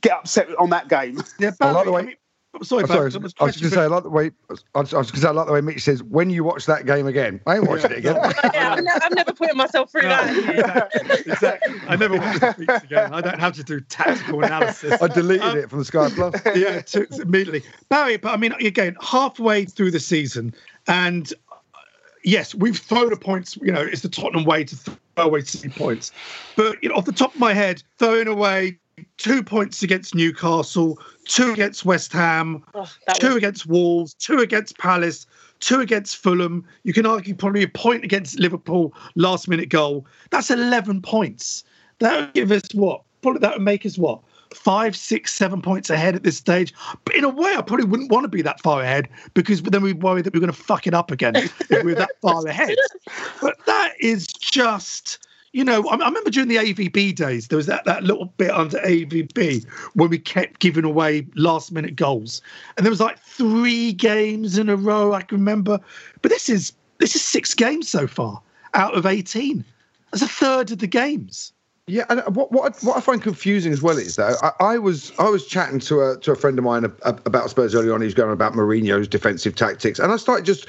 get 0.00 0.12
upset 0.12 0.48
on 0.58 0.70
that 0.70 0.88
game. 0.88 1.22
Yeah, 1.38 1.50
Barry, 1.58 1.70
I 1.70 1.74
like 1.74 1.84
the 1.84 1.92
way, 1.92 2.00
I 2.00 2.04
mean, 2.06 2.16
Sorry, 2.62 2.86
sorry. 2.86 3.12
I 3.12 3.18
was, 3.18 3.32
going 3.34 3.52
to 3.52 3.70
say 3.70 3.82
I 3.82 3.86
like 3.86 4.04
the 4.04 4.10
way 4.10 4.30
I 4.48 4.52
was, 4.52 4.64
was 4.74 4.92
going 4.92 5.04
to 5.04 5.16
say 5.16 5.28
I 5.28 5.32
like 5.32 5.46
the 5.46 5.52
way 5.52 5.60
Mitch 5.60 5.82
says 5.82 6.02
when 6.02 6.30
you 6.30 6.44
watch 6.44 6.66
that 6.66 6.86
game 6.86 7.06
again. 7.06 7.40
I 7.46 7.56
ain't 7.56 7.68
watching 7.68 7.90
it 7.90 7.98
again. 7.98 8.16
yeah, 8.54 8.74
I'm 8.74 9.14
never 9.14 9.32
putting 9.32 9.56
myself 9.56 9.90
through 9.90 10.02
no, 10.02 10.08
that. 10.08 10.90
Exactly, 11.26 11.74
I 11.88 11.96
never 11.96 12.16
watch 12.16 12.40
the 12.40 12.52
speech 12.52 12.84
again. 12.84 13.12
I 13.12 13.20
don't 13.20 13.40
have 13.40 13.54
to 13.54 13.64
do 13.64 13.80
tactical 13.80 14.44
analysis. 14.44 15.00
I 15.02 15.08
deleted 15.08 15.42
um, 15.42 15.58
it 15.58 15.70
from 15.70 15.80
the 15.80 15.84
Sky 15.84 16.08
Plus. 16.10 16.34
Yeah, 16.54 16.82
to, 16.82 17.06
immediately. 17.20 17.62
Barry, 17.88 18.16
but 18.16 18.32
I 18.32 18.36
mean, 18.36 18.52
again, 18.52 18.96
halfway 19.00 19.64
through 19.64 19.90
the 19.90 20.00
season, 20.00 20.54
and 20.86 21.32
uh, 21.50 21.78
yes, 22.22 22.54
we've 22.54 22.78
thrown 22.78 23.12
a 23.12 23.16
points. 23.16 23.56
You 23.60 23.72
know, 23.72 23.80
it's 23.80 24.02
the 24.02 24.08
Tottenham 24.08 24.44
way 24.44 24.64
to 24.64 24.76
throw 24.76 24.96
away 25.16 25.42
three 25.42 25.70
points. 25.70 26.12
But 26.56 26.80
you 26.82 26.88
know, 26.88 26.94
off 26.94 27.06
the 27.06 27.12
top 27.12 27.34
of 27.34 27.40
my 27.40 27.52
head, 27.52 27.82
throwing 27.98 28.28
away 28.28 28.78
two 29.16 29.42
points 29.42 29.82
against 29.82 30.14
Newcastle, 30.14 30.98
two 31.24 31.52
against 31.52 31.84
West 31.84 32.12
Ham, 32.12 32.62
oh, 32.74 32.88
two 33.14 33.28
was... 33.28 33.36
against 33.36 33.66
Wolves, 33.66 34.14
two 34.14 34.38
against 34.38 34.78
Palace, 34.78 35.26
two 35.60 35.80
against 35.80 36.16
Fulham. 36.16 36.64
You 36.82 36.92
can 36.92 37.06
argue 37.06 37.34
probably 37.34 37.62
a 37.62 37.68
point 37.68 38.04
against 38.04 38.38
Liverpool 38.38 38.94
last 39.14 39.48
minute 39.48 39.68
goal. 39.68 40.06
That's 40.30 40.50
11 40.50 41.02
points. 41.02 41.64
That 41.98 42.20
would 42.20 42.32
give 42.34 42.52
us 42.52 42.62
what? 42.74 43.02
Probably 43.22 43.40
that 43.40 43.54
would 43.54 43.62
make 43.62 43.86
us 43.86 43.96
what? 43.96 44.20
Five, 44.54 44.94
six, 44.94 45.32
seven 45.34 45.62
points 45.62 45.90
ahead 45.90 46.14
at 46.14 46.22
this 46.22 46.36
stage. 46.36 46.72
But 47.04 47.16
in 47.16 47.24
a 47.24 47.28
way, 47.28 47.54
I 47.56 47.62
probably 47.62 47.86
wouldn't 47.86 48.10
want 48.10 48.24
to 48.24 48.28
be 48.28 48.42
that 48.42 48.60
far 48.60 48.82
ahead 48.82 49.08
because 49.32 49.62
then 49.62 49.82
we'd 49.82 50.02
worry 50.02 50.22
that 50.22 50.32
we 50.32 50.38
are 50.38 50.40
going 50.40 50.52
to 50.52 50.58
fuck 50.58 50.86
it 50.86 50.94
up 50.94 51.10
again 51.10 51.34
if 51.36 51.84
we're 51.84 51.94
that 51.96 52.20
far 52.20 52.46
ahead. 52.46 52.76
But 53.40 53.56
that 53.66 53.94
is 53.98 54.26
just 54.26 55.23
you 55.54 55.62
know, 55.62 55.88
I, 55.88 55.94
I, 55.94 56.08
remember 56.08 56.30
during 56.30 56.48
the 56.48 56.56
AVB 56.56 57.14
days, 57.14 57.46
there 57.46 57.56
was 57.56 57.66
that, 57.66 57.84
that 57.84 58.02
little 58.02 58.24
bit 58.24 58.50
under 58.50 58.78
AVB 58.80 59.64
when 59.94 60.10
we 60.10 60.18
kept 60.18 60.58
giving 60.58 60.84
away 60.84 61.26
last 61.36 61.70
minute 61.70 61.94
goals. 61.94 62.42
And 62.76 62.84
there 62.84 62.90
was 62.90 63.00
like 63.00 63.20
three 63.20 63.92
games 63.92 64.58
in 64.58 64.68
a 64.68 64.76
row, 64.76 65.12
I 65.12 65.22
can 65.22 65.38
remember. 65.38 65.78
But 66.22 66.32
this 66.32 66.48
is 66.48 66.72
this 66.98 67.14
is 67.14 67.24
six 67.24 67.54
games 67.54 67.88
so 67.88 68.08
far 68.08 68.42
out 68.74 68.96
of 68.96 69.06
18. 69.06 69.64
That's 70.10 70.22
a 70.22 70.28
third 70.28 70.72
of 70.72 70.80
the 70.80 70.88
games. 70.88 71.52
Yeah, 71.86 72.04
and 72.08 72.22
what 72.34 72.50
what 72.50 72.78
what 72.82 72.96
I 72.96 73.00
find 73.00 73.20
confusing 73.20 73.70
as 73.70 73.82
well 73.82 73.98
is 73.98 74.16
that 74.16 74.36
I, 74.42 74.72
I 74.72 74.78
was 74.78 75.12
I 75.18 75.28
was 75.28 75.44
chatting 75.46 75.80
to 75.80 76.00
a 76.00 76.16
to 76.20 76.32
a 76.32 76.34
friend 76.34 76.58
of 76.58 76.64
mine 76.64 76.84
about 77.02 77.50
Spurs 77.50 77.74
early 77.74 77.90
on. 77.90 78.00
He 78.00 78.06
was 78.06 78.14
going 78.14 78.32
about 78.32 78.54
Mourinho's 78.54 79.06
defensive 79.06 79.54
tactics, 79.54 79.98
and 79.98 80.10
I 80.10 80.16
started 80.16 80.46
just 80.46 80.66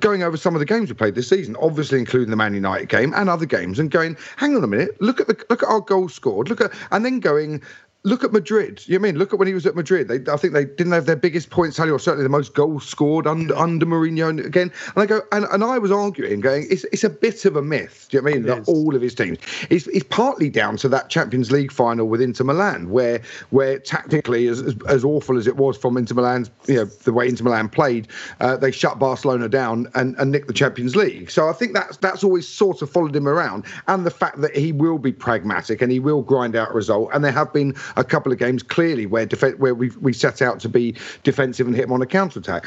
going 0.00 0.22
over 0.22 0.36
some 0.36 0.54
of 0.54 0.58
the 0.58 0.66
games 0.66 0.90
we 0.90 0.94
played 0.94 1.14
this 1.14 1.28
season, 1.28 1.56
obviously 1.62 1.98
including 1.98 2.28
the 2.28 2.36
Man 2.36 2.52
United 2.52 2.90
game 2.90 3.14
and 3.16 3.30
other 3.30 3.46
games, 3.46 3.78
and 3.78 3.90
going, 3.90 4.18
hang 4.36 4.54
on 4.54 4.62
a 4.62 4.66
minute, 4.66 5.00
look 5.00 5.18
at 5.18 5.28
the 5.28 5.44
look 5.48 5.62
at 5.62 5.68
our 5.70 5.80
goals 5.80 6.12
scored, 6.12 6.50
look 6.50 6.60
at, 6.60 6.74
and 6.90 7.06
then 7.06 7.20
going, 7.20 7.62
look 8.02 8.24
at 8.24 8.32
Madrid. 8.32 8.82
You 8.86 8.98
know 8.98 9.08
I 9.08 9.12
mean 9.12 9.18
look 9.18 9.32
at 9.32 9.38
when 9.38 9.48
he 9.48 9.54
was 9.54 9.66
at 9.66 9.76
Madrid? 9.76 10.08
They, 10.08 10.32
I 10.32 10.36
think 10.36 10.54
they 10.54 10.64
didn't 10.64 10.92
have 10.92 11.06
their 11.06 11.16
biggest 11.16 11.50
points 11.50 11.76
tally, 11.76 11.90
or 11.90 11.98
certainly 11.98 12.22
the 12.22 12.30
most 12.30 12.54
goals 12.54 12.86
scored 12.86 13.26
under 13.26 13.54
under 13.56 13.84
Mourinho. 13.86 14.30
And 14.30 14.40
again, 14.40 14.72
and 14.94 15.02
I 15.02 15.06
go, 15.06 15.20
and, 15.32 15.44
and 15.46 15.62
I 15.62 15.78
was 15.78 15.90
arguing, 15.90 16.40
going, 16.40 16.66
it's 16.70 16.84
it's 16.84 17.04
a 17.04 17.10
bit 17.10 17.44
of 17.44 17.56
a 17.56 17.62
myth. 17.62 18.08
Do 18.10 18.16
you 18.16 18.22
know 18.22 18.30
I 18.30 18.32
mean 18.32 18.42
that 18.44 18.68
all 18.68 18.94
of 18.94 19.02
his 19.02 19.14
teams? 19.14 19.38
It's, 19.68 19.86
it's 19.88 20.06
partly 20.08 20.48
down 20.48 20.76
to 20.78 20.88
that 20.88 21.10
Champions 21.10 21.50
League 21.50 21.72
final 21.72 22.08
with 22.08 22.20
Inter 22.22 22.44
Milan, 22.44 22.90
where 22.90 23.20
where 23.50 23.78
tactically, 23.78 24.48
as 24.48 24.60
as, 24.62 24.76
as 24.88 25.04
awful 25.04 25.36
as 25.36 25.46
it 25.46 25.56
was 25.56 25.76
from 25.76 25.96
Inter 25.96 26.14
Milan's, 26.14 26.50
you 26.66 26.76
know, 26.76 26.84
the 26.84 27.12
way 27.12 27.28
Inter 27.28 27.44
Milan 27.44 27.68
played, 27.68 28.08
uh, 28.40 28.56
they 28.56 28.70
shut 28.70 28.98
Barcelona 28.98 29.48
down 29.48 29.88
and 29.94 30.16
and 30.18 30.30
nicked 30.30 30.46
the 30.46 30.54
Champions 30.54 30.96
League. 30.96 31.30
So 31.30 31.48
I 31.48 31.52
think 31.52 31.74
that's 31.74 31.98
that's 31.98 32.24
always 32.24 32.48
sort 32.48 32.80
of 32.82 32.90
followed 32.90 33.14
him 33.14 33.28
around, 33.28 33.66
and 33.88 34.06
the 34.06 34.10
fact 34.10 34.40
that 34.40 34.56
he 34.56 34.72
will 34.72 34.98
be 34.98 35.12
pragmatic 35.12 35.82
and 35.82 35.92
he 35.92 36.00
will 36.00 36.22
grind 36.22 36.56
out 36.56 36.70
a 36.70 36.74
result, 36.74 37.10
and 37.12 37.24
there 37.24 37.32
have 37.32 37.52
been 37.52 37.74
a 37.96 38.04
couple 38.04 38.32
of 38.32 38.38
games 38.38 38.62
clearly 38.62 39.06
where 39.06 39.26
def- 39.26 39.58
where 39.58 39.74
we 39.74 39.90
we 40.00 40.12
set 40.12 40.42
out 40.42 40.60
to 40.60 40.68
be 40.68 40.94
defensive 41.22 41.66
and 41.66 41.76
hit 41.76 41.82
them 41.82 41.92
on 41.92 42.02
a 42.02 42.06
counter 42.06 42.38
attack 42.38 42.66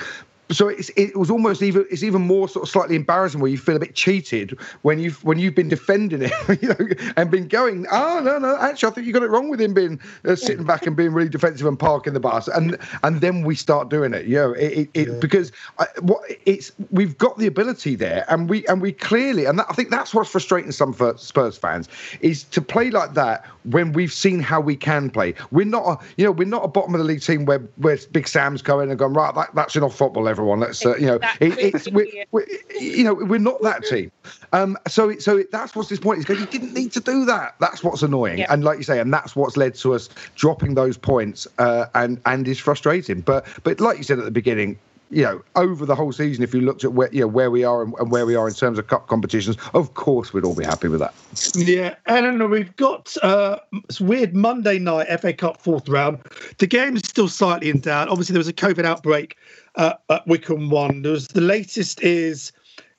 so 0.51 0.67
it's, 0.67 0.89
it 0.95 1.17
was 1.17 1.29
almost 1.29 1.61
even 1.61 1.85
it's 1.89 2.03
even 2.03 2.21
more 2.21 2.47
sort 2.47 2.63
of 2.63 2.69
slightly 2.69 2.95
embarrassing 2.95 3.39
where 3.39 3.49
you 3.49 3.57
feel 3.57 3.75
a 3.75 3.79
bit 3.79 3.95
cheated 3.95 4.59
when 4.81 4.99
you've 4.99 5.23
when 5.23 5.39
you've 5.39 5.55
been 5.55 5.69
defending 5.69 6.21
it 6.21 6.33
you 6.61 6.69
know 6.69 7.11
and 7.17 7.31
been 7.31 7.47
going 7.47 7.85
oh 7.91 8.21
no 8.23 8.37
no 8.37 8.57
actually 8.59 8.91
I 8.91 8.93
think 8.93 9.07
you 9.07 9.13
got 9.13 9.23
it 9.23 9.29
wrong 9.29 9.49
with 9.49 9.61
him 9.61 9.73
being 9.73 9.99
uh, 10.25 10.35
sitting 10.35 10.65
back 10.65 10.85
and 10.85 10.95
being 10.95 11.13
really 11.13 11.29
defensive 11.29 11.65
and 11.65 11.79
parking 11.79 12.13
the 12.13 12.19
bus 12.19 12.47
and 12.47 12.77
and 13.03 13.21
then 13.21 13.43
we 13.43 13.55
start 13.55 13.89
doing 13.89 14.13
it 14.13 14.25
you 14.25 14.35
know 14.35 14.51
it, 14.53 14.73
it, 14.73 14.89
it 14.93 15.07
yeah. 15.07 15.19
because 15.19 15.51
I, 15.79 15.85
what 16.01 16.21
it's 16.45 16.71
we've 16.91 17.17
got 17.17 17.37
the 17.37 17.47
ability 17.47 17.95
there 17.95 18.25
and 18.29 18.49
we 18.49 18.65
and 18.67 18.81
we 18.81 18.91
clearly 18.91 19.45
and 19.45 19.59
that, 19.59 19.67
I 19.69 19.73
think 19.73 19.89
that's 19.89 20.13
what's 20.13 20.29
frustrating 20.29 20.71
some 20.71 20.93
Spurs 21.17 21.57
fans 21.57 21.87
is 22.21 22.43
to 22.45 22.61
play 22.61 22.91
like 22.91 23.13
that 23.13 23.45
when 23.65 23.93
we've 23.93 24.13
seen 24.13 24.39
how 24.39 24.59
we 24.59 24.75
can 24.75 25.09
play 25.09 25.33
we're 25.51 25.65
not 25.65 25.83
a, 25.85 26.05
you 26.17 26.25
know 26.25 26.31
we're 26.31 26.47
not 26.47 26.63
a 26.63 26.67
bottom 26.67 26.93
of 26.93 26.99
the 26.99 27.05
league 27.05 27.21
team 27.21 27.45
where 27.45 27.59
where 27.77 27.97
Big 28.11 28.27
Sam's 28.27 28.61
going 28.61 28.89
and 28.89 28.99
gone 28.99 29.13
right 29.13 29.33
that, 29.35 29.53
that's 29.55 29.75
enough 29.75 29.95
football 29.95 30.27
everyone. 30.27 30.59
Let's 30.59 30.85
uh, 30.85 30.95
you 30.95 31.07
know, 31.07 31.19
it, 31.39 31.57
it's 31.57 31.89
we're, 31.91 32.07
we're, 32.31 32.45
you 32.79 33.03
know 33.03 33.13
we're 33.13 33.39
not 33.39 33.61
that 33.61 33.83
team. 33.85 34.11
Um, 34.51 34.77
so 34.87 35.17
so 35.17 35.43
that's 35.51 35.75
what's 35.75 35.89
his 35.89 35.99
point 35.99 36.19
is 36.19 36.25
because 36.25 36.41
you 36.41 36.47
didn't 36.47 36.73
need 36.73 36.91
to 36.93 36.99
do 36.99 37.25
that. 37.25 37.55
That's 37.59 37.83
what's 37.83 38.01
annoying, 38.01 38.39
yeah. 38.39 38.53
and 38.53 38.63
like 38.63 38.77
you 38.77 38.83
say, 38.83 38.99
and 38.99 39.13
that's 39.13 39.35
what's 39.35 39.57
led 39.57 39.75
to 39.75 39.93
us 39.93 40.09
dropping 40.35 40.75
those 40.75 40.97
points, 40.97 41.47
uh, 41.57 41.85
and 41.95 42.19
and 42.25 42.47
is 42.47 42.59
frustrating. 42.59 43.21
But 43.21 43.45
but 43.63 43.79
like 43.79 43.97
you 43.97 44.03
said 44.03 44.19
at 44.19 44.25
the 44.25 44.31
beginning, 44.31 44.77
you 45.13 45.23
know, 45.23 45.43
over 45.55 45.85
the 45.85 45.95
whole 45.95 46.11
season, 46.11 46.43
if 46.43 46.53
you 46.53 46.61
looked 46.61 46.83
at 46.83 46.93
where 46.93 47.09
you 47.13 47.21
know 47.21 47.27
where 47.27 47.51
we 47.51 47.63
are 47.63 47.83
and, 47.83 47.93
and, 47.99 48.11
where 48.11 48.25
we 48.25 48.35
are 48.35 48.47
in 48.47 48.53
terms 48.53 48.79
of 48.79 48.87
cup 48.87 49.07
competitions, 49.07 49.57
of 49.73 49.93
course 49.93 50.33
we'd 50.33 50.43
all 50.43 50.55
be 50.55 50.65
happy 50.65 50.87
with 50.87 50.99
that. 50.99 51.13
Yeah, 51.55 51.95
and 52.07 52.49
we've 52.49 52.75
got 52.75 53.15
uh, 53.21 53.59
it's 53.89 54.01
weird 54.01 54.35
Monday 54.35 54.79
night 54.79 55.07
FA 55.19 55.33
Cup 55.33 55.61
fourth 55.61 55.87
round. 55.87 56.19
The 56.57 56.67
game 56.67 56.95
is 56.95 57.03
still 57.03 57.27
slightly 57.27 57.69
in 57.69 57.79
doubt. 57.79 58.09
Obviously, 58.09 58.33
there 58.33 58.39
was 58.39 58.47
a 58.47 58.53
COVID 58.53 58.85
outbreak 58.85 59.37
uh, 59.75 59.93
at 60.09 60.27
Wycombe 60.27 60.69
One. 60.69 61.03
There's 61.03 61.27
the 61.27 61.41
latest 61.41 62.01
is 62.01 62.51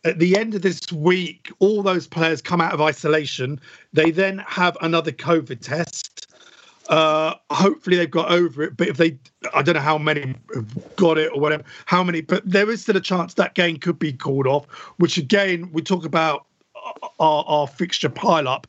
at 0.04 0.18
the 0.18 0.36
end 0.36 0.54
of 0.54 0.62
this 0.62 0.92
week, 0.92 1.50
all 1.58 1.82
those 1.82 2.06
players 2.06 2.42
come 2.42 2.60
out 2.60 2.74
of 2.74 2.80
isolation. 2.80 3.60
They 3.92 4.10
then 4.10 4.38
have 4.46 4.76
another 4.82 5.12
COVID 5.12 5.60
test. 5.60 6.33
Uh, 6.88 7.34
hopefully 7.50 7.96
they've 7.96 8.10
got 8.10 8.30
over 8.30 8.62
it. 8.62 8.76
But 8.76 8.88
if 8.88 8.96
they, 8.96 9.18
I 9.54 9.62
don't 9.62 9.74
know 9.74 9.80
how 9.80 9.98
many 9.98 10.34
have 10.54 10.96
got 10.96 11.18
it 11.18 11.30
or 11.32 11.40
whatever, 11.40 11.64
how 11.86 12.02
many, 12.04 12.20
but 12.20 12.42
there 12.44 12.70
is 12.70 12.82
still 12.82 12.96
a 12.96 13.00
chance 13.00 13.34
that 13.34 13.54
game 13.54 13.78
could 13.78 13.98
be 13.98 14.12
called 14.12 14.46
off, 14.46 14.66
which 14.98 15.16
again, 15.16 15.70
we 15.72 15.82
talk 15.82 16.04
about 16.04 16.46
our, 17.18 17.44
our 17.46 17.66
fixture 17.66 18.08
pile 18.08 18.48
up. 18.48 18.66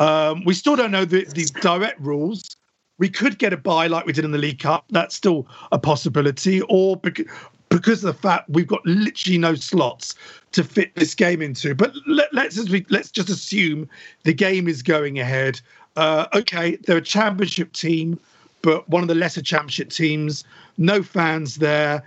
Um, 0.00 0.44
we 0.44 0.54
still 0.54 0.76
don't 0.76 0.90
know 0.90 1.04
the, 1.04 1.24
the 1.24 1.44
direct 1.60 2.00
rules. 2.00 2.56
We 2.98 3.08
could 3.08 3.38
get 3.38 3.52
a 3.52 3.56
buy 3.56 3.86
like 3.86 4.06
we 4.06 4.12
did 4.12 4.24
in 4.24 4.32
the 4.32 4.38
League 4.38 4.60
Cup. 4.60 4.84
That's 4.90 5.14
still 5.14 5.46
a 5.70 5.78
possibility. 5.78 6.62
Or 6.62 6.96
because, 6.96 7.26
because 7.68 8.04
of 8.04 8.14
the 8.14 8.20
fact 8.20 8.48
we've 8.50 8.66
got 8.66 8.84
literally 8.84 9.38
no 9.38 9.54
slots 9.54 10.14
to 10.52 10.62
fit 10.62 10.94
this 10.94 11.14
game 11.14 11.40
into. 11.42 11.74
But 11.74 11.94
let, 12.06 12.32
us 12.34 12.68
let's 12.90 13.10
just 13.10 13.28
assume 13.28 13.88
the 14.24 14.34
game 14.34 14.68
is 14.68 14.82
going 14.82 15.18
ahead 15.18 15.60
uh, 15.96 16.26
okay, 16.34 16.76
they're 16.76 16.98
a 16.98 17.02
championship 17.02 17.72
team, 17.72 18.18
but 18.62 18.88
one 18.88 19.02
of 19.02 19.08
the 19.08 19.14
lesser 19.14 19.42
championship 19.42 19.90
teams, 19.90 20.44
no 20.78 21.02
fans 21.02 21.56
there. 21.56 22.02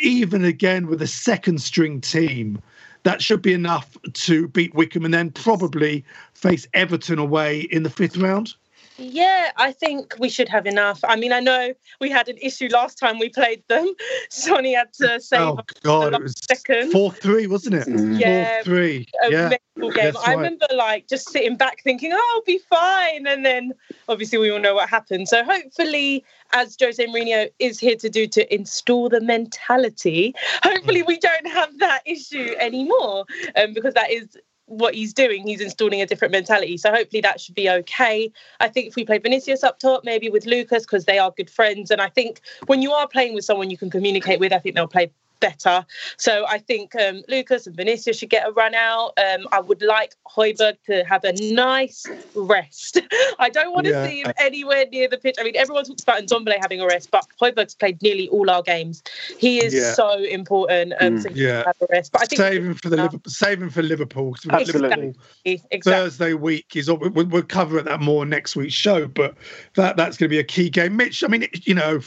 Even 0.00 0.44
again 0.44 0.88
with 0.88 1.00
a 1.00 1.06
second 1.06 1.60
string 1.60 2.00
team, 2.00 2.60
that 3.04 3.22
should 3.22 3.40
be 3.40 3.52
enough 3.52 3.96
to 4.12 4.48
beat 4.48 4.74
Wycombe 4.74 5.04
and 5.04 5.14
then 5.14 5.30
probably 5.30 6.04
face 6.34 6.66
Everton 6.74 7.18
away 7.18 7.60
in 7.70 7.82
the 7.82 7.90
fifth 7.90 8.16
round. 8.16 8.54
Yeah, 8.98 9.52
I 9.56 9.72
think 9.72 10.14
we 10.18 10.28
should 10.28 10.48
have 10.48 10.66
enough. 10.66 11.00
I 11.04 11.16
mean, 11.16 11.32
I 11.32 11.40
know 11.40 11.74
we 12.00 12.10
had 12.10 12.28
an 12.28 12.38
issue 12.40 12.68
last 12.70 12.98
time 12.98 13.18
we 13.18 13.28
played 13.28 13.62
them. 13.68 13.92
Sonny 14.30 14.74
had 14.74 14.92
to 14.94 15.20
save. 15.20 15.40
Oh 15.40 15.60
God, 15.82 16.14
it 16.14 16.22
was 16.22 16.34
second. 16.48 16.92
four 16.92 17.12
three, 17.12 17.46
wasn't 17.46 17.74
it? 17.74 17.86
Mm. 17.86 18.18
Yeah, 18.18 18.56
four 18.56 18.64
three. 18.64 19.08
yeah, 19.28 19.50
game. 19.76 20.14
Right. 20.14 20.16
I 20.24 20.34
remember 20.34 20.66
like 20.74 21.08
just 21.08 21.28
sitting 21.28 21.56
back 21.56 21.82
thinking, 21.82 22.12
"Oh, 22.14 22.32
I'll 22.34 22.42
be 22.44 22.58
fine," 22.58 23.26
and 23.26 23.44
then 23.44 23.72
obviously 24.08 24.38
we 24.38 24.50
all 24.50 24.60
know 24.60 24.74
what 24.74 24.88
happened. 24.88 25.28
So 25.28 25.44
hopefully, 25.44 26.24
as 26.52 26.76
Jose 26.80 27.04
Mourinho 27.06 27.50
is 27.58 27.78
here 27.78 27.96
to 27.96 28.08
do 28.08 28.26
to 28.28 28.54
install 28.54 29.08
the 29.08 29.20
mentality, 29.20 30.34
hopefully 30.62 31.02
we 31.02 31.18
don't 31.18 31.46
have 31.46 31.78
that 31.78 32.02
issue 32.06 32.54
anymore, 32.58 33.26
um, 33.56 33.74
because 33.74 33.94
that 33.94 34.10
is 34.10 34.36
what 34.66 34.94
he's 34.94 35.12
doing, 35.12 35.46
he's 35.46 35.60
installing 35.60 36.00
a 36.02 36.06
different 36.06 36.32
mentality. 36.32 36.76
So 36.76 36.90
hopefully 36.90 37.20
that 37.22 37.40
should 37.40 37.54
be 37.54 37.70
okay. 37.70 38.30
I 38.60 38.68
think 38.68 38.88
if 38.88 38.96
we 38.96 39.04
play 39.04 39.18
Vinicius 39.18 39.62
up 39.62 39.78
top, 39.78 40.04
maybe 40.04 40.28
with 40.28 40.44
Lucas, 40.44 40.84
because 40.84 41.04
they 41.04 41.18
are 41.18 41.32
good 41.36 41.48
friends. 41.48 41.90
And 41.90 42.00
I 42.00 42.08
think 42.08 42.40
when 42.66 42.82
you 42.82 42.92
are 42.92 43.08
playing 43.08 43.34
with 43.34 43.44
someone 43.44 43.70
you 43.70 43.78
can 43.78 43.90
communicate 43.90 44.40
with, 44.40 44.52
I 44.52 44.58
think 44.58 44.74
they'll 44.74 44.88
play 44.88 45.12
better. 45.40 45.84
So 46.16 46.46
I 46.48 46.58
think 46.58 46.94
um, 46.96 47.22
Lucas 47.28 47.66
and 47.66 47.76
Vinicius 47.76 48.18
should 48.18 48.30
get 48.30 48.48
a 48.48 48.52
run 48.52 48.74
out. 48.74 49.12
Um, 49.18 49.46
I 49.52 49.60
would 49.60 49.82
like 49.82 50.14
Højbjerg 50.28 50.76
to 50.86 51.04
have 51.04 51.24
a 51.24 51.32
nice 51.52 52.06
rest. 52.34 53.00
I 53.38 53.50
don't 53.50 53.72
want 53.72 53.86
to 53.86 53.92
yeah. 53.92 54.06
see 54.06 54.22
him 54.22 54.32
anywhere 54.38 54.84
near 54.90 55.08
the 55.08 55.18
pitch. 55.18 55.36
I 55.38 55.44
mean, 55.44 55.56
everyone 55.56 55.84
talks 55.84 56.02
about 56.02 56.22
Ndombele 56.22 56.58
having 56.60 56.80
a 56.80 56.86
rest, 56.86 57.10
but 57.10 57.26
Højbjerg's 57.40 57.74
played 57.74 58.00
nearly 58.02 58.28
all 58.28 58.50
our 58.50 58.62
games. 58.62 59.02
He 59.38 59.58
is 59.64 59.74
yeah. 59.74 59.92
so 59.92 60.22
important 60.22 60.94
um, 61.00 61.18
mm. 61.18 61.30
yeah. 61.34 61.64
have 61.66 61.76
a 61.80 61.86
rest. 61.90 62.12
But 62.12 62.22
I 62.22 62.24
think 62.26 62.40
saving 62.40 62.74
for 62.74 62.88
the 62.88 62.96
Liverpool, 62.96 63.30
saving 63.30 63.70
for 63.70 63.82
Liverpool. 63.82 64.36
Liverpool 64.44 65.14
exactly. 65.44 65.80
Thursday 65.80 66.34
week 66.34 66.76
is 66.76 66.90
we'll, 66.90 67.26
we'll 67.26 67.42
cover 67.42 67.80
that 67.80 68.00
more 68.00 68.24
next 68.24 68.56
week's 68.56 68.74
show, 68.74 69.06
but 69.06 69.34
that 69.74 69.96
that's 69.96 70.16
going 70.16 70.28
to 70.28 70.34
be 70.34 70.38
a 70.38 70.44
key 70.44 70.70
game. 70.70 70.96
Mitch, 70.96 71.22
I 71.22 71.28
mean, 71.28 71.48
you 71.62 71.74
know 71.74 72.00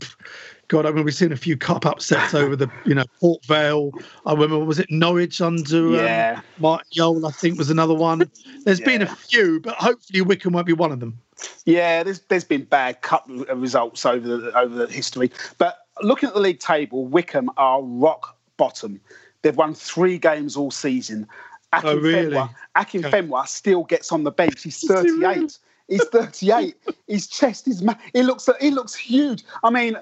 God, 0.69 0.85
I 0.85 0.91
mean, 0.91 1.03
we've 1.03 1.15
seen 1.15 1.31
a 1.31 1.37
few 1.37 1.57
cup 1.57 1.85
upsets 1.85 2.33
over 2.35 2.55
the, 2.55 2.71
you 2.85 2.93
know, 2.93 3.03
Port 3.19 3.43
Vale. 3.45 3.91
I 4.27 4.33
remember, 4.33 4.59
was 4.59 4.77
it 4.77 4.89
Norwich 4.89 5.41
under 5.41 5.87
um, 5.87 5.95
yeah. 5.95 6.35
um, 6.37 6.43
Martin 6.59 6.87
Jol, 6.91 7.25
I 7.25 7.31
think 7.31 7.57
was 7.57 7.71
another 7.71 7.95
one. 7.95 8.29
There's 8.65 8.79
yeah. 8.79 8.85
been 8.85 9.01
a 9.01 9.07
few, 9.07 9.59
but 9.59 9.75
hopefully 9.75 10.21
Wycombe 10.21 10.53
won't 10.53 10.67
be 10.67 10.73
one 10.73 10.91
of 10.91 10.99
them. 10.99 11.19
Yeah, 11.65 12.03
there's 12.03 12.19
there's 12.21 12.43
been 12.43 12.65
bad 12.65 13.01
cup 13.01 13.25
results 13.27 14.05
over 14.05 14.27
the 14.27 14.57
over 14.57 14.85
the 14.85 14.93
history. 14.93 15.31
But 15.57 15.87
looking 16.01 16.27
at 16.27 16.35
the 16.35 16.41
league 16.41 16.59
table, 16.59 17.05
Wycombe 17.05 17.49
are 17.57 17.81
rock 17.81 18.37
bottom. 18.57 19.01
They've 19.41 19.55
won 19.55 19.73
three 19.73 20.17
games 20.17 20.55
all 20.55 20.69
season. 20.69 21.27
Akin 21.73 21.89
oh, 21.89 21.97
really? 21.97 22.35
Fenwa, 22.35 22.53
Akin 22.75 23.05
okay. 23.05 23.21
Fenwa 23.21 23.47
still 23.47 23.85
gets 23.85 24.11
on 24.11 24.23
the 24.23 24.31
bench. 24.31 24.63
He's 24.63 24.85
38. 24.85 25.57
He's 25.87 26.05
38. 26.09 26.75
His 27.07 27.27
chest 27.27 27.67
is 27.67 27.81
ma- 27.81 27.95
he 28.13 28.21
looks 28.21 28.47
he 28.59 28.71
looks 28.71 28.93
huge. 28.93 29.43
I 29.63 29.69
mean, 29.69 29.97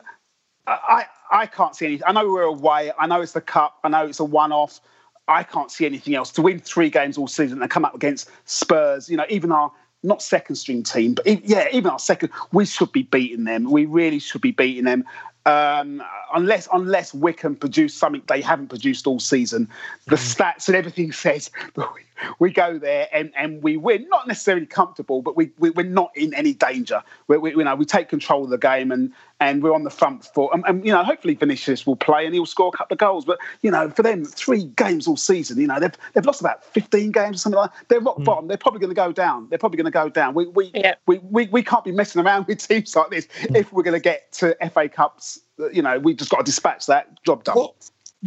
I 0.67 1.05
I 1.31 1.45
can't 1.45 1.75
see 1.75 1.85
anything. 1.85 2.05
I 2.07 2.11
know 2.11 2.29
we're 2.29 2.43
away. 2.43 2.91
I 2.99 3.07
know 3.07 3.21
it's 3.21 3.33
the 3.33 3.41
cup. 3.41 3.79
I 3.83 3.89
know 3.89 4.05
it's 4.05 4.19
a 4.19 4.25
one-off. 4.25 4.79
I 5.27 5.43
can't 5.43 5.71
see 5.71 5.85
anything 5.85 6.15
else 6.15 6.31
to 6.33 6.41
win 6.41 6.59
three 6.59 6.89
games 6.89 7.17
all 7.17 7.27
season 7.27 7.61
and 7.61 7.69
come 7.69 7.83
up 7.83 7.95
against 7.95 8.29
Spurs. 8.45 9.09
You 9.09 9.17
know, 9.17 9.25
even 9.29 9.51
our 9.51 9.71
not 10.03 10.21
second 10.21 10.55
string 10.55 10.83
team, 10.83 11.13
but 11.15 11.25
yeah, 11.45 11.67
even 11.71 11.91
our 11.91 11.99
second, 11.99 12.31
we 12.51 12.65
should 12.65 12.91
be 12.91 13.03
beating 13.03 13.43
them. 13.43 13.69
We 13.69 13.85
really 13.85 14.19
should 14.19 14.41
be 14.41 14.51
beating 14.51 14.85
them. 14.85 15.03
Um, 15.45 16.03
unless 16.35 16.67
unless 16.73 17.13
Wycombe 17.13 17.55
produce 17.55 17.93
something 17.93 18.21
they 18.27 18.41
haven't 18.41 18.67
produced 18.67 19.07
all 19.07 19.19
season, 19.19 19.69
the 20.07 20.17
mm. 20.17 20.35
stats 20.35 20.67
and 20.67 20.75
everything 20.75 21.11
says 21.23 21.49
we 21.75 21.83
go 22.57 22.79
there 22.79 23.07
and, 23.13 23.31
and 23.35 23.61
we 23.61 23.77
win. 23.77 24.07
Not 24.09 24.27
necessarily 24.27 24.65
comfortable, 24.65 25.21
but 25.21 25.35
we, 25.35 25.51
we 25.59 25.71
are 25.77 25.83
not 25.83 26.11
in 26.15 26.33
any 26.33 26.53
danger. 26.53 27.03
We, 27.27 27.37
we, 27.37 27.51
you 27.51 27.63
know 27.63 27.75
we 27.75 27.85
take 27.85 28.09
control 28.09 28.43
of 28.43 28.49
the 28.49 28.57
game 28.57 28.91
and 28.91 29.13
and 29.39 29.61
we're 29.61 29.73
on 29.73 29.83
the 29.83 29.91
front 29.91 30.25
foot. 30.25 30.49
And, 30.53 30.63
and, 30.67 30.85
you 30.85 30.91
know 30.91 31.03
hopefully 31.03 31.35
Vinicius 31.35 31.85
will 31.85 31.95
play 31.95 32.25
and 32.25 32.33
he'll 32.33 32.45
score 32.45 32.71
a 32.73 32.77
couple 32.77 32.95
of 32.95 32.99
goals. 32.99 33.25
But 33.25 33.39
you 33.61 33.71
know 33.71 33.89
for 33.89 34.03
them 34.03 34.25
three 34.25 34.65
games 34.65 35.07
all 35.07 35.17
season, 35.17 35.59
you 35.59 35.67
know 35.67 35.79
they've 35.79 35.95
they've 36.13 36.25
lost 36.25 36.41
about 36.41 36.65
fifteen 36.65 37.11
games 37.11 37.37
or 37.37 37.39
something 37.39 37.59
like 37.59 37.71
that. 37.71 37.89
They're 37.89 37.99
rock 37.99 38.17
mm. 38.17 38.25
bottom. 38.25 38.47
They're 38.47 38.57
probably 38.57 38.79
going 38.79 38.91
to 38.91 38.95
go 38.95 39.11
down. 39.11 39.47
They're 39.49 39.59
probably 39.59 39.77
going 39.77 39.85
to 39.85 39.91
go 39.91 40.09
down. 40.09 40.33
We 40.33 40.47
we, 40.47 40.71
yeah. 40.73 40.95
we, 41.05 41.19
we 41.19 41.47
we 41.47 41.63
can't 41.63 41.83
be 41.83 41.91
messing 41.91 42.25
around 42.25 42.47
with 42.47 42.67
teams 42.67 42.95
like 42.95 43.11
this 43.11 43.27
mm. 43.41 43.55
if 43.55 43.71
we're 43.71 43.83
going 43.83 43.93
to 43.93 43.99
get 43.99 44.31
to 44.33 44.57
FA 44.71 44.89
Cups. 44.89 45.39
You 45.73 45.81
know 45.81 45.99
we 45.99 46.13
just 46.13 46.31
got 46.31 46.37
to 46.37 46.43
dispatch 46.43 46.85
that 46.87 47.23
job 47.23 47.43
done. 47.43 47.55
Well, 47.55 47.75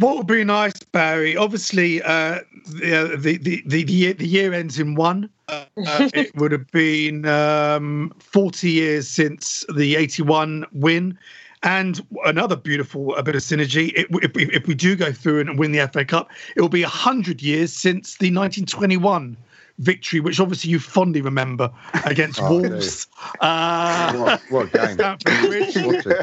what 0.01 0.17
would 0.17 0.27
be 0.27 0.43
nice, 0.43 0.73
Barry? 0.91 1.37
Obviously, 1.37 2.01
uh, 2.01 2.39
the, 2.65 3.15
the, 3.17 3.37
the, 3.37 3.63
the, 3.65 3.91
year, 3.91 4.13
the 4.13 4.27
year 4.27 4.53
ends 4.53 4.79
in 4.79 4.95
one. 4.95 5.29
Uh, 5.47 5.65
it 5.77 6.35
would 6.35 6.51
have 6.51 6.69
been 6.71 7.25
um, 7.27 8.11
40 8.19 8.69
years 8.69 9.07
since 9.07 9.63
the 9.73 9.95
81 9.95 10.65
win. 10.73 11.17
And 11.63 12.03
another 12.25 12.55
beautiful 12.55 13.15
a 13.15 13.21
bit 13.21 13.35
of 13.35 13.43
synergy. 13.43 13.93
It, 13.95 14.07
if, 14.23 14.31
if, 14.35 14.67
we 14.67 14.73
do 14.73 14.95
go 14.95 15.11
through 15.11 15.41
and 15.41 15.59
win 15.59 15.71
the 15.71 15.87
FA 15.87 16.03
Cup, 16.03 16.31
it 16.55 16.61
will 16.61 16.69
be 16.69 16.81
100 16.81 17.41
years 17.43 17.71
since 17.71 18.17
the 18.17 18.33
1921 18.33 19.37
victory, 19.81 20.19
which 20.19 20.39
obviously 20.39 20.69
you 20.69 20.79
fondly 20.79 21.21
remember 21.21 21.71
against 22.05 22.39
oh, 22.41 22.61
Wolves. 22.61 23.07
Uh, 23.39 24.13
what, 24.15 24.41
what 24.49 24.73
game? 24.73 24.99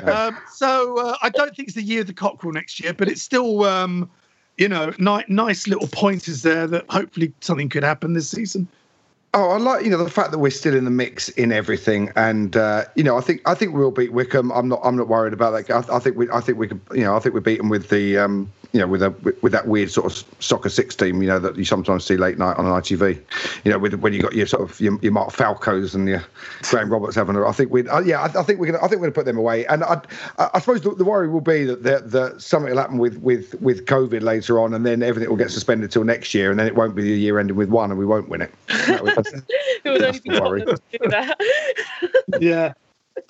um, 0.09 0.38
so 0.52 0.98
uh, 0.98 1.16
I 1.22 1.28
don't 1.28 1.54
think 1.54 1.68
it's 1.68 1.76
the 1.76 1.82
year 1.82 2.00
of 2.00 2.06
the 2.06 2.12
cockerel 2.12 2.52
next 2.52 2.80
year, 2.80 2.94
but 2.94 3.09
it's 3.09 3.22
still, 3.22 3.64
um, 3.64 4.11
you 4.56 4.68
know, 4.68 4.92
ni- 4.98 5.24
nice 5.28 5.66
little 5.66 5.88
pointers 5.88 6.42
there 6.42 6.66
that 6.68 6.84
hopefully 6.88 7.32
something 7.40 7.68
could 7.68 7.82
happen 7.82 8.14
this 8.14 8.28
season. 8.28 8.68
Oh, 9.34 9.50
I 9.50 9.59
like 9.59 9.84
you 9.84 9.90
know 9.90 10.02
the 10.02 10.09
fact 10.09 10.30
that 10.30 10.38
we're 10.38 10.50
still 10.50 10.74
in 10.74 10.86
the 10.86 10.90
mix 10.90 11.28
in 11.28 11.52
everything, 11.52 12.11
and 12.16 12.56
uh, 12.56 12.86
you 12.94 13.04
know 13.04 13.18
I 13.18 13.20
think 13.20 13.42
I 13.44 13.54
think 13.54 13.74
we'll 13.74 13.90
beat 13.90 14.11
Wycombe. 14.11 14.50
I'm 14.52 14.68
not 14.68 14.80
I'm 14.82 14.96
not 14.96 15.06
worried 15.06 15.34
about 15.34 15.50
that. 15.50 15.70
I, 15.70 15.96
I 15.96 15.98
think 15.98 16.16
we 16.16 16.30
I 16.30 16.40
think 16.40 16.56
we 16.56 16.66
could 16.66 16.80
you 16.94 17.02
know 17.02 17.14
I 17.14 17.18
think 17.18 17.34
we 17.34 17.40
beat 17.42 17.59
them 17.59 17.68
with 17.68 17.90
the 17.90 18.16
um, 18.16 18.50
you 18.73 18.81
know, 18.81 18.87
with 18.87 19.03
a 19.03 19.11
with 19.41 19.53
that 19.53 19.66
weird 19.66 19.91
sort 19.91 20.07
of 20.07 20.25
soccer 20.41 20.69
six 20.69 20.95
team, 20.95 21.23
you 21.23 21.29
know, 21.29 21.39
that 21.39 21.57
you 21.57 21.64
sometimes 21.64 22.05
see 22.05 22.16
late 22.16 22.39
night 22.39 22.57
on 22.59 22.66
an 22.66 22.73
ITV. 22.73 23.19
You 23.64 23.73
know, 23.73 23.79
with 23.79 23.95
when 23.95 24.12
you 24.12 24.21
got 24.21 24.35
your 24.35 24.47
sort 24.47 24.62
of 24.62 24.79
your, 24.79 24.99
your 25.01 25.12
Mark 25.12 25.31
Falcos 25.31 25.95
and 25.95 26.07
your 26.07 26.23
Graham 26.62 26.91
Roberts 26.91 27.16
having. 27.16 27.35
A, 27.37 27.47
I 27.47 27.53
think 27.53 27.71
we, 27.71 27.89
uh, 27.89 28.01
yeah, 28.01 28.21
I, 28.21 28.41
I, 28.41 28.43
think 28.43 28.61
we're 28.61 28.66
gonna, 28.66 28.79
I 28.79 28.89
think 28.89 29.01
we're 29.01 29.07
gonna 29.07 29.12
put 29.12 29.25
them 29.25 29.39
away. 29.39 29.64
And 29.66 29.83
I, 29.85 30.01
I 30.39 30.59
suppose 30.59 30.83
the, 30.83 30.95
the 30.95 31.05
worry 31.05 31.29
will 31.29 31.41
be 31.41 31.64
that 31.64 32.11
that 32.11 32.43
something 32.43 32.71
will 32.71 32.79
happen 32.79 32.99
with 32.99 33.16
with 33.19 33.59
with 33.61 33.87
COVID 33.87 34.21
later 34.21 34.61
on, 34.61 34.75
and 34.75 34.85
then 34.85 35.03
everything 35.03 35.31
will 35.31 35.37
get 35.37 35.51
suspended 35.51 35.91
till 35.91 36.05
next 36.05 36.35
year, 36.35 36.51
and 36.51 36.61
then 36.61 36.66
it 36.66 36.75
won't 36.75 36.95
be 36.95 37.03
the 37.03 37.19
year 37.19 37.39
ending 37.39 37.57
with 37.57 37.71
one, 37.71 37.91
and 37.91 37.99
we 37.99 38.05
won't 38.05 38.29
win 38.29 38.43
it. 38.43 38.53
it 38.69 39.85
would 39.85 40.03
only 40.03 40.21
be 40.21 40.41
worry. 40.41 40.64
yeah. 42.41 42.75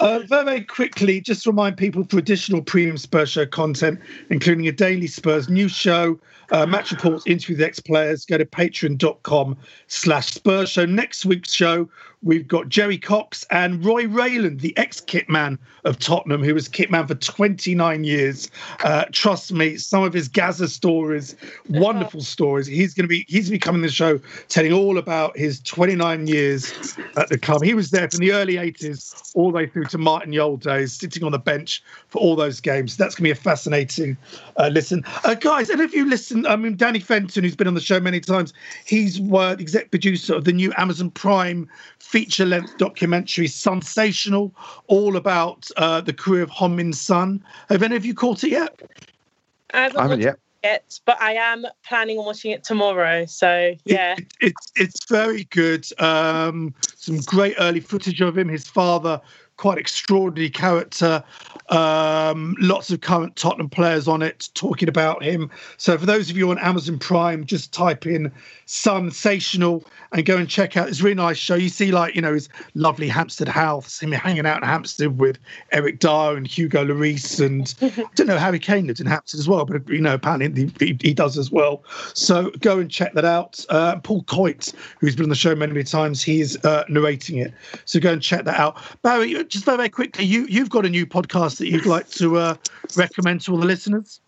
Uh, 0.01 0.21
very, 0.29 0.63
quickly, 0.63 1.21
just 1.21 1.43
to 1.45 1.51
remind 1.51 1.77
people 1.77 2.05
for 2.05 2.19
additional 2.19 2.63
premium 2.63 2.97
Spurs 2.97 3.31
show 3.31 3.47
content, 3.47 4.01
including 4.31 4.67
a 4.69 4.73
daily 4.73 5.07
Spurs 5.07 5.49
news 5.49 5.73
show, 5.73 6.19
uh, 6.51 6.67
match 6.67 6.91
reports, 6.91 7.27
interview 7.27 7.57
with 7.57 7.63
ex-players, 7.63 8.25
go 8.25 8.39
to 8.39 8.45
patreon.com 8.45 9.57
slash 9.87 10.27
Spurs 10.27 10.71
show. 10.71 10.87
Next 10.87 11.25
week's 11.27 11.53
show, 11.53 11.89
We've 12.23 12.47
got 12.47 12.69
Jerry 12.69 12.99
Cox 12.99 13.47
and 13.51 13.85
Roy 13.85 14.07
Reyland, 14.07 14.61
the 14.61 14.77
ex 14.77 15.01
kitman 15.01 15.57
of 15.85 15.99
Tottenham, 16.01 16.43
who 16.43 16.53
was 16.53 16.69
kitman 16.69 17.07
for 17.07 17.15
29 17.15 18.03
years. 18.05 18.51
Uh, 18.83 19.05
trust 19.13 19.53
me, 19.53 19.77
some 19.77 20.03
of 20.03 20.13
his 20.13 20.27
Gaza 20.29 20.69
stories, 20.69 21.37
wonderful 21.69 22.21
stories. 22.21 22.67
He's 22.67 22.93
going 22.93 23.05
to 23.05 23.09
be 23.09 23.25
he's 23.29 23.49
going 23.49 23.59
to 23.59 23.65
be 23.65 23.67
coming 23.67 23.83
to 23.83 23.89
the 23.89 23.93
show 23.93 24.21
telling 24.49 24.73
all 24.73 24.99
about 24.99 25.37
his 25.37 25.61
29 25.61 26.27
years 26.27 26.97
at 27.17 27.29
the 27.29 27.39
club. 27.39 27.63
He 27.63 27.75
was 27.75 27.91
there 27.91 28.11
from 28.11 28.21
the 28.21 28.33
early 28.33 28.55
80s 28.55 29.33
all 29.35 29.53
the 29.53 29.57
way 29.57 29.67
through 29.67 29.85
to 29.87 29.99
Martin 29.99 30.33
Jol 30.33 30.57
days, 30.57 30.93
sitting 30.93 31.23
on 31.23 31.33
the 31.33 31.39
bench 31.39 31.83
for 32.09 32.19
all 32.19 32.35
those 32.35 32.61
games. 32.61 32.97
That's 32.97 33.15
going 33.15 33.29
to 33.31 33.35
be 33.35 33.39
a 33.39 33.43
fascinating 33.43 34.17
uh, 34.57 34.69
listen, 34.69 35.05
uh, 35.25 35.35
guys. 35.35 35.71
And 35.71 35.81
if 35.81 35.95
you 35.95 36.09
listen, 36.09 36.47
I 36.47 36.57
mean, 36.57 36.77
Danny 36.77 36.99
Fenton, 36.99 37.45
who's 37.45 37.55
been 37.55 37.69
on 37.69 37.75
the 37.75 37.81
show 37.81 38.01
many 38.01 38.19
times, 38.21 38.53
he's 38.85 39.21
uh, 39.21 39.55
the 39.55 39.63
exec 39.63 39.91
producer 39.91 40.35
of 40.35 40.45
the 40.45 40.53
new 40.53 40.73
Amazon 40.77 41.11
Prime 41.11 41.69
feature 42.09 42.47
length 42.47 42.79
documentary, 42.79 43.47
sensational, 43.47 44.55
all 44.87 45.17
about 45.19 45.69
uh, 45.77 46.01
the 46.01 46.13
career 46.13 46.43
of 46.43 46.51
Heung-min 46.51 46.95
Son. 46.95 47.45
Have 47.69 47.83
any 47.83 47.97
of 47.97 48.07
you 48.07 48.15
caught 48.15 48.43
it 48.45 48.51
yet? 48.51 48.81
I 49.75 49.83
haven't, 49.83 49.99
I 49.99 50.03
haven't 50.05 50.21
yet. 50.23 50.37
It, 50.65 51.01
but 51.05 51.21
I 51.21 51.35
am 51.35 51.67
planning 51.85 52.19
on 52.19 52.25
watching 52.25 52.51
it 52.51 52.65
tomorrow. 52.65 53.27
So 53.27 53.75
yeah, 53.85 54.15
it, 54.15 54.21
it, 54.21 54.33
it's 54.41 54.73
it's 54.77 55.05
very 55.11 55.45
good. 55.51 55.87
Um, 56.01 56.75
some 56.97 57.19
great 57.19 57.57
early 57.59 57.81
footage 57.81 58.23
of 58.23 58.39
him. 58.39 58.49
His 58.49 58.67
father 58.67 59.21
quite 59.59 59.77
extraordinary 59.77 60.49
character. 60.49 61.23
Um, 61.69 62.57
lots 62.61 62.91
of 62.91 63.03
current 63.03 63.37
Tottenham 63.37 63.69
players 63.69 64.09
on 64.09 64.23
it 64.23 64.49
talking 64.55 64.89
about 64.89 65.23
him. 65.23 65.51
So 65.77 65.99
for 65.99 66.07
those 66.07 66.31
of 66.31 66.37
you 66.37 66.51
on 66.51 66.59
Amazon 66.59 66.99
Prime, 66.99 67.45
just 67.45 67.73
type 67.75 68.07
in 68.07 68.33
sensational 68.65 69.85
and 70.13 70.25
go 70.25 70.39
and 70.39 70.49
check 70.49 70.77
out. 70.77 70.89
It's 70.89 71.01
a 71.01 71.03
really 71.03 71.15
nice 71.15 71.37
show. 71.37 71.57
You 71.57 71.69
see, 71.69 71.91
like 71.91 72.15
you 72.15 72.23
know, 72.23 72.33
his 72.33 72.49
lovely 72.75 73.09
Hampstead 73.09 73.49
house, 73.49 74.01
him 74.01 74.13
hanging 74.13 74.47
out 74.47 74.63
in 74.63 74.69
Hampstead 74.69 75.19
with 75.19 75.39
Eric 75.73 75.99
Dier 75.99 76.37
and 76.37 76.47
Hugo 76.47 76.85
Lloris, 76.85 77.45
and 77.45 77.75
I 77.83 78.09
don't 78.15 78.27
know 78.27 78.39
Harry 78.39 78.59
Kane 78.59 78.87
lives 78.87 79.01
in 79.01 79.07
Hampstead 79.07 79.41
as 79.41 79.49
well, 79.49 79.67
but 79.67 79.87
you 79.89 80.01
know, 80.01 80.15
apparently 80.15 80.71
he, 80.79 80.97
he 81.03 81.13
does 81.13 81.37
as 81.37 81.51
well. 81.51 81.83
So 82.15 82.51
go 82.61 82.79
and 82.79 82.91
check 82.91 83.13
that 83.15 83.25
out. 83.25 83.65
Uh, 83.69 83.99
Paul 83.99 84.23
Coit, 84.23 84.73
who's 85.01 85.17
been 85.17 85.25
on 85.25 85.31
the 85.31 85.35
show 85.35 85.55
many, 85.55 85.73
many 85.73 85.85
times, 85.85 86.23
he's 86.23 86.63
uh, 86.65 86.85
narrating 86.89 87.39
it. 87.39 87.53
So 87.85 88.01
go 88.01 88.13
and 88.13 88.23
check 88.23 88.45
that 88.45 88.59
out. 88.59 88.77
Barry, 89.03 89.35
just 89.49 89.65
very, 89.65 89.77
very 89.77 89.89
quickly, 89.89 90.25
you 90.25 90.47
you've 90.49 90.71
got 90.71 90.87
a 90.87 90.91
new 90.91 91.07
podcast 91.07 91.59
that 91.59 91.69
you'd 91.69 91.87
like 91.87 92.09
to 92.11 92.37
uh, 92.37 92.55
recommend 92.97 93.41
to 93.43 93.53
all 93.53 93.59
the 93.59 93.67
listeners. 93.67 94.21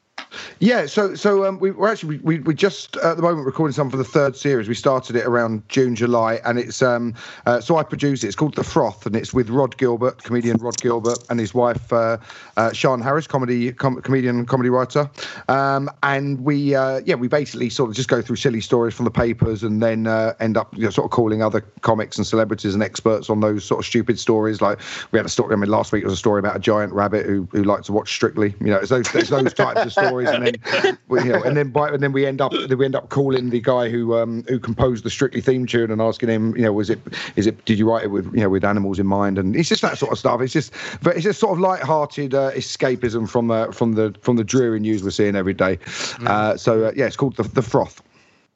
Yeah, 0.63 0.85
so 0.85 1.15
so 1.15 1.47
um, 1.47 1.59
we, 1.59 1.71
are 1.71 1.89
actually 1.89 2.19
we 2.19 2.41
we 2.41 2.55
just 2.55 2.97
at 2.99 3.17
the 3.17 3.23
moment 3.23 3.47
recording 3.47 3.73
some 3.73 3.89
for 3.89 3.97
the 3.97 4.05
third 4.05 4.37
series. 4.37 4.69
We 4.69 4.75
started 4.75 5.17
it 5.17 5.25
around 5.25 5.67
June, 5.71 5.97
July, 5.97 6.35
and 6.45 6.59
it's 6.59 6.83
um 6.83 7.15
uh, 7.47 7.63
so 7.63 7.79
I 7.79 7.83
produce 7.83 8.23
it. 8.23 8.27
It's 8.27 8.37
called 8.37 8.57
The 8.57 8.63
Froth, 8.63 9.07
and 9.07 9.17
it's 9.17 9.33
with 9.33 9.49
Rod 9.49 9.79
Gilbert, 9.79 10.23
comedian 10.23 10.59
Rod 10.59 10.77
Gilbert, 10.77 11.19
and 11.31 11.41
his 11.41 11.55
wife 11.55 11.91
uh, 11.95 12.19
uh, 12.59 12.75
Sian 12.75 13.01
Harris, 13.01 13.27
comedy 13.27 13.73
com- 13.73 14.03
comedian, 14.03 14.45
comedy 14.45 14.69
writer. 14.69 15.09
Um, 15.49 15.89
and 16.03 16.45
we 16.45 16.75
uh, 16.75 17.01
yeah 17.07 17.15
we 17.15 17.27
basically 17.27 17.71
sort 17.71 17.89
of 17.89 17.97
just 17.97 18.11
go 18.11 18.21
through 18.21 18.37
silly 18.37 18.61
stories 18.61 18.93
from 18.93 19.07
the 19.07 19.11
papers, 19.11 19.63
and 19.63 19.83
then 19.83 20.07
uh, 20.07 20.35
end 20.41 20.59
up 20.59 20.77
you 20.77 20.85
know, 20.85 20.91
sort 20.91 21.07
of 21.07 21.11
calling 21.11 21.43
other 21.43 21.63
comics 21.81 22.19
and 22.19 22.27
celebrities 22.27 22.75
and 22.75 22.83
experts 22.83 23.31
on 23.31 23.41
those 23.41 23.65
sort 23.65 23.81
of 23.81 23.87
stupid 23.87 24.19
stories. 24.19 24.61
Like 24.61 24.79
we 25.11 25.19
had 25.19 25.25
a 25.25 25.31
story. 25.31 25.55
I 25.55 25.57
mean, 25.57 25.71
last 25.71 25.91
week 25.91 26.05
was 26.05 26.13
a 26.13 26.19
story 26.19 26.39
about 26.39 26.55
a 26.55 26.61
giant 26.61 26.93
rabbit 26.93 27.25
who 27.25 27.49
who 27.51 27.65
liked 27.65 27.87
to 27.87 27.93
watch 27.93 28.13
Strictly. 28.13 28.55
You 28.61 28.67
know, 28.67 28.77
it's 28.77 28.91
those, 28.91 29.15
it's 29.15 29.31
those 29.31 29.55
types 29.55 29.81
of 29.81 29.93
stories 29.93 30.10
stories, 30.11 30.29
and 30.29 30.47
then 30.47 30.99
we, 31.09 31.23
you 31.23 31.33
know, 31.33 31.43
and 31.43 31.57
then 31.57 31.71
by, 31.71 31.89
and 31.89 32.03
then 32.03 32.13
we 32.13 32.27
end 32.27 32.41
up 32.41 32.53
we 32.53 32.85
end 32.85 32.95
up 32.95 33.09
calling 33.09 33.51
the 33.51 33.61
guy 33.61 33.89
who 33.89 34.17
um, 34.17 34.45
who 34.49 34.59
composed 34.59 35.05
the 35.05 35.11
Strictly 35.11 35.41
theme 35.41 35.67
tune 35.67 35.91
and 35.91 36.01
asking 36.01 36.29
him, 36.29 36.57
you 36.57 36.63
know, 36.63 36.73
was 36.73 36.91
it 36.91 37.01
is 37.37 37.47
it 37.47 37.65
did 37.65 37.79
you 37.79 37.89
write 37.89 38.05
it 38.05 38.09
with 38.09 38.27
you 38.27 38.41
know 38.41 38.49
with 38.49 38.65
animals 38.65 38.99
in 38.99 39.07
mind? 39.07 39.39
And 39.39 39.57
it's 39.57 39.69
just 39.69 39.83
that 39.83 39.99
sort 39.99 40.13
of 40.13 40.19
stuff. 40.19 40.41
It's 40.41 40.53
just 40.53 40.73
but 41.03 41.17
it's 41.17 41.25
just 41.25 41.41
sort 41.41 41.53
of 41.53 41.61
light-hearted 41.61 42.35
uh, 42.35 42.53
escapism 42.53 43.29
from 43.29 43.51
uh, 43.51 43.73
from 43.73 43.93
the 43.93 44.15
from 44.21 44.37
the 44.37 44.45
dreary 44.45 44.81
news 44.81 45.03
we're 45.03 45.11
seeing 45.11 45.37
every 45.37 45.55
day. 45.55 45.77
Mm. 45.77 46.29
Uh, 46.29 46.57
so 46.57 46.87
uh, 46.87 46.93
yeah, 46.97 47.07
it's 47.07 47.17
called 47.17 47.37
the 47.37 47.45
the 47.45 47.63
froth. 47.63 48.03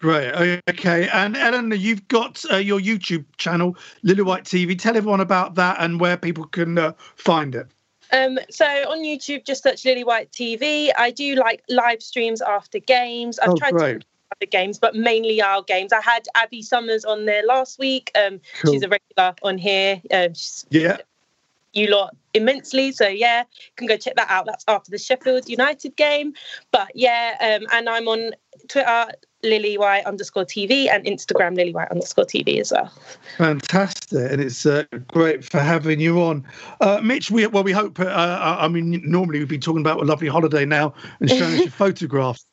Right. 0.02 0.60
Okay. 0.68 1.08
And 1.08 1.34
Ellen, 1.34 1.72
you've 1.74 2.06
got 2.08 2.44
uh, 2.52 2.56
your 2.56 2.78
YouTube 2.78 3.24
channel, 3.38 3.74
Lily 4.02 4.22
White 4.22 4.44
TV. 4.44 4.78
Tell 4.78 4.98
everyone 4.98 5.20
about 5.20 5.54
that 5.54 5.76
and 5.80 5.98
where 5.98 6.18
people 6.18 6.44
can 6.44 6.76
uh, 6.76 6.92
find 7.16 7.54
it. 7.54 7.68
Um, 8.14 8.38
so 8.48 8.64
on 8.64 9.02
YouTube, 9.02 9.44
just 9.44 9.64
search 9.64 9.84
Lily 9.84 10.04
White 10.04 10.30
TV. 10.30 10.90
I 10.96 11.10
do 11.10 11.34
like 11.34 11.64
live 11.68 12.00
streams 12.00 12.40
after 12.40 12.78
games. 12.78 13.40
I've 13.40 13.50
oh, 13.50 13.56
tried 13.56 13.72
great. 13.72 14.00
to 14.00 14.06
other 14.36 14.46
games, 14.48 14.78
but 14.78 14.94
mainly 14.94 15.42
our 15.42 15.62
games. 15.62 15.92
I 15.92 16.00
had 16.00 16.26
Abby 16.36 16.62
Summers 16.62 17.04
on 17.04 17.24
there 17.24 17.44
last 17.44 17.78
week. 17.78 18.12
Um, 18.14 18.40
cool. 18.62 18.72
She's 18.72 18.82
a 18.82 18.88
regular 18.88 19.34
on 19.42 19.58
here. 19.58 20.00
Um, 20.12 20.32
yeah. 20.70 20.98
You 21.72 21.88
lot 21.88 22.14
immensely. 22.34 22.92
So 22.92 23.08
yeah, 23.08 23.40
you 23.40 23.72
can 23.74 23.88
go 23.88 23.96
check 23.96 24.14
that 24.14 24.30
out. 24.30 24.46
That's 24.46 24.64
after 24.68 24.92
the 24.92 24.98
Sheffield 24.98 25.48
United 25.48 25.96
game. 25.96 26.34
But 26.70 26.92
yeah, 26.94 27.34
um, 27.40 27.66
and 27.72 27.88
I'm 27.88 28.06
on 28.06 28.30
Twitter 28.68 29.08
Lily 29.44 29.78
White 29.78 30.04
underscore 30.06 30.44
TV 30.44 30.88
and 30.88 31.04
Instagram 31.04 31.56
Lily 31.56 31.72
White 31.72 31.90
underscore 31.90 32.24
TV 32.24 32.60
as 32.60 32.72
well. 32.72 32.90
Fantastic, 33.36 34.32
and 34.32 34.40
it's 34.40 34.66
uh, 34.66 34.84
great 35.08 35.44
for 35.44 35.60
having 35.60 36.00
you 36.00 36.20
on, 36.22 36.44
uh, 36.80 37.00
Mitch. 37.02 37.30
We 37.30 37.46
well, 37.46 37.62
we 37.62 37.72
hope. 37.72 38.00
Uh, 38.00 38.56
I 38.58 38.68
mean, 38.68 39.02
normally 39.04 39.38
we'd 39.40 39.48
be 39.48 39.58
talking 39.58 39.80
about 39.80 40.00
a 40.00 40.04
lovely 40.04 40.28
holiday 40.28 40.64
now 40.64 40.94
and 41.20 41.28
showing 41.28 41.54
us 41.54 41.60
your 41.60 41.70
photographs. 41.70 42.44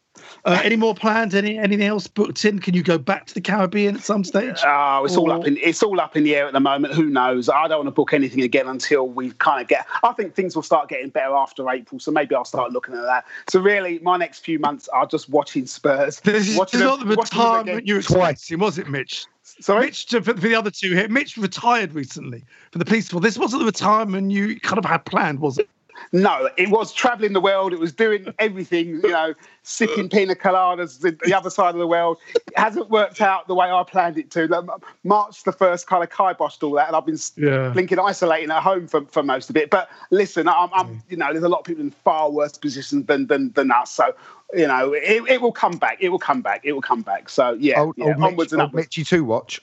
Uh, 0.44 0.60
any 0.64 0.76
more 0.76 0.96
plans? 0.96 1.36
Any 1.36 1.58
anything 1.58 1.86
else 1.86 2.08
booked 2.08 2.44
in? 2.46 2.60
Can 2.60 2.74
you 2.74 2.82
go 2.82 2.98
back 2.98 3.28
to 3.28 3.34
the 3.34 3.42
Caribbean 3.42 3.96
at 3.96 4.02
some 4.02 4.24
stage? 4.24 4.58
Oh, 4.66 5.06
it's 5.06 5.16
or... 5.16 5.20
all 5.20 5.32
up 5.32 5.46
in 5.46 5.58
it's 5.58 5.84
all 5.84 6.00
up 6.00 6.16
in 6.18 6.24
the 6.24 6.36
air 6.36 6.48
at 6.48 6.54
the 6.54 6.60
moment. 6.60 6.94
Who 6.94 7.06
knows? 7.06 7.48
I 7.48 7.68
don't 7.68 7.80
want 7.80 7.88
to 7.88 7.92
book 7.92 8.14
anything 8.14 8.42
again 8.42 8.68
until 8.68 9.08
we 9.08 9.32
kind 9.34 9.62
of 9.62 9.68
get. 9.68 9.86
I 10.04 10.14
think 10.14 10.34
things 10.34 10.56
will 10.56 10.64
start 10.64 10.90
getting 10.90 11.10
better 11.10 11.34
after 11.36 11.70
April, 11.70 12.00
so 12.00 12.12
maybe 12.12 12.34
I'll 12.34 12.46
start 12.46 12.72
looking 12.72 12.96
at 12.96 13.04
that. 13.04 13.26
So 13.50 13.60
really, 13.60 14.00
my 14.00 14.18
next 14.18 14.40
few 14.40 14.58
months 14.58 14.88
are 14.90 15.06
just 15.06 15.30
watching 15.30 15.66
Spurs. 15.68 16.20
This 16.22 16.50
is, 16.50 16.58
watching 16.58 16.80
not 16.80 17.00
the 17.00 17.06
retirement 17.06 17.86
you 17.86 17.96
were 17.96 18.00
expecting, 18.00 18.60
was 18.60 18.78
it, 18.78 18.90
Mitch? 18.90 19.26
Sorry? 19.44 19.88
Mitch, 19.88 20.08
for, 20.08 20.22
for 20.22 20.34
the 20.34 20.56
other 20.56 20.72
two 20.72 20.96
here, 20.96 21.08
Mitch 21.08 21.38
retired 21.38 21.94
recently 21.94 22.44
for 22.72 22.80
the 22.80 22.86
police 22.86 23.10
force. 23.10 23.24
This 23.24 23.38
wasn't 23.38 23.62
the 23.62 23.66
retirement 23.66 24.32
you 24.32 24.60
kind 24.60 24.80
of 24.80 24.86
had 24.86 25.06
planned, 25.06 25.40
was 25.40 25.58
it? 25.58 25.70
No, 26.12 26.50
it 26.58 26.70
was 26.70 26.94
traveling 26.94 27.34
the 27.34 27.42
world. 27.42 27.74
It 27.74 27.80
was 27.80 27.92
doing 27.92 28.34
everything, 28.40 29.02
you 29.04 29.10
know, 29.10 29.34
sipping 29.64 30.10
pina 30.10 30.36
coladas 30.36 31.00
the 31.00 31.34
other 31.34 31.50
side 31.50 31.74
of 31.76 31.80
the 31.80 31.88
world. 31.88 32.18
It 32.36 32.44
hasn't 32.56 32.90
worked 32.90 33.22
out 33.22 33.48
the 33.48 33.56
way 33.56 33.70
I 33.70 33.84
planned 33.84 34.18
it 34.18 34.32
to. 34.32 34.80
March 35.04 35.44
the 35.44 35.52
first 35.52 35.88
kind 35.88 36.04
of 36.04 36.10
kiboshed 36.10 36.64
all 36.64 36.74
that, 36.74 36.88
and 36.88 36.96
I've 36.96 37.06
been 37.06 37.20
yeah. 37.38 37.70
blinking 37.70 38.00
isolating 38.00 38.52
at 38.52 38.62
home 38.62 38.88
for, 38.88 39.06
for 39.06 39.24
most 39.24 39.50
of 39.50 39.58
it. 39.58 39.70
But 39.70 39.90
listen, 40.10 40.48
I'm, 40.48 40.70
I'm, 40.74 41.02
you 41.10 41.18
know, 41.18 41.32
there's 41.32 41.44
a 41.44 41.50
lot 41.50 41.60
of 41.60 41.66
people 41.66 41.84
in 41.84 41.92
far 41.92 42.30
worse 42.30 42.58
positions 42.58 43.06
than 43.06 43.28
than, 43.28 43.52
than 43.54 43.72
us. 43.72 43.92
So 43.92 44.14
you 44.54 44.68
know, 44.68 44.94
it, 44.94 45.24
it 45.28 45.42
will 45.42 45.52
come 45.52 45.78
back. 45.78 45.98
It 46.02 46.10
will 46.10 46.20
come 46.20 46.42
back. 46.42 46.62
It 46.64 46.74
will 46.74 46.82
come 46.82 47.02
back. 47.02 47.30
So 47.30 47.58
yeah, 47.60 47.80
old, 47.80 47.96
yeah 47.98 48.06
old 48.06 48.22
onwards 48.22 48.52
Mitch, 48.52 48.54
and 48.54 48.62
upwards. 48.62 48.88
Mitchy 48.88 49.04
to 49.06 49.24
watch. 49.24 49.62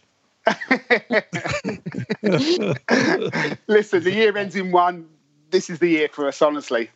Listen, 3.66 4.02
the 4.02 4.12
year 4.12 4.36
ends 4.36 4.56
in 4.56 4.72
one 4.72 5.06
this 5.51 5.70
is 5.70 5.78
the 5.78 5.88
year 5.88 6.09
for 6.12 6.28
us, 6.28 6.42
honestly. 6.42 6.90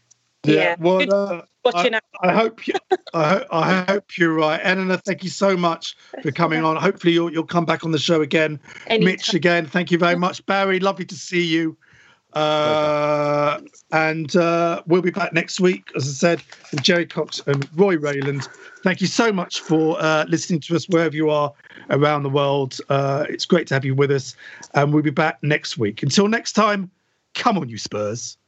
Yeah. 0.44 0.54
yeah. 0.54 0.76
Well, 0.78 1.14
uh, 1.14 1.42
I, 1.72 2.00
I, 2.22 2.32
hope 2.32 2.66
you, 2.66 2.74
I, 3.14 3.44
I, 3.50 3.84
hope 3.88 4.18
you're 4.18 4.34
right, 4.34 4.60
Anna. 4.62 4.98
Thank 4.98 5.22
you 5.22 5.30
so 5.30 5.56
much 5.56 5.96
for 6.22 6.32
coming 6.32 6.64
on. 6.64 6.76
Hopefully, 6.76 7.12
you'll 7.12 7.32
you'll 7.32 7.44
come 7.44 7.64
back 7.64 7.84
on 7.84 7.92
the 7.92 7.98
show 7.98 8.22
again. 8.22 8.58
Anytime. 8.88 9.04
Mitch, 9.04 9.34
again, 9.34 9.66
thank 9.66 9.90
you 9.90 9.98
very 9.98 10.16
much. 10.16 10.44
Barry, 10.46 10.80
lovely 10.80 11.04
to 11.04 11.14
see 11.14 11.44
you. 11.44 11.76
Uh, 12.32 13.60
and 13.92 14.34
uh, 14.36 14.82
we'll 14.86 15.02
be 15.02 15.10
back 15.10 15.32
next 15.32 15.60
week, 15.60 15.90
as 15.94 16.08
I 16.08 16.12
said, 16.12 16.42
with 16.70 16.82
Jerry 16.82 17.06
Cox 17.06 17.42
and 17.46 17.68
Roy 17.76 17.98
Reyland. 17.98 18.48
Thank 18.82 19.00
you 19.00 19.06
so 19.06 19.32
much 19.32 19.60
for 19.60 20.00
uh, 20.00 20.24
listening 20.28 20.60
to 20.60 20.76
us 20.76 20.88
wherever 20.88 21.14
you 21.14 21.30
are 21.30 21.52
around 21.90 22.22
the 22.22 22.30
world. 22.30 22.78
Uh, 22.88 23.26
it's 23.28 23.44
great 23.44 23.66
to 23.68 23.74
have 23.74 23.84
you 23.84 23.94
with 23.94 24.10
us, 24.10 24.34
and 24.74 24.92
we'll 24.92 25.02
be 25.02 25.10
back 25.10 25.42
next 25.42 25.76
week. 25.76 26.02
Until 26.02 26.26
next 26.26 26.52
time, 26.52 26.90
come 27.34 27.58
on, 27.58 27.68
you 27.68 27.78
Spurs. 27.78 28.38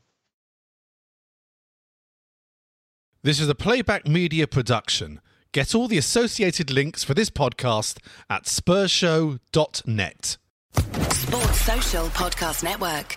This 3.24 3.40
is 3.40 3.48
a 3.48 3.54
playback 3.54 4.06
media 4.06 4.46
production. 4.46 5.18
Get 5.52 5.74
all 5.74 5.88
the 5.88 5.96
associated 5.96 6.70
links 6.70 7.02
for 7.02 7.14
this 7.14 7.30
podcast 7.30 7.96
at 8.28 8.44
spursshow.net. 8.44 10.36
Sports 10.74 11.60
Social 11.62 12.06
Podcast 12.08 12.62
Network. 12.62 13.16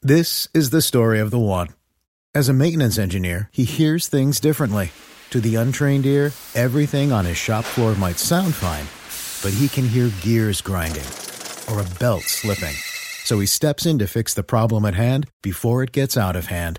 This 0.00 0.46
is 0.54 0.70
the 0.70 0.80
story 0.82 1.18
of 1.18 1.32
the 1.32 1.38
one. 1.40 1.70
As 2.32 2.48
a 2.48 2.52
maintenance 2.52 2.96
engineer, 2.96 3.50
he 3.50 3.64
hears 3.64 4.06
things 4.06 4.38
differently. 4.38 4.92
To 5.30 5.40
the 5.40 5.56
untrained 5.56 6.06
ear, 6.06 6.32
everything 6.54 7.10
on 7.10 7.24
his 7.24 7.36
shop 7.36 7.64
floor 7.64 7.96
might 7.96 8.20
sound 8.20 8.54
fine, 8.54 8.86
but 9.42 9.58
he 9.58 9.66
can 9.66 9.88
hear 9.88 10.12
gears 10.22 10.60
grinding 10.60 11.10
or 11.68 11.80
a 11.80 11.98
belt 11.98 12.22
slipping. 12.22 12.76
So 13.24 13.40
he 13.40 13.46
steps 13.46 13.84
in 13.84 13.98
to 13.98 14.06
fix 14.06 14.32
the 14.32 14.44
problem 14.44 14.84
at 14.84 14.94
hand 14.94 15.28
before 15.42 15.82
it 15.82 15.90
gets 15.90 16.16
out 16.16 16.36
of 16.36 16.46
hand 16.46 16.78